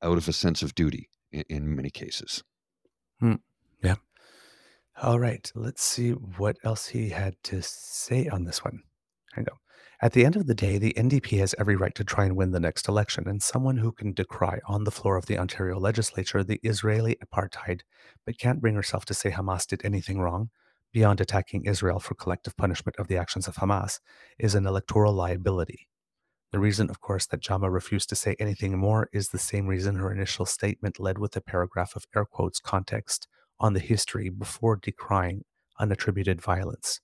out 0.03 0.19
of 0.19 0.27
a 0.27 0.33
sense 0.33 0.63
of 0.63 0.75
duty 0.75 1.09
in, 1.31 1.45
in 1.49 1.77
many 1.77 1.91
cases. 1.91 2.43
Hmm. 3.21 3.35
Yeah. 3.83 3.97
All 5.03 5.19
right, 5.19 5.51
let's 5.55 5.83
see 5.83 6.11
what 6.11 6.57
else 6.65 6.87
he 6.89 7.11
had 7.11 7.35
to 7.45 7.63
say 7.63 8.29
on 8.29 8.45
this 8.45 8.65
one. 8.65 8.83
I 9.37 9.43
go. 9.43 9.53
At 10.05 10.13
the 10.13 10.27
end 10.27 10.37
of 10.37 10.47
the 10.47 10.55
day, 10.55 10.77
the 10.77 10.93
NDP 10.99 11.39
has 11.39 11.55
every 11.59 11.77
right 11.77 11.95
to 11.95 12.05
try 12.05 12.27
and 12.27 12.37
win 12.37 12.51
the 12.51 12.61
next 12.61 12.89
election, 12.89 13.27
and 13.27 13.43
someone 13.43 13.79
who 13.79 13.91
can 13.91 14.13
decry 14.13 14.61
on 14.67 14.85
the 14.85 14.91
floor 14.91 15.17
of 15.17 15.25
the 15.25 15.39
Ontario 15.39 15.79
legislature 15.79 16.45
the 16.45 16.61
Israeli 16.63 17.17
apartheid, 17.25 17.81
but 18.27 18.39
can't 18.39 18.61
bring 18.61 18.75
herself 18.75 19.07
to 19.07 19.15
say 19.15 19.31
Hamas 19.31 19.67
did 19.67 19.83
anything 19.83 20.21
wrong, 20.21 20.51
beyond 20.93 21.23
attacking 21.23 21.65
Israel 21.65 22.01
for 22.01 22.15
collective 22.15 22.55
punishment 22.55 22.97
of 22.99 23.09
the 23.09 23.17
actions 23.17 23.49
of 23.49 23.57
Hamas, 23.57 24.01
is 24.39 24.55
an 24.55 24.67
electoral 24.67 25.15
liability. 25.15 25.89
The 26.53 26.61
reason, 26.61 26.91
of 26.91 27.01
course, 27.01 27.25
that 27.29 27.41
Jama 27.41 27.71
refused 27.71 28.11
to 28.11 28.15
say 28.15 28.37
anything 28.39 28.77
more 28.77 29.09
is 29.11 29.31
the 29.31 29.39
same 29.39 29.67
reason 29.67 29.95
her 29.95 30.13
initial 30.13 30.45
statement 30.45 31.01
led 31.01 31.17
with 31.17 31.35
a 31.35 31.41
paragraph 31.41 31.97
of 31.97 32.05
air 32.15 32.27
quotes 32.27 32.61
context 32.61 33.27
on 33.59 33.73
the 33.73 33.81
history 33.81 34.29
before 34.29 34.77
decrying 34.77 35.45
unattributed 35.81 36.43
violence. 36.43 37.01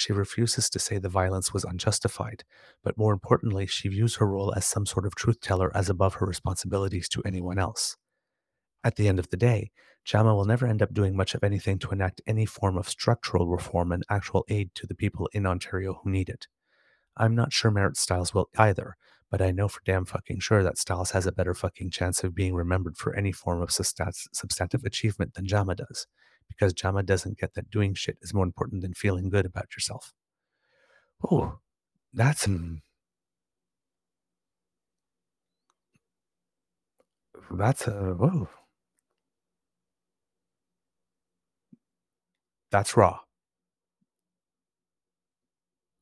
She 0.00 0.14
refuses 0.14 0.70
to 0.70 0.78
say 0.78 0.96
the 0.96 1.10
violence 1.10 1.52
was 1.52 1.62
unjustified, 1.62 2.42
but 2.82 2.96
more 2.96 3.12
importantly, 3.12 3.66
she 3.66 3.86
views 3.90 4.16
her 4.16 4.26
role 4.26 4.54
as 4.56 4.64
some 4.64 4.86
sort 4.86 5.04
of 5.04 5.14
truth 5.14 5.42
teller 5.42 5.70
as 5.76 5.90
above 5.90 6.14
her 6.14 6.24
responsibilities 6.24 7.06
to 7.10 7.22
anyone 7.26 7.58
else. 7.58 7.98
At 8.82 8.96
the 8.96 9.08
end 9.08 9.18
of 9.18 9.28
the 9.28 9.36
day, 9.36 9.72
JAMA 10.06 10.34
will 10.34 10.46
never 10.46 10.66
end 10.66 10.80
up 10.80 10.94
doing 10.94 11.14
much 11.14 11.34
of 11.34 11.44
anything 11.44 11.78
to 11.80 11.90
enact 11.90 12.22
any 12.26 12.46
form 12.46 12.78
of 12.78 12.88
structural 12.88 13.46
reform 13.46 13.92
and 13.92 14.02
actual 14.08 14.46
aid 14.48 14.74
to 14.76 14.86
the 14.86 14.94
people 14.94 15.28
in 15.34 15.44
Ontario 15.44 16.00
who 16.02 16.08
need 16.08 16.30
it. 16.30 16.46
I'm 17.14 17.34
not 17.34 17.52
sure 17.52 17.70
Marit 17.70 17.98
Stiles 17.98 18.32
will 18.32 18.48
either, 18.56 18.96
but 19.30 19.42
I 19.42 19.50
know 19.50 19.68
for 19.68 19.82
damn 19.84 20.06
fucking 20.06 20.40
sure 20.40 20.62
that 20.62 20.78
Styles 20.78 21.10
has 21.10 21.26
a 21.26 21.32
better 21.32 21.52
fucking 21.52 21.90
chance 21.90 22.24
of 22.24 22.34
being 22.34 22.54
remembered 22.54 22.96
for 22.96 23.14
any 23.14 23.32
form 23.32 23.60
of 23.60 23.70
substantive 23.70 24.82
achievement 24.82 25.34
than 25.34 25.46
Jama 25.46 25.74
does, 25.74 26.06
because 26.50 26.74
Jama 26.74 27.02
doesn't 27.02 27.38
get 27.38 27.54
that 27.54 27.70
doing 27.70 27.94
shit 27.94 28.18
is 28.20 28.34
more 28.34 28.44
important 28.44 28.82
than 28.82 28.92
feeling 28.92 29.30
good 29.30 29.46
about 29.46 29.74
yourself. 29.74 30.12
Oh, 31.30 31.60
that's 32.12 32.46
that's 37.52 37.86
a 37.86 38.14
whoa. 38.14 38.48
That's 42.70 42.96
raw. 42.96 43.20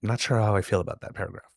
Not 0.03 0.21
sure 0.21 0.39
how 0.41 0.57
I 0.57 0.63
feel 0.63 0.81
about 0.81 1.01
that 1.03 1.15
paragraph. 1.15 1.53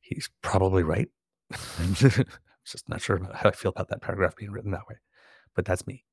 He's 0.00 0.30
probably 0.42 0.82
right. 0.82 1.08
I'm 1.78 1.94
just 1.94 2.88
not 2.88 3.00
sure 3.02 3.20
how 3.34 3.50
I 3.50 3.52
feel 3.52 3.70
about 3.70 3.88
that 3.88 4.02
paragraph 4.02 4.36
being 4.36 4.52
written 4.52 4.70
that 4.72 4.86
way, 4.88 4.96
but 5.54 5.64
that's 5.64 5.86
me. 5.86 6.04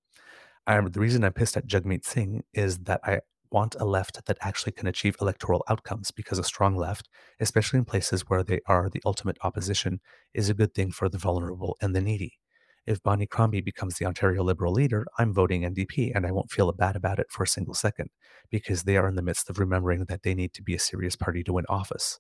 I'm, 0.66 0.91
the 0.91 0.99
reason 0.99 1.24
I'm 1.24 1.34
pissed 1.34 1.57
at 1.57 1.68
Jagmeet 1.68 2.05
Singh 2.05 2.43
is 2.53 2.80
that 2.80 3.01
I 3.03 3.20
want 3.51 3.76
a 3.80 3.86
left 3.86 4.26
that 4.26 4.38
actually 4.41 4.72
can 4.72 4.88
achieve 4.88 5.16
electoral 5.22 5.64
outcomes 5.70 6.09
because 6.09 6.39
a 6.39 6.43
strong 6.43 6.76
left, 6.76 7.09
especially 7.39 7.80
in 7.80 7.86
places 7.86 8.30
where 8.30 8.43
they 8.43 8.59
are 8.66 8.89
the 8.89 9.01
ultimate 9.05 9.38
opposition, 9.41 9.99
is 10.34 10.49
a 10.49 10.53
good 10.53 10.74
thing 10.74 10.91
for 10.91 11.09
the 11.09 11.18
vulnerable 11.18 11.78
and 11.82 11.95
the 11.95 12.01
needy. 12.01 12.39
If 12.86 13.03
Bonnie 13.03 13.28
Crombie 13.28 13.61
becomes 13.61 13.95
the 13.97 14.05
Ontario 14.05 14.43
Liberal 14.43 14.74
leader, 14.74 15.05
I'm 15.18 15.34
voting 15.34 15.61
NDP 15.61 16.11
and 16.14 16.26
I 16.26 16.32
won't 16.32 16.51
feel 16.51 16.72
bad 16.74 16.95
about 16.95 17.20
it 17.20 17.28
for 17.30 17.43
a 17.43 17.47
single 17.47 17.74
second 17.74 18.09
because 18.49 18.84
they 18.84 18.97
are 18.97 19.07
in 19.07 19.16
the 19.16 19.22
midst 19.22 19.49
of 19.49 19.59
remembering 19.59 20.05
that 20.05 20.24
they 20.24 20.34
need 20.34 20.53
to 20.53 20.64
be 20.64 20.76
a 20.76 20.80
serious 20.80 21.16
party 21.16 21.43
to 21.43 21.53
win 21.53 21.66
office. 21.70 22.20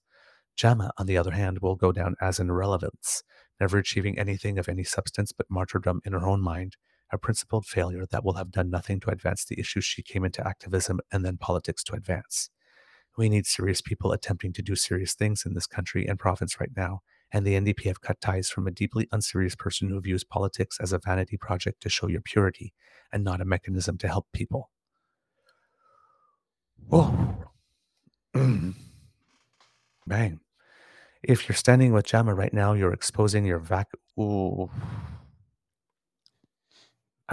Jama, 0.55 0.91
on 0.97 1.05
the 1.05 1.17
other 1.17 1.31
hand, 1.31 1.59
will 1.59 1.75
go 1.75 1.91
down 1.91 2.15
as 2.21 2.39
an 2.39 2.49
irrelevance, 2.49 3.23
never 3.59 3.77
achieving 3.77 4.17
anything 4.17 4.57
of 4.57 4.69
any 4.69 4.83
substance 4.83 5.31
but 5.31 5.47
martyrdom 5.49 5.99
in 6.05 6.13
her 6.13 6.25
own 6.25 6.41
mind, 6.41 6.77
a 7.11 7.17
principled 7.17 7.65
failure 7.65 8.05
that 8.09 8.23
will 8.23 8.33
have 8.33 8.51
done 8.51 8.69
nothing 8.69 8.99
to 9.01 9.09
advance 9.09 9.45
the 9.45 9.59
issues 9.59 9.85
she 9.85 10.01
came 10.01 10.23
into 10.23 10.45
activism 10.45 10.99
and 11.11 11.23
then 11.25 11.37
politics 11.37 11.83
to 11.83 11.93
advance. 11.93 12.49
We 13.17 13.29
need 13.29 13.45
serious 13.45 13.81
people 13.81 14.11
attempting 14.11 14.53
to 14.53 14.63
do 14.63 14.75
serious 14.75 15.13
things 15.13 15.45
in 15.45 15.53
this 15.53 15.67
country 15.67 16.07
and 16.07 16.17
province 16.17 16.59
right 16.59 16.71
now, 16.75 17.01
and 17.31 17.45
the 17.45 17.53
NDP 17.53 17.85
have 17.85 18.01
cut 18.01 18.19
ties 18.19 18.49
from 18.49 18.67
a 18.67 18.71
deeply 18.71 19.07
unserious 19.11 19.55
person 19.55 19.89
who 19.89 20.01
views 20.01 20.23
politics 20.23 20.79
as 20.81 20.93
a 20.93 20.99
vanity 20.99 21.37
project 21.37 21.81
to 21.81 21.89
show 21.89 22.07
your 22.07 22.21
purity 22.21 22.73
and 23.11 23.23
not 23.23 23.41
a 23.41 23.45
mechanism 23.45 23.97
to 23.99 24.07
help 24.07 24.27
people. 24.33 24.71
Whoa. 26.89 27.37
Bang. 30.07 30.39
If 31.23 31.47
you're 31.47 31.55
standing 31.55 31.93
with 31.93 32.05
Jama 32.05 32.33
right 32.33 32.53
now, 32.53 32.73
you're 32.73 32.93
exposing 32.93 33.45
your 33.45 33.59
vac. 33.59 33.87
Ooh. 34.19 34.69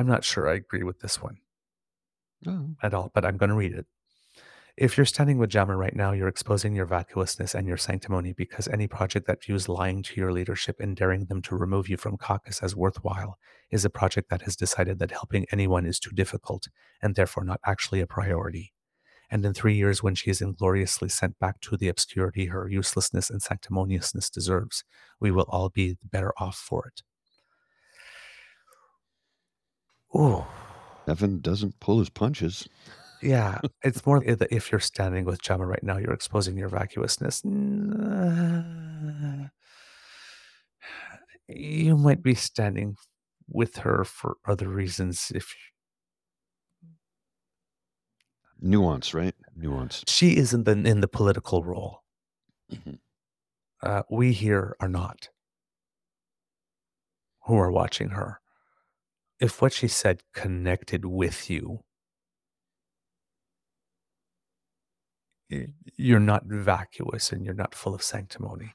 I'm 0.01 0.07
not 0.07 0.25
sure 0.25 0.49
I 0.49 0.55
agree 0.55 0.83
with 0.83 1.01
this 1.01 1.23
one 1.23 1.37
Oh, 2.47 2.71
at 2.83 2.95
all, 2.95 3.11
but 3.15 3.27
I'm 3.27 3.37
going 3.37 3.51
to 3.51 3.55
read 3.55 3.75
it. 3.75 3.85
If 4.79 4.97
you're 4.97 5.05
standing 5.05 5.37
with 5.37 5.51
Jama 5.51 5.77
right 5.77 5.95
now, 5.95 6.13
you're 6.13 6.27
exposing 6.27 6.75
your 6.75 6.87
vacuousness 6.87 7.55
and 7.55 7.69
your 7.69 7.77
sanctimony 7.77 8.33
because 8.33 8.67
any 8.67 8.87
project 8.87 9.27
that 9.27 9.45
views 9.45 9.69
lying 9.69 10.03
to 10.05 10.19
your 10.19 10.33
leadership 10.33 10.81
and 10.81 10.97
daring 10.97 11.27
them 11.27 11.43
to 11.43 11.55
remove 11.55 11.91
you 11.91 11.99
from 11.99 12.17
caucus 12.17 12.63
as 12.63 12.75
worthwhile 12.75 13.37
is 13.71 13.85
a 13.85 13.91
project 13.91 14.31
that 14.31 14.41
has 14.43 14.57
decided 14.57 14.99
that 15.01 15.11
helping 15.11 15.45
anyone 15.53 15.85
is 15.85 16.01
too 16.01 16.13
difficult 16.13 16.69
and 17.03 17.15
therefore 17.15 17.45
not 17.45 17.61
actually 17.67 18.01
a 18.01 18.07
priority. 18.07 18.73
And 19.31 19.45
in 19.45 19.53
three 19.53 19.75
years, 19.75 20.03
when 20.03 20.15
she 20.15 20.31
is 20.31 20.41
ingloriously 20.41 21.11
sent 21.11 21.39
back 21.39 21.61
to 21.61 21.77
the 21.77 21.89
obscurity 21.89 22.47
her 22.47 22.71
uselessness 22.71 23.29
and 23.29 23.43
sanctimoniousness 23.43 24.31
deserves, 24.31 24.83
we 25.21 25.31
will 25.31 25.47
all 25.51 25.69
be 25.69 25.91
the 25.91 26.09
better 26.11 26.33
off 26.39 26.57
for 26.57 26.87
it. 26.87 27.03
Ooh. 30.17 30.45
Evan 31.07 31.41
doesn't 31.41 31.81
pull 31.81 31.99
his 31.99 32.11
punches. 32.11 32.69
Yeah, 33.23 33.61
it's 33.85 34.05
more 34.07 34.21
that 34.21 34.49
if 34.51 34.73
you're 34.73 34.81
standing 34.81 35.25
with 35.25 35.43
Jama 35.43 35.67
right 35.67 35.83
now, 35.83 35.99
you're 35.99 36.13
exposing 36.15 36.57
your 36.57 36.69
vacuousness. 36.69 37.43
You 41.49 41.97
might 41.97 42.23
be 42.23 42.35
standing 42.35 42.97
with 43.49 43.77
her 43.79 44.05
for 44.05 44.37
other 44.47 44.69
reasons. 44.69 45.33
If 45.35 45.55
Nuance, 48.61 49.13
right? 49.15 49.35
Nuance. 49.57 50.05
she 50.07 50.37
is 50.37 50.53
in 50.55 50.65
the 50.65 50.73
in 50.73 51.01
the 51.01 51.09
political 51.09 51.65
role, 51.65 52.03
Mhm. 52.73 53.01
uh, 53.83 54.03
we 54.11 54.33
here 54.33 54.77
are 54.81 54.89
not. 54.89 55.31
Who 57.47 57.57
are 57.57 57.71
watching 57.71 58.11
her? 58.11 58.40
If 59.41 59.63
what 59.63 59.73
she 59.73 59.89
said 59.89 60.23
connected 60.35 61.05
with 61.07 61.49
you, 61.51 61.81
you're 65.97 66.21
not 66.21 66.45
vacuous 66.47 67.33
and 67.33 67.45
you're 67.45 67.55
not 67.55 67.75
full 67.75 67.95
of 67.95 68.03
sanctimony. 68.03 68.75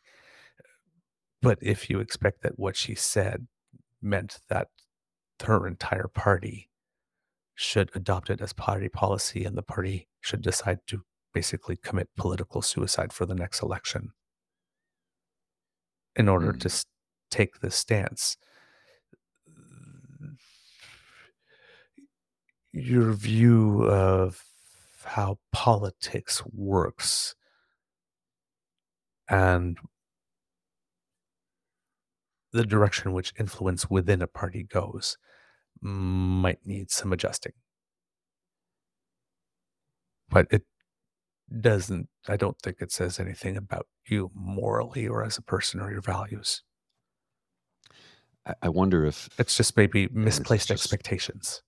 But 1.42 1.60
if 1.62 1.90
you 1.90 2.00
expect 2.00 2.42
that 2.42 2.58
what 2.60 2.76
she 2.76 2.96
said 2.96 3.48
meant 4.02 4.40
that 4.50 4.70
her 5.44 5.68
entire 5.68 6.08
party 6.08 6.70
should 7.54 7.92
adopt 7.96 8.30
it 8.30 8.42
as 8.42 8.52
party 8.54 8.90
policy 8.90 9.46
and 9.46 9.58
the 9.58 9.62
party 9.62 10.08
should 10.22 10.42
decide 10.42 10.80
to 10.88 11.04
basically 11.34 11.78
commit 11.78 12.10
political 12.18 12.62
suicide 12.62 13.14
for 13.14 13.26
the 13.26 13.36
next 13.36 13.62
election 13.62 14.12
in 16.16 16.28
order 16.28 16.52
Hmm. 16.52 16.58
to 16.60 16.86
take 17.30 17.60
this 17.60 17.76
stance, 17.76 18.38
your 22.76 23.14
view 23.14 23.84
of 23.88 24.44
how 25.06 25.40
politics 25.54 26.44
works 26.52 27.36
and 29.30 29.78
the 32.52 32.66
direction 32.66 33.14
which 33.14 33.34
influence 33.40 33.90
within 33.90 34.22
a 34.22 34.28
party 34.28 34.64
goes 34.64 35.18
might 35.82 36.60
need 36.66 36.92
some 36.92 37.14
adjusting. 37.14 37.54
But 40.30 40.48
it 40.52 40.64
doesn't, 41.62 42.10
I 42.28 42.36
don't 42.36 42.60
think 42.62 42.78
it 42.82 42.92
says 42.92 43.20
anything 43.20 43.56
about 43.56 43.88
you 44.08 44.32
morally 44.34 45.08
or 45.08 45.24
as 45.24 45.38
a 45.38 45.42
person 45.42 45.80
or 45.80 45.92
your 45.92 46.02
values. 46.02 46.62
I, 48.62 48.70
wonder 48.70 49.06
if 49.06 49.30
It's 49.40 49.58
just 49.58 49.76
maybe 49.78 50.08
misplaced 50.12 50.68
just- 50.68 50.84
expectations. 50.84 51.62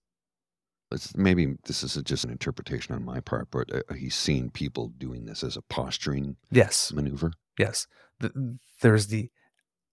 It's 0.92 1.16
maybe 1.16 1.56
this 1.66 1.84
is 1.84 1.96
just 2.04 2.24
an 2.24 2.30
interpretation 2.32 2.96
on 2.96 3.04
my 3.04 3.20
part, 3.20 3.50
but 3.52 3.74
uh, 3.74 3.94
he's 3.94 4.16
seen 4.16 4.50
people 4.50 4.90
doing 4.90 5.26
this 5.26 5.44
as 5.44 5.58
a 5.58 5.62
posturing 5.64 6.38
Yes, 6.52 6.92
maneuver. 6.94 7.32
yes. 7.60 7.88
Th- 8.22 8.34
there's 8.82 9.08
the 9.08 9.30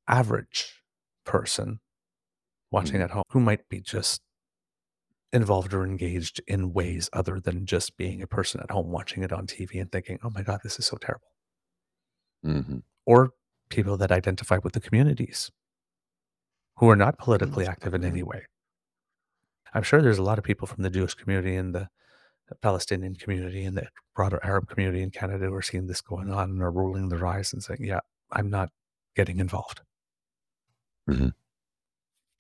average 0.09 0.83
person 1.25 1.81
watching 2.71 3.01
Mhm. 3.01 3.05
at 3.05 3.11
home 3.11 3.25
who 3.31 3.41
might 3.41 3.69
be 3.69 3.81
just 3.81 4.23
involved 5.33 5.75
or 5.75 5.85
engaged 5.85 6.41
in 6.47 6.73
ways 6.73 7.11
other 7.13 7.41
than 7.41 7.67
just 7.67 7.97
being 7.97 8.23
a 8.23 8.27
person 8.27 8.61
at 8.61 8.71
home 8.71 8.89
watching 8.91 9.23
it 9.23 9.33
on 9.33 9.47
TV 9.47 9.81
and 9.81 9.91
thinking, 9.91 10.19
oh 10.23 10.31
my 10.31 10.43
God, 10.43 10.61
this 10.63 10.79
is 10.79 10.87
so 10.87 10.97
terrible. 10.97 11.27
hmm 12.43 12.79
Or 13.07 13.31
people 13.69 13.97
that 13.97 14.13
identify 14.13 14.59
with 14.63 14.75
the 14.75 14.81
communities 14.81 15.51
who 16.77 16.89
are 16.89 16.97
not 16.97 17.19
politically 17.19 17.65
Mm, 17.65 17.69
active 17.69 17.95
in 17.95 18.05
any 18.05 18.23
way. 18.23 18.47
I'm 19.75 19.83
sure 19.83 20.01
there's 20.01 20.19
a 20.19 20.23
lot 20.23 20.39
of 20.39 20.45
people 20.45 20.67
from 20.67 20.83
the 20.85 20.91
Jewish 20.91 21.15
community 21.15 21.57
and 21.57 21.75
the 21.75 21.89
Palestinian 22.63 23.17
community 23.17 23.65
and 23.65 23.77
the 23.77 23.89
broader 24.15 24.39
Arab 24.45 24.69
community 24.69 25.03
in 25.03 25.11
Canada 25.11 25.47
who 25.47 25.55
are 25.55 25.63
seeing 25.63 25.87
this 25.87 26.01
going 26.01 26.31
on 26.31 26.51
and 26.51 26.63
are 26.63 26.71
rolling 26.71 27.09
their 27.09 27.27
eyes 27.27 27.53
and 27.53 27.63
saying, 27.63 27.81
yeah, 27.83 28.01
I'm 28.31 28.49
not 28.51 28.71
getting 29.17 29.41
involved. 29.41 29.81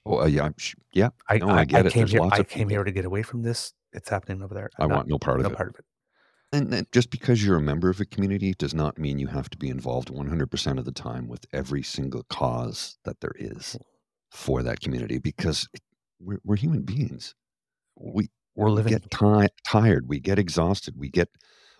Oh, 0.06 0.20
uh, 0.20 0.26
yeah, 0.26 0.44
I'm 0.44 0.54
sh- 0.58 0.74
yeah. 0.92 1.08
I, 1.28 1.38
No, 1.38 1.48
I, 1.48 1.60
I 1.60 1.64
get 1.64 1.86
it. 1.86 1.92
came 1.92 2.02
There's 2.02 2.12
here. 2.12 2.22
I 2.22 2.42
came 2.42 2.68
people. 2.68 2.68
here 2.70 2.84
to 2.84 2.92
get 2.92 3.04
away 3.06 3.22
from 3.22 3.42
this. 3.42 3.72
It's 3.92 4.08
happening 4.08 4.42
over 4.42 4.54
there. 4.54 4.70
I 4.78 4.84
I'm 4.84 4.90
not- 4.90 4.96
want 4.96 5.08
no 5.08 5.18
part 5.18 5.40
of 5.40 5.46
it. 5.46 5.48
no 5.50 5.54
part 5.54 5.70
of 5.70 5.76
it. 5.76 5.84
And, 6.52 6.72
and 6.72 6.86
just 6.92 7.10
because 7.10 7.44
you're 7.44 7.56
a 7.56 7.60
member 7.62 7.88
of 7.88 7.98
a 8.00 8.04
community 8.04 8.54
does 8.56 8.74
not 8.74 8.96
mean 8.98 9.18
you 9.18 9.26
have 9.26 9.50
to 9.50 9.58
be 9.58 9.68
involved 9.70 10.08
100% 10.12 10.78
of 10.78 10.84
the 10.84 10.92
time 10.92 11.26
with 11.26 11.46
every 11.52 11.82
single 11.82 12.22
cause 12.30 12.96
that 13.04 13.18
there 13.20 13.34
is 13.36 13.76
for 14.30 14.62
that 14.62 14.78
community 14.80 15.18
because 15.18 15.66
it, 15.72 15.80
we're, 16.24 16.40
we're 16.44 16.56
human 16.56 16.82
beings. 16.82 17.34
We, 17.96 18.30
We're 18.56 18.70
we 18.70 18.72
living. 18.72 18.92
get 18.92 19.10
ti- 19.10 19.48
tired, 19.66 20.08
we 20.08 20.20
get 20.20 20.38
exhausted, 20.38 20.94
we 20.96 21.08
get 21.10 21.28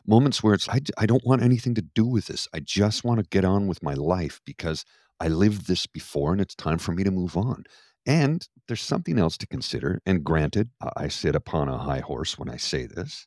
moments 0.07 0.43
where 0.43 0.55
it's, 0.55 0.69
I, 0.69 0.81
I 0.99 1.07
don't 1.07 1.25
want 1.27 1.43
anything 1.43 1.75
to 1.77 1.83
do 1.83 2.07
with 2.07 2.27
this. 2.27 2.49
I 2.55 2.61
just 2.61 3.05
want 3.05 3.21
to 3.21 3.27
get 3.31 3.45
on 3.45 3.67
with 3.67 3.83
my 3.83 3.95
life 3.95 4.41
because 4.45 4.85
I 5.21 5.29
lived 5.29 5.67
this 5.67 5.87
before 5.87 6.33
and 6.33 6.41
it's 6.41 6.55
time 6.55 6.79
for 6.79 6.93
me 6.93 7.05
to 7.05 7.11
move 7.11 7.37
on. 7.37 7.65
And 8.07 8.47
there's 8.69 8.83
something 8.83 9.19
else 9.19 9.39
to 9.39 9.47
consider. 9.47 10.01
And 10.07 10.25
granted, 10.25 10.71
I 10.83 11.05
I 11.05 11.09
sit 11.09 11.35
upon 11.35 11.69
a 11.69 11.79
high 11.79 12.01
horse 12.01 12.39
when 12.39 12.51
I 12.51 12.57
say 12.59 12.87
this. 12.87 13.27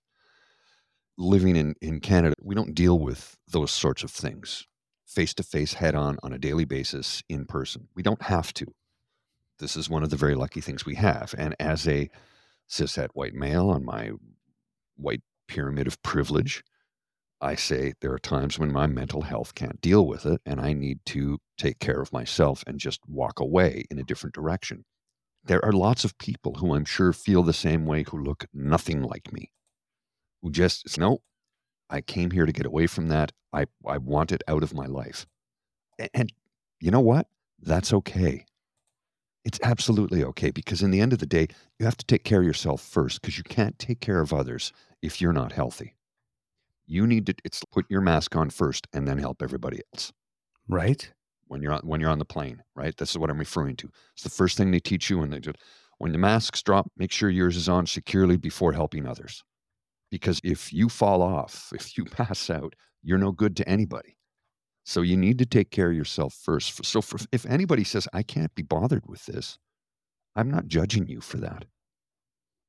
Living 1.18 1.56
in, 1.56 1.76
in 1.82 2.00
Canada, 2.00 2.36
we 2.42 2.54
don't 2.56 2.76
deal 2.76 3.00
with 3.00 3.36
those 3.48 3.72
sorts 3.72 4.04
of 4.04 4.12
things 4.12 4.68
face 5.08 5.34
to 5.34 5.44
face, 5.44 5.74
head 5.74 5.96
on, 5.96 6.18
on 6.22 6.34
a 6.34 6.38
daily 6.38 6.66
basis 6.66 7.24
in 7.30 7.46
person. 7.46 7.88
We 7.96 8.04
don't 8.04 8.22
have 8.24 8.54
to. 8.56 8.68
This 9.60 9.76
is 9.76 9.90
one 9.90 10.04
of 10.04 10.10
the 10.10 10.18
very 10.18 10.36
lucky 10.36 10.62
things 10.62 10.86
we 10.86 10.96
have. 10.96 11.34
And 11.38 11.56
as 11.60 11.88
a 11.88 12.10
cishet 12.70 13.10
white 13.14 13.34
male 13.34 13.70
on 13.70 13.84
my 13.84 14.12
white 14.96 15.22
pyramid 15.48 15.88
of 15.88 16.02
privilege, 16.04 16.64
I 17.40 17.56
say 17.56 17.94
there 18.02 18.14
are 18.14 18.20
times 18.20 18.58
when 18.58 18.72
my 18.72 18.88
mental 18.88 19.22
health 19.22 19.54
can't 19.54 19.80
deal 19.80 20.08
with 20.08 20.26
it 20.26 20.42
and 20.46 20.60
I 20.60 20.74
need 20.74 21.00
to 21.08 21.38
take 21.58 21.80
care 21.80 22.02
of 22.02 22.12
myself 22.12 22.64
and 22.66 22.80
just 22.80 23.00
walk 23.08 23.40
away 23.40 23.86
in 23.92 24.00
a 24.00 24.04
different 24.04 24.34
direction. 24.34 24.86
There 25.44 25.64
are 25.64 25.72
lots 25.72 26.04
of 26.04 26.18
people 26.18 26.56
who 26.56 26.74
I'm 26.76 26.86
sure 26.86 27.14
feel 27.14 27.44
the 27.44 27.54
same 27.54 27.86
way 27.86 28.04
who 28.04 28.18
look 28.18 28.46
nothing 28.54 29.04
like 29.04 29.32
me, 29.32 29.52
who 30.42 30.52
just, 30.52 30.98
no, 30.98 31.20
I 31.90 32.02
came 32.02 32.32
here 32.32 32.46
to 32.46 32.52
get 32.52 32.66
away 32.66 32.88
from 32.88 33.08
that. 33.10 33.32
I, 33.54 33.66
I 33.88 33.98
want 33.98 34.32
it 34.32 34.44
out 34.48 34.64
of 34.64 34.74
my 34.74 34.88
life. 34.88 35.26
And, 36.00 36.10
and 36.14 36.34
you 36.82 36.92
know 36.92 37.00
what? 37.00 37.28
That's 37.62 37.94
okay. 37.94 38.47
It's 39.48 39.60
absolutely 39.64 40.26
okay 40.26 40.52
because 40.52 40.82
in 40.82 40.92
the 40.92 41.00
end 41.00 41.14
of 41.14 41.20
the 41.20 41.26
day, 41.26 41.48
you 41.80 41.86
have 41.86 41.96
to 41.96 42.06
take 42.06 42.26
care 42.26 42.42
of 42.42 42.46
yourself 42.46 42.82
first 42.82 43.22
because 43.22 43.38
you 43.38 43.46
can't 43.46 43.80
take 43.80 44.02
care 44.02 44.20
of 44.20 44.34
others 44.34 44.74
if 45.02 45.22
you're 45.22 45.32
not 45.32 45.54
healthy. 45.54 45.96
You 46.86 47.08
need 47.08 47.26
to 47.28 47.34
it's 47.46 47.64
put 47.72 47.86
your 47.90 48.02
mask 48.02 48.36
on 48.36 48.50
first 48.50 48.88
and 48.92 49.08
then 49.08 49.18
help 49.18 49.42
everybody 49.42 49.82
else 49.94 50.12
Right? 50.68 51.14
when 51.48 51.62
you're 51.62 51.72
on 51.72 51.80
when 51.88 52.02
you're 52.02 52.10
on 52.10 52.20
the 52.20 52.26
plane, 52.26 52.62
right? 52.76 52.96
This 52.98 53.12
is 53.12 53.18
what 53.18 53.30
I'm 53.30 53.40
referring 53.40 53.78
to. 53.78 53.90
It's 54.16 54.24
the 54.24 54.30
first 54.30 54.58
thing 54.58 54.72
they 54.72 54.82
teach 54.82 55.10
you 55.10 55.20
when 55.20 55.30
they 55.30 55.40
do 55.40 55.54
when 56.00 56.12
the 56.12 56.18
masks 56.18 56.62
drop, 56.62 56.92
make 56.98 57.12
sure 57.14 57.30
yours 57.30 57.56
is 57.56 57.70
on 57.70 57.88
securely 57.88 58.36
before 58.38 58.74
helping 58.74 59.08
others. 59.08 59.44
Because 60.12 60.42
if 60.44 60.74
you 60.74 60.90
fall 60.90 61.22
off, 61.22 61.72
if 61.76 61.98
you 61.98 62.06
pass 62.06 62.50
out, 62.50 62.76
you're 63.04 63.18
no 63.18 63.32
good 63.32 63.56
to 63.58 63.70
anybody. 63.70 64.17
So 64.88 65.02
you 65.02 65.18
need 65.18 65.38
to 65.40 65.46
take 65.46 65.70
care 65.70 65.90
of 65.90 65.98
yourself 65.98 66.34
first. 66.34 66.86
So 66.86 67.02
for, 67.02 67.20
if 67.34 67.46
anybody 67.46 67.84
says 67.84 68.08
I 68.14 68.24
can't 68.24 68.56
be 68.56 68.64
bothered 68.64 69.06
with 69.06 69.26
this, 69.26 69.60
I'm 70.34 70.50
not 70.50 70.68
judging 70.68 71.10
you 71.10 71.20
for 71.20 71.36
that. 71.40 71.66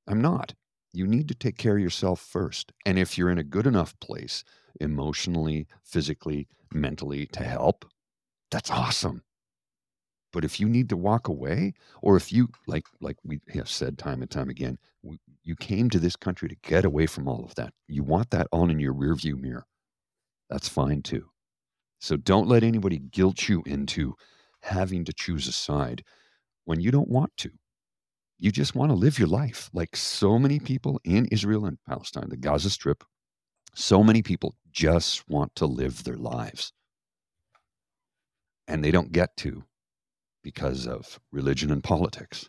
I'm 0.08 0.20
not. 0.20 0.52
You 0.92 1.06
need 1.06 1.28
to 1.28 1.36
take 1.36 1.56
care 1.56 1.76
of 1.76 1.82
yourself 1.82 2.20
first. 2.20 2.72
And 2.84 2.98
if 2.98 3.16
you're 3.16 3.30
in 3.30 3.38
a 3.38 3.44
good 3.44 3.68
enough 3.68 3.94
place 4.00 4.42
emotionally, 4.80 5.68
physically, 5.84 6.48
mentally 6.72 7.26
to 7.26 7.44
help, 7.44 7.84
that's 8.50 8.72
awesome. 8.72 9.22
But 10.32 10.44
if 10.44 10.58
you 10.58 10.68
need 10.68 10.88
to 10.88 10.96
walk 10.96 11.28
away, 11.28 11.74
or 12.02 12.16
if 12.16 12.32
you 12.32 12.48
like, 12.66 12.86
like 13.00 13.16
we 13.22 13.38
have 13.50 13.68
said 13.68 13.96
time 13.96 14.22
and 14.22 14.30
time 14.30 14.48
again, 14.48 14.78
you 15.44 15.54
came 15.54 15.88
to 15.90 16.00
this 16.00 16.16
country 16.16 16.48
to 16.48 16.56
get 16.64 16.84
away 16.84 17.06
from 17.06 17.28
all 17.28 17.44
of 17.44 17.54
that. 17.54 17.72
You 17.86 18.02
want 18.02 18.30
that 18.30 18.48
on 18.50 18.70
in 18.70 18.80
your 18.80 18.92
rearview 18.92 19.40
mirror. 19.40 19.66
That's 20.50 20.68
fine 20.68 21.02
too. 21.02 21.26
So 22.01 22.16
don't 22.16 22.49
let 22.49 22.62
anybody 22.62 22.99
guilt 22.99 23.49
you 23.49 23.62
into 23.66 24.14
having 24.62 25.05
to 25.05 25.12
choose 25.12 25.49
a 25.49 25.53
side 25.53 26.05
when 26.64 26.80
you 26.80 26.90
don't 26.90 27.09
want 27.09 27.36
to. 27.38 27.51
You 28.38 28.53
just 28.53 28.74
want 28.74 28.90
to 28.90 28.94
live 28.94 29.18
your 29.18 29.28
life 29.28 29.68
like 29.72 29.96
so 29.96 30.38
many 30.38 30.61
people 30.61 31.01
in 31.05 31.26
Israel 31.26 31.66
and 31.66 31.78
Palestine, 31.86 32.28
the 32.28 32.36
Gaza 32.36 32.70
Strip. 32.70 33.03
So 33.74 34.05
many 34.05 34.22
people 34.22 34.55
just 34.70 35.28
want 35.28 35.55
to 35.57 35.66
live 35.66 36.05
their 36.05 36.16
lives. 36.16 36.72
And 38.68 38.84
they 38.84 38.90
don't 38.90 39.12
get 39.12 39.36
to 39.38 39.64
because 40.42 40.86
of 40.86 41.18
religion 41.32 41.72
and 41.72 41.82
politics. 41.82 42.49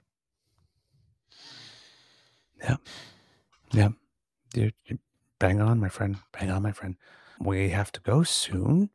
You're, 4.53 4.71
you're 4.85 4.99
bang 5.39 5.61
on, 5.61 5.79
my 5.79 5.89
friend. 5.89 6.17
Bang 6.33 6.51
on, 6.51 6.61
my 6.61 6.71
friend. 6.71 6.95
We 7.39 7.69
have 7.69 7.91
to 7.93 8.01
go 8.01 8.23
soon. 8.23 8.89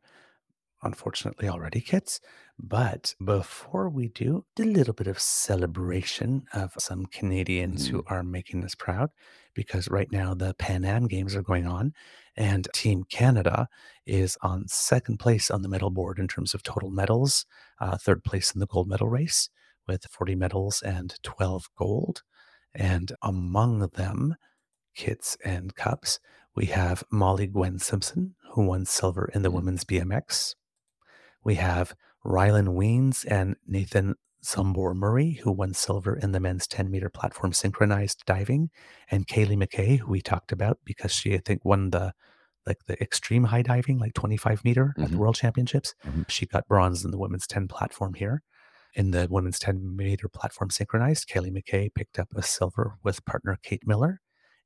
Unfortunately, 0.85 1.49
already, 1.49 1.81
kids. 1.81 2.21
But 2.59 3.15
before 3.23 3.89
we 3.89 4.07
do, 4.09 4.45
a 4.59 4.63
little 4.63 4.93
bit 4.93 5.07
of 5.07 5.19
celebration 5.19 6.45
of 6.53 6.73
some 6.77 7.07
Canadians 7.07 7.87
who 7.87 8.03
are 8.07 8.23
making 8.23 8.63
us 8.63 8.75
proud 8.75 9.09
because 9.55 9.89
right 9.89 10.11
now 10.11 10.33
the 10.35 10.53
Pan 10.53 10.85
Am 10.85 11.07
Games 11.07 11.35
are 11.35 11.41
going 11.41 11.65
on 11.65 11.93
and 12.37 12.67
Team 12.73 13.03
Canada 13.09 13.67
is 14.05 14.37
on 14.41 14.67
second 14.67 15.17
place 15.17 15.49
on 15.49 15.63
the 15.63 15.69
medal 15.69 15.89
board 15.89 16.19
in 16.19 16.27
terms 16.27 16.53
of 16.53 16.61
total 16.63 16.91
medals, 16.91 17.45
uh, 17.81 17.97
third 17.97 18.23
place 18.23 18.51
in 18.53 18.59
the 18.59 18.67
gold 18.67 18.87
medal 18.87 19.09
race 19.09 19.49
with 19.87 20.05
40 20.11 20.35
medals 20.35 20.81
and 20.83 21.15
12 21.23 21.67
gold. 21.75 22.21
And 22.75 23.11
among 23.23 23.79
them, 23.79 24.35
kits 24.95 25.37
and 25.43 25.75
cups, 25.75 26.19
we 26.55 26.67
have 26.67 27.03
Molly 27.11 27.47
Gwen 27.47 27.79
Simpson, 27.79 28.35
who 28.53 28.65
won 28.65 28.85
silver 28.85 29.29
in 29.33 29.41
the 29.41 29.49
Mm. 29.51 29.55
women's 29.55 29.83
BMX. 29.83 30.55
We 31.45 31.55
have 31.55 31.95
Rylan 32.25 32.69
Wiens 32.75 33.23
and 33.29 33.55
Nathan 33.67 34.15
Zsombor-Murray, 34.43 35.33
who 35.43 35.51
won 35.51 35.73
silver 35.73 36.15
in 36.17 36.31
the 36.31 36.39
men's 36.39 36.67
10 36.67 36.89
meter 36.89 37.09
platform 37.09 37.53
synchronized 37.53 38.23
diving, 38.25 38.71
and 39.09 39.27
Caeli 39.27 39.55
McKay, 39.55 39.99
who 39.99 40.11
we 40.11 40.21
talked 40.21 40.51
about 40.51 40.79
because 40.83 41.11
she, 41.13 41.35
I 41.35 41.37
think, 41.37 41.63
won 41.63 41.91
the 41.91 42.13
like 42.67 42.83
the 42.87 42.99
extreme 42.99 43.43
high 43.43 43.61
diving, 43.61 43.99
like 43.99 44.15
25 44.15 44.65
meter 44.65 44.95
at 44.97 45.09
the 45.11 45.15
Mhm. 45.15 45.19
World 45.19 45.35
Championships. 45.35 45.93
Mhm. 46.03 46.27
She 46.27 46.47
got 46.47 46.67
bronze 46.67 47.05
in 47.05 47.11
the 47.11 47.17
women's 47.19 47.45
10 47.45 47.67
platform 47.67 48.15
here. 48.15 48.41
In 48.95 49.11
the 49.11 49.27
women's 49.29 49.59
10 49.59 49.95
meter 49.95 50.27
platform 50.27 50.71
synchronized, 50.71 51.27
Caeli 51.29 51.51
McKay 51.51 51.93
picked 51.93 52.17
up 52.17 52.29
a 52.35 52.41
silver 52.41 52.97
with 53.03 53.23
partner 53.25 53.59
Kate 53.61 53.85
Miller. 53.85 54.19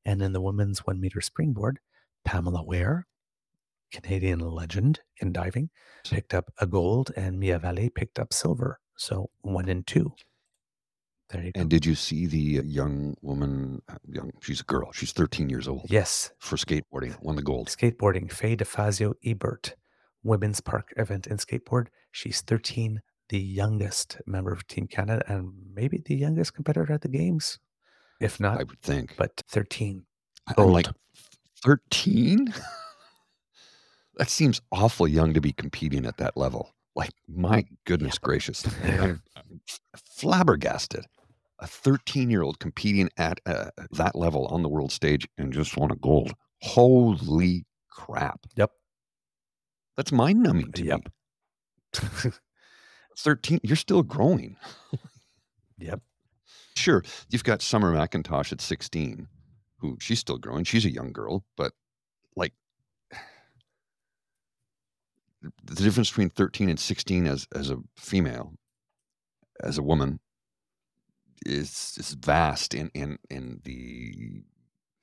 And 0.06 0.22
in 0.22 0.32
the 0.32 0.40
women's 0.40 0.88
one 0.88 1.02
meter 1.02 1.20
springboard, 1.20 1.80
Pamela 2.24 2.64
Ware, 2.64 3.06
Canadian 3.92 4.40
legend 4.40 5.00
in 5.22 5.32
diving, 5.32 5.70
picked 6.06 6.34
up 6.34 6.52
a 6.60 6.68
gold, 6.68 7.12
and 7.16 7.40
Mia 7.40 7.60
Vallée 7.60 7.94
picked 7.94 8.20
up 8.20 8.34
silver. 8.34 8.80
So 8.98 9.30
one 9.42 9.70
and 9.70 9.86
two. 9.88 10.14
There 11.30 11.44
you 11.44 11.52
go. 11.52 11.62
And 11.62 11.70
did 11.70 11.86
you 11.86 11.94
see 11.96 12.26
the 12.26 12.60
uh, 12.60 12.64
young 12.64 13.16
woman? 13.22 13.82
uh, 13.88 13.96
Young, 14.08 14.32
she's 14.42 14.62
a 14.62 14.64
girl. 14.64 14.92
She's 14.92 15.12
13 15.12 15.48
years 15.50 15.68
old 15.68 15.86
yes, 15.88 16.32
for 16.40 16.56
skateboarding. 16.56 17.16
Won 17.22 17.36
the 17.36 17.44
gold. 17.44 17.68
skateboarding, 17.68 18.32
Fay 18.32 18.56
De 18.56 18.66
Fazio 18.66 19.14
Ebert, 19.24 19.76
women's 20.24 20.60
park 20.60 20.92
event 20.98 21.28
in 21.28 21.38
skateboard. 21.38 21.88
She's 22.12 22.42
13, 22.42 23.00
the 23.30 23.40
youngest 23.40 24.18
member 24.26 24.52
of 24.52 24.66
Team 24.66 24.88
Canada, 24.88 25.24
and 25.28 25.54
maybe 25.74 26.02
the 26.04 26.16
youngest 26.16 26.56
competitor 26.56 26.92
at 26.94 27.02
the 27.02 27.08
games. 27.10 27.60
If 28.20 28.40
not, 28.40 28.60
I 28.60 28.64
would 28.64 28.82
think. 28.82 29.16
but 29.16 29.32
13. 29.50 30.04
I- 30.48 30.56
I'm 30.58 30.72
like 30.72 30.88
13. 31.64 32.52
that 34.20 34.30
seems 34.30 34.62
awful 34.72 35.08
young 35.08 35.34
to 35.34 35.42
be 35.42 35.52
competing 35.54 36.06
at 36.06 36.18
that 36.18 36.38
level. 36.38 36.76
Like 36.96 37.14
my 37.28 37.66
goodness 37.86 38.18
gracious, 38.20 38.64
I'm, 38.84 39.22
I'm 39.36 39.62
flabbergasted. 40.18 41.06
A 41.62 41.68
13 41.68 42.30
year 42.30 42.42
old 42.44 42.60
competing 42.60 43.10
at 43.18 43.40
uh, 43.46 43.72
that 43.92 44.16
level 44.16 44.46
on 44.48 44.62
the 44.62 44.70
world 44.70 44.92
stage 44.92 45.28
and 45.38 45.52
just 45.52 45.76
won 45.76 45.92
a 45.92 45.96
gold. 45.96 46.34
Holy 46.62 47.66
crap! 47.90 48.42
Yep. 48.56 48.72
That's 49.98 50.12
mind 50.12 50.42
numbing 50.44 50.72
to 50.74 50.86
Yep. 50.86 51.02
me. 52.26 52.32
13, 53.18 53.60
you're 53.64 53.76
still 53.76 54.04
growing. 54.04 54.56
yep. 55.78 56.02
Sure, 56.78 57.04
you've 57.30 57.44
got 57.44 57.62
Summer 57.62 57.94
McIntosh 57.94 58.54
at 58.54 58.62
16, 58.62 59.28
who 59.80 59.98
she's 60.00 60.20
still 60.20 60.38
growing. 60.38 60.64
She's 60.64 60.86
a 60.86 60.92
young 60.92 61.12
girl, 61.12 61.44
but 61.58 61.74
like 62.38 62.54
the 65.64 65.76
difference 65.76 66.10
between 66.10 66.30
13 66.30 66.70
and 66.70 66.80
16 66.80 67.26
as 67.28 67.48
as 67.56 67.70
a 67.70 67.78
female, 67.96 68.54
as 69.64 69.78
a 69.78 69.84
woman, 69.84 70.20
is 71.46 71.96
is 71.98 72.14
vast 72.14 72.74
in 72.74 72.90
in 72.94 73.18
in 73.30 73.62
the 73.64 74.44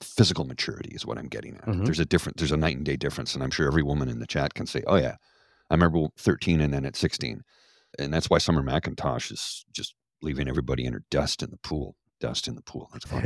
physical 0.03 0.45
maturity 0.45 0.95
is 0.95 1.07
what 1.07 1.19
I'm 1.19 1.29
getting 1.29 1.57
at. 1.57 1.65
Mhm. 1.65 1.85
There's 1.85 1.99
a 2.01 2.05
different 2.05 2.37
there's 2.37 2.53
a 2.53 2.57
night 2.57 2.77
and 2.77 2.85
day 2.85 2.97
difference, 2.97 3.35
and 3.35 3.43
I'm 3.43 3.51
sure 3.51 3.67
every 3.67 3.83
woman 3.83 4.09
in 4.09 4.19
the 4.19 4.27
chat 4.27 4.55
can 4.55 4.67
say, 4.67 4.83
"Oh 4.87 4.97
yeah, 4.97 5.17
I 5.71 5.75
remember 5.75 6.07
13 6.19 6.61
and 6.61 6.73
then 6.73 6.85
at 6.85 6.97
16," 6.97 7.43
and 7.99 8.13
that's 8.13 8.29
why 8.29 8.39
Summer 8.39 8.63
McIntosh 8.63 9.33
is 9.33 9.65
just 9.73 9.95
leaving 10.23 10.49
everybody 10.49 10.85
in 10.85 10.93
her 10.93 11.03
dust 11.11 11.43
in 11.43 11.51
the 11.51 11.59
pool. 11.59 11.97
Dust 12.21 12.49
in 12.49 12.55
the 12.55 12.63
pool. 12.63 12.89
That's 12.93 13.05
fun. 13.07 13.23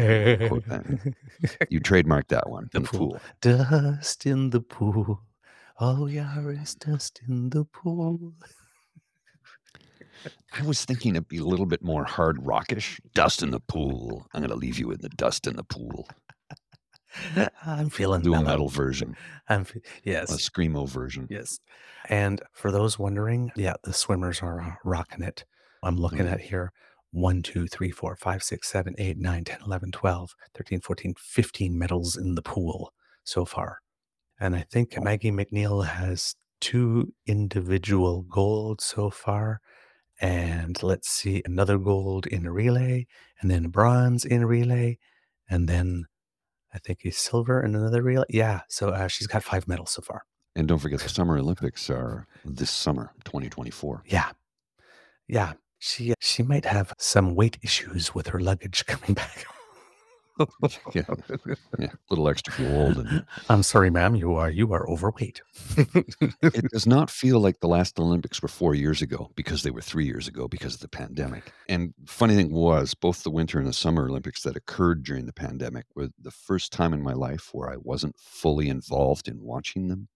Quote 0.48 0.66
that. 0.66 1.14
You 1.70 1.78
trademark 1.80 2.26
that 2.28 2.50
one. 2.50 2.68
The 2.72 2.78
in 2.78 2.82
the 2.82 2.88
pool. 2.88 3.10
pool. 3.10 3.20
Dust 3.40 4.26
in 4.26 4.50
the 4.50 4.60
pool. 4.60 5.20
All 5.80 6.04
we 6.04 6.18
are 6.18 6.52
is 6.52 6.74
dust 6.74 7.20
in 7.26 7.48
the 7.50 7.64
pool. 7.64 8.34
I 10.52 10.62
was 10.62 10.84
thinking 10.84 11.14
it'd 11.16 11.28
be 11.28 11.38
a 11.38 11.44
little 11.44 11.64
bit 11.64 11.82
more 11.82 12.04
hard 12.04 12.44
rockish. 12.44 13.00
Dust 13.14 13.42
in 13.42 13.50
the 13.50 13.60
pool. 13.60 14.26
I'm 14.34 14.42
gonna 14.42 14.54
leave 14.56 14.78
you 14.78 14.90
in 14.90 15.00
the 15.00 15.08
dust 15.08 15.46
in 15.46 15.56
the 15.56 15.64
pool. 15.64 16.06
I'm 17.66 17.88
feeling 17.90 18.20
Do 18.22 18.34
a 18.34 18.42
metal 18.42 18.68
version, 18.68 19.16
I'm 19.48 19.64
fe- 19.64 19.80
a 20.06 20.26
screamo 20.26 20.88
version. 20.88 21.26
yes. 21.30 21.58
And 22.08 22.40
for 22.52 22.70
those 22.70 22.98
wondering, 23.00 23.50
yeah, 23.56 23.74
the 23.82 23.92
swimmers 23.92 24.42
are 24.42 24.60
uh, 24.60 24.74
rocking 24.84 25.24
it. 25.24 25.44
I'm 25.82 25.96
looking 25.96 26.26
Mm. 26.26 26.32
at 26.32 26.40
here 26.40 26.72
1, 27.10 27.42
2, 27.42 27.66
3, 27.66 27.90
4, 27.90 28.14
5, 28.16 28.42
6, 28.44 28.68
7, 28.68 28.94
8, 28.96 29.18
9, 29.18 29.44
10, 29.44 29.58
11, 29.66 29.90
12, 29.90 30.34
13, 30.54 30.80
14, 30.80 31.14
15 31.18 31.76
medals 31.78 32.16
in 32.16 32.36
the 32.36 32.42
pool 32.42 32.92
so 33.24 33.44
far. 33.44 33.78
And 34.40 34.56
I 34.56 34.64
think 34.70 35.00
Maggie 35.00 35.30
Mac 35.30 35.52
Neil 35.52 35.82
has 35.82 36.34
two 36.60 37.12
individual 37.26 38.22
gold 38.22 38.80
so 38.80 39.10
far. 39.10 39.60
And 40.20 40.82
let's 40.82 41.08
see, 41.08 41.42
another 41.44 41.78
gold 41.78 42.26
in 42.26 42.48
relay, 42.48 43.06
and 43.40 43.50
then 43.50 43.68
bronze 43.68 44.24
in 44.24 44.44
relay, 44.44 44.98
and 45.48 45.66
then 45.66 46.06
I 46.74 46.78
think 46.78 47.04
a 47.04 47.10
silver 47.10 47.62
in 47.62 47.74
another 47.74 48.02
relay. 48.02 48.26
Yeah, 48.28 48.60
so 48.68 48.90
uh, 48.90 49.08
she's 49.08 49.26
got 49.26 49.42
five 49.42 49.66
medals 49.66 49.92
so 49.92 50.02
far. 50.02 50.24
And 50.54 50.68
don't 50.68 50.78
forget 50.78 51.00
the 51.00 51.08
Summer 51.20 51.38
Olympics 51.38 51.88
are 51.88 52.26
this 52.44 52.70
summer, 52.70 53.12
2024. 53.24 54.02
Yeah, 54.06 54.30
yeah. 55.26 55.54
She 55.78 56.12
she 56.20 56.42
might 56.42 56.66
have 56.66 56.92
some 56.98 57.34
weight 57.34 57.56
issues 57.62 58.14
with 58.14 58.26
her 58.28 58.40
luggage 58.40 58.84
coming 58.92 59.14
back. 59.14 59.46
yeah, 60.94 61.02
yeah, 61.78 61.88
a 61.88 62.10
little 62.10 62.28
extra 62.28 62.54
gold. 62.56 62.98
And 62.98 63.24
I'm 63.48 63.62
sorry, 63.62 63.90
ma'am. 63.90 64.14
You 64.14 64.34
are 64.34 64.50
you 64.50 64.72
are 64.72 64.88
overweight. 64.88 65.42
it 65.76 66.70
does 66.72 66.86
not 66.86 67.10
feel 67.10 67.40
like 67.40 67.60
the 67.60 67.68
last 67.68 67.98
Olympics 67.98 68.40
were 68.40 68.48
four 68.48 68.74
years 68.74 69.02
ago 69.02 69.30
because 69.34 69.62
they 69.62 69.70
were 69.70 69.82
three 69.82 70.06
years 70.06 70.28
ago 70.28 70.48
because 70.48 70.74
of 70.74 70.80
the 70.80 70.88
pandemic. 70.88 71.52
And 71.68 71.94
funny 72.06 72.34
thing 72.34 72.52
was, 72.52 72.94
both 72.94 73.22
the 73.22 73.30
Winter 73.30 73.58
and 73.58 73.68
the 73.68 73.72
Summer 73.72 74.08
Olympics 74.08 74.42
that 74.42 74.56
occurred 74.56 75.02
during 75.02 75.26
the 75.26 75.32
pandemic 75.32 75.86
were 75.94 76.08
the 76.18 76.30
first 76.30 76.72
time 76.72 76.92
in 76.92 77.02
my 77.02 77.12
life 77.12 77.50
where 77.52 77.70
I 77.70 77.76
wasn't 77.76 78.18
fully 78.18 78.68
involved 78.68 79.28
in 79.28 79.40
watching 79.40 79.88
them 79.88 80.08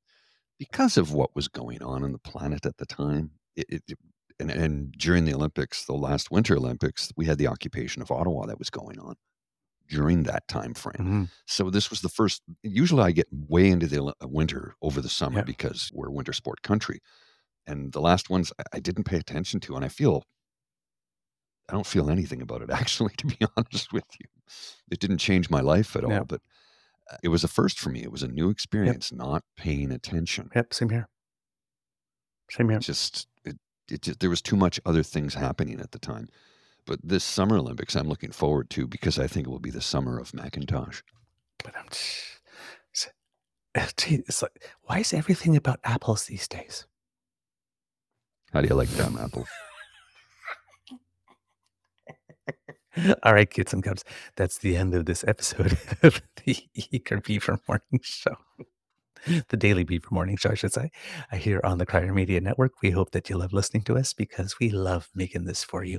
because 0.58 0.96
of 0.96 1.12
what 1.12 1.34
was 1.34 1.48
going 1.48 1.82
on 1.82 2.04
on 2.04 2.12
the 2.12 2.18
planet 2.18 2.64
at 2.64 2.76
the 2.78 2.86
time. 2.86 3.30
It, 3.56 3.66
it, 3.68 3.98
and, 4.40 4.50
and 4.50 4.92
during 4.92 5.24
the 5.24 5.34
Olympics, 5.34 5.84
the 5.84 5.92
last 5.92 6.30
Winter 6.30 6.56
Olympics, 6.56 7.12
we 7.16 7.26
had 7.26 7.38
the 7.38 7.46
occupation 7.46 8.02
of 8.02 8.10
Ottawa 8.10 8.46
that 8.46 8.58
was 8.58 8.70
going 8.70 8.98
on 8.98 9.14
during 9.88 10.22
that 10.24 10.46
time 10.48 10.74
frame. 10.74 10.96
Mhm. 11.26 11.30
So 11.46 11.70
this 11.70 11.90
was 11.90 12.00
the 12.00 12.08
first. 12.08 12.42
Usually, 12.62 13.02
I 13.02 13.12
get 13.12 13.28
way 13.32 13.68
into 13.68 13.86
the 13.86 14.14
winter 14.22 14.74
over 14.82 15.00
the 15.00 15.08
summer 15.08 15.38
Yeah. 15.40 15.44
because 15.44 15.90
we're 15.94 16.08
a 16.08 16.12
winter 16.12 16.32
sport 16.32 16.62
country, 16.62 17.00
and 17.66 17.92
the 17.92 18.00
last 18.00 18.30
ones 18.30 18.52
I- 18.72 18.80
didn't 18.80 19.04
pay 19.04 19.16
attention 19.18 19.60
to, 19.60 19.76
and 19.76 19.84
I 19.84 19.88
feel 19.88 20.24
I 21.68 21.72
don't 21.72 21.86
feel 21.86 22.10
anything 22.10 22.42
about 22.42 22.60
it 22.62 22.70
actually. 22.82 23.14
To 23.18 23.26
be 23.26 23.38
honest 23.56 23.92
with 23.92 24.04
you, 24.20 24.26
it 24.90 25.00
didn't 25.00 25.18
change 25.18 25.48
my 25.50 25.60
life 25.60 25.96
at 25.96 26.04
all, 26.04 26.10
Yeah. 26.10 26.24
but 26.24 26.42
uh, 27.10 27.16
it 27.22 27.28
was 27.28 27.44
a 27.44 27.48
first 27.48 27.78
for 27.78 27.90
me. 27.90 28.02
It 28.02 28.10
was 28.12 28.22
a 28.22 28.28
new 28.28 28.50
experience, 28.50 29.12
not 29.12 29.44
paying 29.56 29.90
attention. 29.92 30.50
Yep, 30.54 30.74
same 30.74 30.90
here. 30.90 31.08
Same 32.50 32.68
here. 32.68 32.78
Just 32.78 33.26
it, 33.44 33.56
it 33.90 34.02
just 34.02 34.20
there 34.20 34.30
was 34.30 34.42
too 34.42 34.56
much 34.56 34.78
other 34.84 35.02
things 35.02 35.34
happening 35.34 35.80
at 35.80 35.92
the 35.92 35.98
time. 35.98 36.28
But 36.86 37.00
this 37.02 37.24
Summer 37.24 37.56
Olympics, 37.56 37.96
I'm 37.96 38.08
looking 38.08 38.32
forward 38.32 38.68
to 38.70 38.86
because 38.86 39.18
I 39.18 39.26
think 39.26 39.46
it 39.46 39.50
will 39.50 39.58
be 39.58 39.70
the 39.70 39.80
summer 39.80 40.18
of 40.18 40.32
McIntosh. 40.32 41.02
But 41.62 41.74
I'm 41.78 41.86
it's, 41.86 43.08
uh, 43.74 43.86
it's 44.06 44.42
like, 44.42 44.64
why 44.82 44.98
is 45.00 45.12
everything 45.12 45.56
about 45.56 45.80
apples 45.84 46.24
these 46.24 46.46
days? 46.46 46.86
How 48.52 48.60
do 48.60 48.68
you 48.68 48.74
like 48.74 48.90
them, 48.90 49.18
Apple? 49.20 49.46
All 53.24 53.34
right, 53.34 53.50
kids 53.50 53.72
and 53.72 53.82
cubs, 53.82 54.04
that's 54.36 54.58
the 54.58 54.76
end 54.76 54.94
of 54.94 55.06
this 55.06 55.24
episode 55.26 55.76
of 56.04 56.22
the 56.44 56.56
Eager 56.74 57.20
Beaver 57.20 57.58
Morning 57.66 58.00
Show. 58.02 58.36
The 59.48 59.56
Daily 59.56 59.82
Beaver 59.82 60.08
Morning 60.12 60.36
Show, 60.36 60.50
I 60.50 60.54
should 60.54 60.72
say, 60.72 60.92
here 61.32 61.60
on 61.64 61.78
the 61.78 61.86
Crier 61.86 62.12
Media 62.12 62.40
Network. 62.40 62.74
We 62.82 62.90
hope 62.90 63.10
that 63.12 63.28
you 63.28 63.36
love 63.36 63.52
listening 63.52 63.82
to 63.84 63.96
us 63.96 64.12
because 64.12 64.60
we 64.60 64.70
love 64.70 65.08
making 65.14 65.46
this 65.46 65.64
for 65.64 65.82
you. 65.82 65.98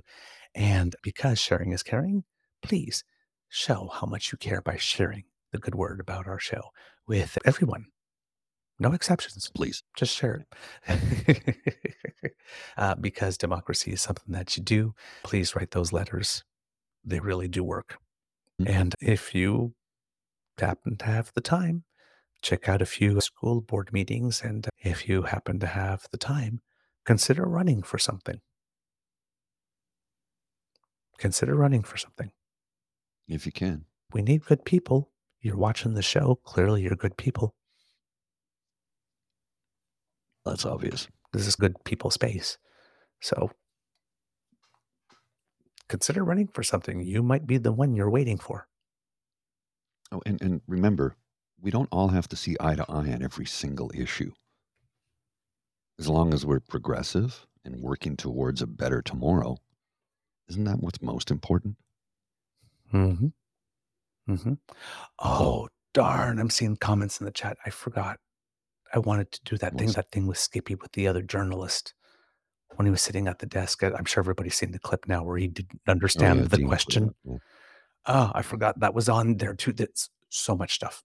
And 0.56 0.96
because 1.04 1.38
sharing 1.40 1.72
is 1.74 1.84
caring, 1.84 2.24
please 2.62 3.04
show 3.50 3.90
how 3.94 4.08
much 4.08 4.32
you 4.32 4.38
care 4.38 4.62
by 4.62 4.78
sharing 4.78 5.26
the 5.52 5.60
good 5.60 5.76
word 5.76 6.00
about 6.00 6.28
our 6.28 6.40
show 6.40 6.62
with 7.08 7.38
everyone. 7.46 7.86
No 8.80 8.92
exceptions. 8.92 9.50
Please. 9.56 9.84
Just 9.96 10.16
share 10.16 10.46
it. 10.88 11.56
uh, 12.78 12.96
because 12.96 13.38
democracy 13.38 13.92
is 13.92 14.02
something 14.02 14.34
that 14.34 14.58
you 14.58 14.64
do. 14.64 14.94
Please 15.24 15.56
write 15.56 15.72
those 15.72 15.94
letters. 15.94 16.44
They 17.04 17.20
really 17.20 17.48
do 17.48 17.64
work. 17.64 17.98
Mhm. 18.62 18.70
And 18.70 18.96
if 19.02 19.34
you 19.34 19.76
happen 20.58 20.98
to 20.98 21.06
have 21.06 21.32
the 21.34 21.42
time, 21.42 21.84
check 22.42 22.68
out 22.68 22.82
a 22.82 22.86
few 22.86 23.20
school 23.22 23.62
board 23.62 23.94
meetings. 23.94 24.42
And 24.42 24.68
if 24.78 25.08
you 25.08 25.24
happen 25.24 25.60
to 25.60 25.68
have 25.68 26.08
the 26.12 26.18
time, 26.18 26.62
consider 27.06 27.46
running 27.46 27.82
for 27.84 27.98
something. 27.98 28.42
Consider 31.18 31.56
running 31.56 31.84
for 31.84 31.98
something. 31.98 32.32
If 33.28 33.46
you 33.46 33.52
can. 33.52 33.86
We 34.14 34.22
need 34.22 34.46
good 34.46 34.66
people. 34.66 35.12
You're 35.42 35.58
watching 35.58 35.94
the 35.94 36.02
show. 36.02 36.36
Clearly, 36.44 36.82
you're 36.82 36.96
good 36.96 37.18
people. 37.18 37.56
That's 40.46 40.66
obvious. 40.66 41.08
this 41.34 41.48
is 41.48 41.56
good 41.56 41.84
people 41.84 42.12
space. 42.12 42.58
So 43.20 43.52
consider 45.90 46.24
running 46.24 46.48
for 46.48 46.64
something. 46.64 47.02
You 47.02 47.24
might 47.24 47.48
be 47.48 47.58
the 47.58 47.72
one 47.72 47.96
you're 47.96 48.10
waiting 48.10 48.38
for. 48.38 48.68
Oh, 50.12 50.22
and, 50.26 50.42
and 50.42 50.62
remember, 50.68 51.16
we 51.60 51.72
don't 51.72 51.90
all 51.92 52.10
have 52.10 52.28
to 52.30 52.36
see 52.36 52.56
eye 52.60 52.76
to 52.76 52.86
eye 52.90 53.12
on 53.12 53.24
every 53.24 53.46
single 53.46 53.92
issue. 53.96 54.32
As 55.98 56.08
long 56.08 56.34
as 56.34 56.46
we're 56.46 56.60
progressive 56.60 57.48
and 57.64 57.82
working 57.82 58.16
towards 58.16 58.62
a 58.62 58.68
better 58.68 59.02
tomorrow, 59.02 59.58
isn't 60.50 60.64
that 60.66 60.80
what's 60.82 61.02
most 61.02 61.32
important? 61.32 61.76
Mm-hmm. 62.94 63.28
Mm-hmm. 64.32 64.54
Oh, 65.20 65.68
darn. 65.94 66.40
I'm 66.40 66.50
seeing 66.50 66.76
comments 66.78 67.20
in 67.20 67.26
the 67.26 67.32
chat. 67.32 67.58
I 67.66 67.70
forgot. 67.70 68.20
I 68.94 69.00
wanted 69.00 69.32
to 69.34 69.40
do 69.44 69.58
that 69.58 69.78
thing, 69.78 69.92
that 69.92 70.12
thing 70.12 70.28
with 70.28 70.38
Skippy 70.38 70.76
with 70.76 70.92
the 70.94 71.08
other 71.08 71.22
journalist 71.22 71.94
when 72.76 72.86
he 72.86 72.92
was 72.92 73.02
sitting 73.02 73.28
at 73.28 73.40
the 73.40 73.46
desk. 73.46 73.84
I'm 73.84 74.06
sure 74.06 74.22
everybody's 74.22 74.56
seen 74.56 74.72
the 74.72 74.80
clip 74.80 75.08
now 75.08 75.24
where 75.24 75.38
he 75.38 75.48
didn't 75.48 75.80
Oh, 75.88 75.92
understand 75.92 76.42
yeah, 76.42 76.48
the 76.48 76.58
Dean 76.58 76.68
question. 76.68 77.16
yeah. 77.24 77.38
Oh, 78.08 78.32
I 78.36 78.42
forgot 78.42 78.80
that 78.80 78.94
was 78.94 79.10
on 79.10 79.38
there 79.38 79.54
too. 79.56 79.74
That's 79.74 80.10
so 80.30 80.56
much 80.56 80.76
stuff. 80.76 81.04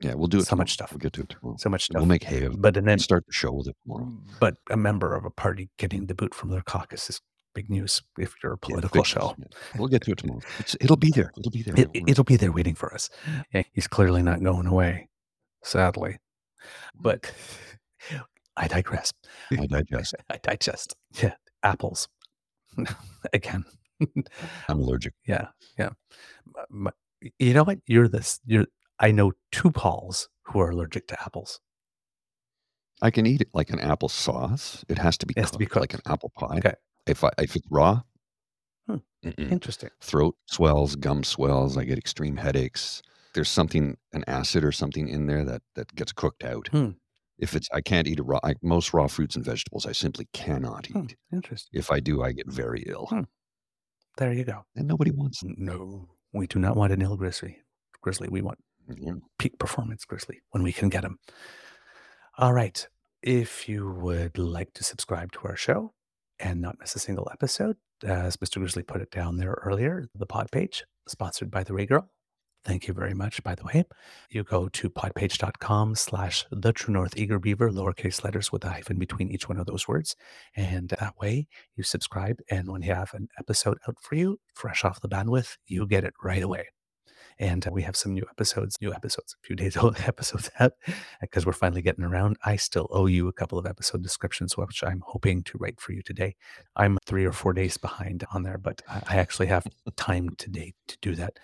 Yeah, 0.00 0.14
we'll 0.14 0.28
do 0.28 0.38
it. 0.38 0.46
So 0.46 0.56
much 0.56 0.72
stuff. 0.72 0.92
We'll 0.92 0.98
get 0.98 1.12
to 1.14 1.22
it 1.22 1.28
tomorrow. 1.28 1.56
So 1.58 1.68
much 1.68 1.84
stuff. 1.84 2.00
We'll 2.00 2.06
make 2.06 2.24
hay 2.24 2.44
of 2.44 2.54
it. 2.54 2.62
but 2.62 2.76
and 2.76 2.86
then 2.88 2.98
start 2.98 3.24
the 3.26 3.32
show 3.32 3.52
with 3.52 3.68
it 3.68 3.76
tomorrow. 3.82 4.10
but 4.40 4.56
a 4.70 4.76
member 4.76 5.14
of 5.14 5.24
a 5.24 5.30
party 5.30 5.68
getting 5.78 6.06
the 6.06 6.14
boot 6.14 6.34
from 6.34 6.50
their 6.50 6.62
caucus 6.62 7.08
is 7.10 7.20
big 7.54 7.68
news 7.70 8.02
if 8.18 8.34
you're 8.42 8.52
a 8.52 8.58
political 8.58 9.00
big 9.02 9.06
show. 9.06 9.34
news. 9.38 9.48
We'll 9.76 9.88
get 9.88 10.02
to 10.02 10.12
it 10.12 10.18
tomorrow. 10.18 10.40
It's, 10.58 10.76
it'll 10.80 10.96
be 10.96 11.10
there. 11.10 11.32
It'll 11.38 11.50
be 11.50 11.62
there. 11.62 11.74
It, 11.76 11.90
it'll 12.06 12.24
be 12.24 12.36
there 12.36 12.52
waiting 12.52 12.74
for 12.74 12.92
us. 12.94 13.10
Yeah, 13.52 13.62
he's 13.72 13.86
clearly 13.88 14.22
not 14.22 14.42
going 14.42 14.66
away, 14.66 15.08
sadly. 15.62 16.18
But 16.94 17.32
I 18.56 18.68
digress. 18.68 19.12
I 19.50 19.66
digest. 19.66 20.14
I 20.30 20.38
digest. 20.42 20.94
Yeah, 21.22 21.34
apples. 21.62 22.08
Again. 23.32 23.64
I'm 24.68 24.78
allergic. 24.80 25.12
yeah, 25.26 25.48
yeah. 25.78 25.90
M- 26.72 26.86
m- 26.86 27.30
You 27.38 27.52
know 27.54 27.64
what? 27.64 27.78
You're 27.86 28.08
this. 28.08 28.40
You're. 28.46 28.66
I 28.98 29.10
know 29.12 29.32
two 29.52 29.70
Pauls 29.70 30.28
who 30.44 30.60
are 30.60 30.70
allergic 30.70 31.06
to 31.08 31.20
apples. 31.22 31.60
I 33.02 33.10
can 33.10 33.26
eat 33.26 33.40
it 33.40 33.48
like 33.54 33.70
an 33.70 33.80
apple 33.80 34.08
sauce. 34.10 34.84
It 34.88 34.98
has 34.98 35.16
to 35.18 35.26
be, 35.26 35.32
It 35.36 35.40
has 35.40 35.50
to 35.52 35.58
be 35.58 35.64
cooked 35.66 35.80
like 35.80 35.94
an 35.94 36.00
apple 36.06 36.30
pie. 36.36 36.58
Okay. 36.58 36.74
If 37.06 37.24
I 37.24 37.30
if 37.38 37.56
it's 37.56 37.66
raw, 37.70 38.02
Hmm. 38.86 38.96
Interesting. 39.22 39.90
throat 40.00 40.34
swells, 40.46 40.96
gum 40.96 41.22
swells. 41.24 41.76
I 41.76 41.84
get 41.84 41.98
extreme 41.98 42.36
headaches. 42.36 43.02
There's 43.34 43.48
something, 43.50 43.96
an 44.12 44.24
acid 44.26 44.64
or 44.64 44.72
something 44.72 45.08
in 45.08 45.26
there 45.26 45.44
that 45.44 45.62
that 45.74 45.94
gets 45.94 46.12
cooked 46.12 46.42
out. 46.44 46.68
Hmm. 46.68 46.90
If 47.38 47.54
it's, 47.54 47.68
I 47.72 47.80
can't 47.80 48.06
eat 48.08 48.18
a 48.20 48.22
raw. 48.22 48.40
I, 48.42 48.54
most 48.62 48.92
raw 48.92 49.06
fruits 49.06 49.34
and 49.36 49.44
vegetables, 49.44 49.86
I 49.86 49.92
simply 49.92 50.26
cannot 50.32 50.86
Hmm, 50.88 51.04
eat. 51.04 51.16
Interesting. 51.32 51.78
If 51.78 51.90
I 51.90 52.00
do, 52.00 52.22
I 52.22 52.32
get 52.32 52.46
very 52.50 52.82
ill, 52.86 53.06
Hmm. 53.06 53.22
There 54.18 54.32
you 54.32 54.44
go. 54.44 54.64
and 54.76 54.86
nobody 54.88 55.10
wants. 55.10 55.42
No, 55.44 56.08
we 56.32 56.46
do 56.46 56.58
not 56.58 56.76
want 56.76 56.92
an 56.92 57.00
ill 57.02 57.16
grizzly. 57.16 57.58
Grizzly. 58.02 58.28
We 58.28 58.42
want 58.42 58.58
Yeah. 58.96 59.14
peak 59.38 59.58
performance 59.58 60.04
grizzly 60.04 60.40
when 60.50 60.62
we 60.62 60.72
can 60.72 60.88
get 60.88 61.02
them. 61.02 61.18
All 62.38 62.52
right. 62.52 62.86
If 63.22 63.68
you 63.68 63.90
would 63.90 64.36
like 64.38 64.72
to 64.74 64.82
subscribe 64.84 65.30
to 65.32 65.40
our 65.44 65.56
show 65.56 65.94
and 66.40 66.60
not 66.60 66.76
miss 66.80 66.94
a 66.94 66.98
single 66.98 67.28
episode, 67.32 67.76
as 68.04 68.36
Mr. 68.38 68.56
Grizzly 68.58 68.82
put 68.82 69.00
it 69.00 69.10
down 69.10 69.36
there 69.36 69.58
earlier, 69.64 70.08
the 70.14 70.26
pod 70.26 70.50
page, 70.50 70.84
sponsored 71.08 71.50
by 71.50 71.62
the 71.62 71.74
Ray 71.74 71.86
Girl. 71.86 72.08
Thank 72.62 72.88
you 72.88 72.92
very 72.92 73.14
much, 73.14 73.42
by 73.42 73.54
the 73.54 73.64
way. 73.64 73.84
You 74.28 74.44
go 74.44 74.68
to 74.68 74.90
podpage.com 74.90 75.94
slash 75.94 76.44
the 76.50 76.72
true 76.74 76.92
north 76.92 77.16
eager 77.16 77.38
beaver, 77.38 77.70
lowercase 77.70 78.22
letters 78.22 78.52
with 78.52 78.64
a 78.64 78.68
hyphen 78.68 78.98
between 78.98 79.30
each 79.30 79.48
one 79.48 79.58
of 79.58 79.66
those 79.66 79.88
words. 79.88 80.14
And 80.54 80.90
that 80.90 81.14
way 81.18 81.46
you 81.74 81.84
subscribe. 81.84 82.40
And 82.50 82.70
when 82.70 82.82
you 82.82 82.92
have 82.92 83.14
an 83.14 83.28
episode 83.38 83.78
out 83.88 83.96
for 84.02 84.14
you, 84.14 84.40
fresh 84.54 84.84
off 84.84 85.00
the 85.00 85.08
bandwidth, 85.08 85.56
you 85.66 85.86
get 85.86 86.04
it 86.04 86.12
right 86.22 86.42
away. 86.42 86.66
And 87.40 87.66
uh, 87.66 87.70
we 87.72 87.82
have 87.82 87.96
some 87.96 88.12
new 88.12 88.24
episodes, 88.30 88.76
new 88.80 88.92
episodes, 88.94 89.34
a 89.34 89.44
few 89.44 89.56
days 89.56 89.76
old 89.78 89.98
episodes 90.06 90.50
out 90.60 90.74
because 91.20 91.44
we're 91.44 91.52
finally 91.52 91.82
getting 91.82 92.04
around. 92.04 92.36
I 92.44 92.54
still 92.56 92.86
owe 92.90 93.06
you 93.06 93.26
a 93.26 93.32
couple 93.32 93.58
of 93.58 93.66
episode 93.66 94.02
descriptions, 94.02 94.56
which 94.56 94.84
I'm 94.84 95.02
hoping 95.04 95.42
to 95.44 95.58
write 95.58 95.80
for 95.80 95.92
you 95.92 96.02
today. 96.02 96.36
I'm 96.76 96.98
three 97.06 97.24
or 97.24 97.32
four 97.32 97.54
days 97.54 97.78
behind 97.78 98.24
on 98.32 98.44
there, 98.44 98.58
but 98.58 98.82
I 98.88 99.00
I 99.10 99.16
actually 99.16 99.46
have 99.46 99.66
time 99.96 100.30
today 100.38 100.74
to 100.86 100.96
do 101.00 101.16
that. 101.16 101.38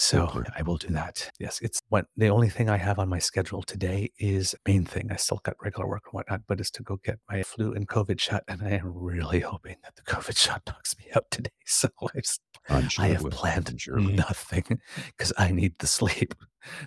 So. 0.00 0.42
I 0.56 0.62
will 0.62 0.78
do 0.78 0.88
that. 0.88 1.30
Yes, 1.38 1.60
it's 1.60 1.78
what 1.90 2.06
the 2.16 2.28
only 2.28 2.48
thing 2.48 2.70
I 2.70 2.78
have 2.78 2.98
on 2.98 3.10
my 3.10 3.18
schedule 3.18 3.62
today 3.62 4.10
is 4.18 4.54
main 4.66 4.86
thing. 4.86 5.10
I 5.12 5.16
still 5.16 5.40
got 5.44 5.56
regular 5.62 5.86
work 5.86 6.04
and 6.06 6.14
whatnot, 6.14 6.40
but 6.48 6.58
is 6.58 6.70
to 6.72 6.82
go 6.82 6.98
get 7.04 7.18
my 7.28 7.42
flu 7.42 7.74
and 7.74 7.86
COVID 7.86 8.18
shot, 8.18 8.42
and 8.48 8.62
I 8.62 8.70
am 8.70 8.94
really 8.94 9.40
hoping 9.40 9.76
that 9.82 9.96
the 9.96 10.02
COVID 10.02 10.36
shot 10.44 10.62
knocks 10.66 10.96
me 10.98 11.04
out 11.14 11.30
today. 11.30 11.50
So 11.66 11.88
I 12.00 12.20
just 12.20 12.40
sure 12.88 13.04
I 13.04 13.08
have 13.08 13.30
planned 13.30 13.74
Surely. 13.78 14.14
nothing 14.14 14.64
because 15.16 15.34
I 15.36 15.52
need 15.52 15.74
the 15.78 15.86
sleep. 15.86 16.34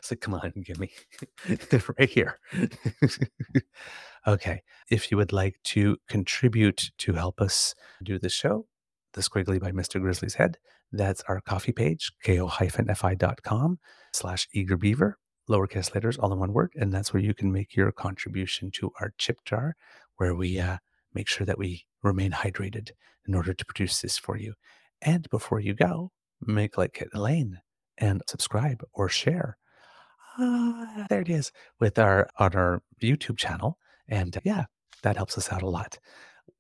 So 0.02 0.16
come 0.16 0.34
on, 0.34 0.52
give 0.66 0.80
me 0.80 0.92
right 1.98 2.10
here. 2.10 2.40
okay. 4.28 4.64
If 4.90 5.12
you 5.12 5.18
would 5.18 5.32
like 5.32 5.60
to 5.66 5.98
contribute 6.10 6.92
to 6.98 7.14
help 7.14 7.40
us 7.40 7.76
do 8.04 8.18
the 8.20 8.30
show, 8.30 8.66
The 9.14 9.22
Squiggly 9.22 9.60
by 9.62 9.72
Mr. 9.72 10.02
Grizzly's 10.02 10.36
Head, 10.36 10.58
that's 10.94 11.24
our 11.28 11.42
coffee 11.42 11.72
page, 11.72 12.12
ko-fi.com 12.24 13.80
slash 14.14 14.48
eager 14.54 14.78
beaver, 14.78 15.18
lowercase 15.50 15.94
letters, 15.94 16.18
all 16.18 16.32
in 16.32 16.40
one 16.40 16.54
word. 16.54 16.72
And 16.76 16.94
that's 16.94 17.14
where 17.14 17.22
you 17.22 17.34
can 17.34 17.52
make 17.52 17.76
your 17.76 17.92
contribution 17.92 18.72
to 18.76 18.92
our 19.02 19.12
chip 19.18 19.40
jar, 19.44 19.76
where 20.18 20.36
we 20.36 20.60
uh, 20.60 20.78
make 21.14 21.28
sure 21.28 21.46
that 21.46 21.58
we 21.58 21.86
remain 22.04 22.32
hydrated 22.32 22.92
in 23.28 23.36
order 23.36 23.54
to 23.54 23.66
produce 23.66 24.02
this 24.02 24.18
for 24.18 24.38
you. 24.38 24.54
And 25.02 25.30
before 25.30 25.60
you 25.60 25.74
go, 25.74 26.12
make 26.42 26.78
like 26.78 27.06
Elaine 27.14 27.60
and 27.98 28.22
subscribe 28.28 28.84
or 28.94 29.10
share. 29.10 29.58
Ah, 30.38 31.06
there 31.10 31.22
it 31.22 31.30
is 31.30 31.52
with 31.80 32.00
our 32.00 32.28
on 32.40 32.56
our 32.56 32.82
YouTube 33.02 33.38
channel. 33.38 33.78
And 34.08 34.38
yeah, 34.44 34.66
that 35.04 35.18
helps 35.18 35.38
us 35.38 35.52
out 35.52 35.62
a 35.62 35.70
lot. 35.70 36.00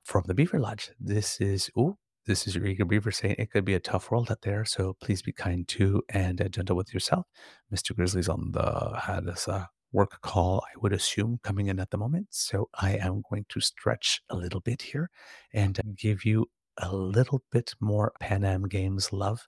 From 0.03 0.23
the 0.25 0.33
Beaver 0.33 0.59
Lodge, 0.59 0.91
this 0.99 1.39
is 1.39 1.69
ooh, 1.77 1.97
this 2.25 2.47
is 2.47 2.55
your 2.55 2.65
eager 2.65 2.85
beaver 2.85 3.11
saying 3.11 3.35
it 3.37 3.51
could 3.51 3.65
be 3.65 3.73
a 3.73 3.79
tough 3.79 4.09
world 4.09 4.31
out 4.31 4.41
there. 4.41 4.63
So 4.65 4.95
please 5.01 5.21
be 5.21 5.31
kind 5.31 5.67
to 5.69 6.01
and 6.09 6.41
uh, 6.41 6.47
gentle 6.47 6.75
with 6.75 6.93
yourself. 6.93 7.25
Mr. 7.73 7.95
Grizzly's 7.95 8.29
on 8.29 8.51
the 8.51 8.99
had 9.03 9.25
this 9.25 9.47
uh, 9.47 9.65
work 9.91 10.21
call, 10.21 10.63
I 10.65 10.79
would 10.79 10.93
assume, 10.93 11.39
coming 11.43 11.67
in 11.67 11.79
at 11.79 11.91
the 11.91 11.97
moment. 11.97 12.27
So 12.31 12.69
I 12.73 12.91
am 12.97 13.23
going 13.29 13.45
to 13.49 13.59
stretch 13.59 14.21
a 14.29 14.35
little 14.35 14.61
bit 14.61 14.81
here 14.81 15.09
and 15.53 15.79
give 15.95 16.25
you 16.25 16.47
a 16.77 16.95
little 16.95 17.43
bit 17.51 17.73
more 17.79 18.13
Pan 18.19 18.43
Am 18.43 18.63
Games 18.63 19.13
love. 19.13 19.47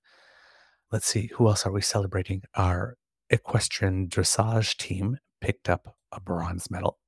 Let's 0.92 1.08
see, 1.08 1.32
who 1.34 1.48
else 1.48 1.66
are 1.66 1.72
we 1.72 1.82
celebrating? 1.82 2.44
Our 2.54 2.98
equestrian 3.30 4.08
dressage 4.08 4.78
team 4.78 5.18
picked 5.42 5.70
up 5.70 5.96
a 6.12 6.20
bronze 6.20 6.70
medal. 6.70 7.00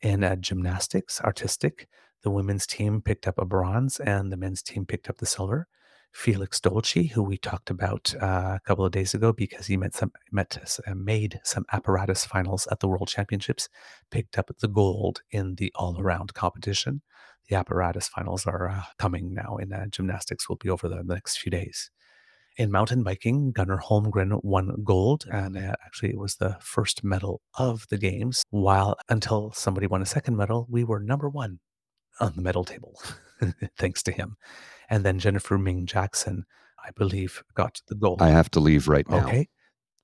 In 0.00 0.22
uh, 0.22 0.36
gymnastics, 0.36 1.20
artistic, 1.20 1.88
the 2.22 2.30
women's 2.30 2.66
team 2.66 3.00
picked 3.02 3.26
up 3.26 3.38
a 3.38 3.44
bronze 3.44 4.00
and 4.00 4.32
the 4.32 4.36
men's 4.36 4.62
team 4.62 4.86
picked 4.86 5.08
up 5.08 5.18
the 5.18 5.26
silver. 5.26 5.68
Felix 6.12 6.58
Dolci, 6.58 7.12
who 7.12 7.22
we 7.22 7.36
talked 7.36 7.70
about 7.70 8.14
uh, 8.20 8.56
a 8.56 8.60
couple 8.64 8.84
of 8.84 8.92
days 8.92 9.14
ago 9.14 9.32
because 9.32 9.66
he 9.66 9.76
met 9.76 9.94
some 9.94 10.12
met 10.32 10.58
uh, 10.86 10.94
made 10.94 11.40
some 11.44 11.64
apparatus 11.72 12.24
finals 12.24 12.66
at 12.70 12.80
the 12.80 12.88
World 12.88 13.08
Championships, 13.08 13.68
picked 14.10 14.38
up 14.38 14.50
the 14.60 14.68
gold 14.68 15.22
in 15.30 15.56
the 15.56 15.70
all-around 15.74 16.34
competition. 16.34 17.02
The 17.48 17.56
apparatus 17.56 18.08
finals 18.08 18.46
are 18.46 18.68
uh, 18.68 18.82
coming 18.98 19.32
now, 19.34 19.56
and 19.58 19.72
uh, 19.72 19.86
gymnastics 19.86 20.48
will 20.48 20.56
be 20.56 20.70
over 20.70 20.88
the 20.88 21.02
next 21.04 21.38
few 21.38 21.50
days. 21.50 21.90
In 22.56 22.72
mountain 22.72 23.04
biking, 23.04 23.52
Gunnar 23.52 23.78
Holmgren 23.78 24.42
won 24.42 24.82
gold, 24.82 25.26
and 25.30 25.56
uh, 25.56 25.76
actually 25.84 26.10
it 26.10 26.18
was 26.18 26.36
the 26.36 26.56
first 26.60 27.04
medal 27.04 27.40
of 27.56 27.86
the 27.88 27.98
games. 27.98 28.42
While 28.50 28.96
until 29.08 29.52
somebody 29.52 29.86
won 29.86 30.02
a 30.02 30.06
second 30.06 30.36
medal, 30.36 30.66
we 30.68 30.82
were 30.82 30.98
number 30.98 31.28
one 31.28 31.60
on 32.20 32.32
the 32.34 32.42
medal 32.42 32.64
table, 32.64 33.00
thanks 33.78 34.02
to 34.04 34.12
him. 34.12 34.36
And 34.90 35.04
then 35.04 35.18
Jennifer 35.18 35.58
Ming 35.58 35.86
Jackson, 35.86 36.44
I 36.84 36.90
believe, 36.96 37.42
got 37.54 37.80
the 37.88 37.94
gold. 37.94 38.22
I 38.22 38.28
have 38.30 38.50
to 38.52 38.60
leave 38.60 38.88
right 38.88 39.08
now. 39.08 39.26
okay, 39.26 39.48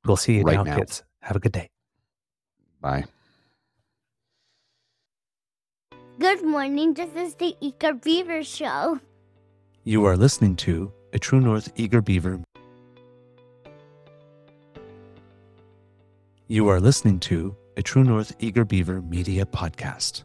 we'll 0.04 0.16
see 0.16 0.36
you 0.38 0.42
Right 0.42 0.56
now, 0.56 0.62
now. 0.64 0.76
kids. 0.76 1.02
Have 1.22 1.36
a 1.36 1.40
good 1.40 1.52
day. 1.52 1.70
Bye. 2.80 3.04
Good 6.18 6.44
morning, 6.44 6.94
this 6.94 7.10
is 7.16 7.34
the 7.34 7.56
Eager 7.60 7.92
Beaver 7.94 8.44
Show. 8.44 9.00
You 9.82 10.04
are 10.04 10.16
listening 10.16 10.54
to 10.56 10.92
a 11.12 11.18
True 11.18 11.40
North 11.40 11.72
Eager 11.76 12.00
Beaver. 12.00 12.40
You 16.46 16.68
are 16.68 16.78
listening 16.80 17.18
to 17.20 17.56
a 17.76 17.82
True 17.82 18.04
North 18.04 18.34
Eager 18.38 18.64
Beaver 18.64 19.00
media 19.02 19.44
podcast. 19.46 20.24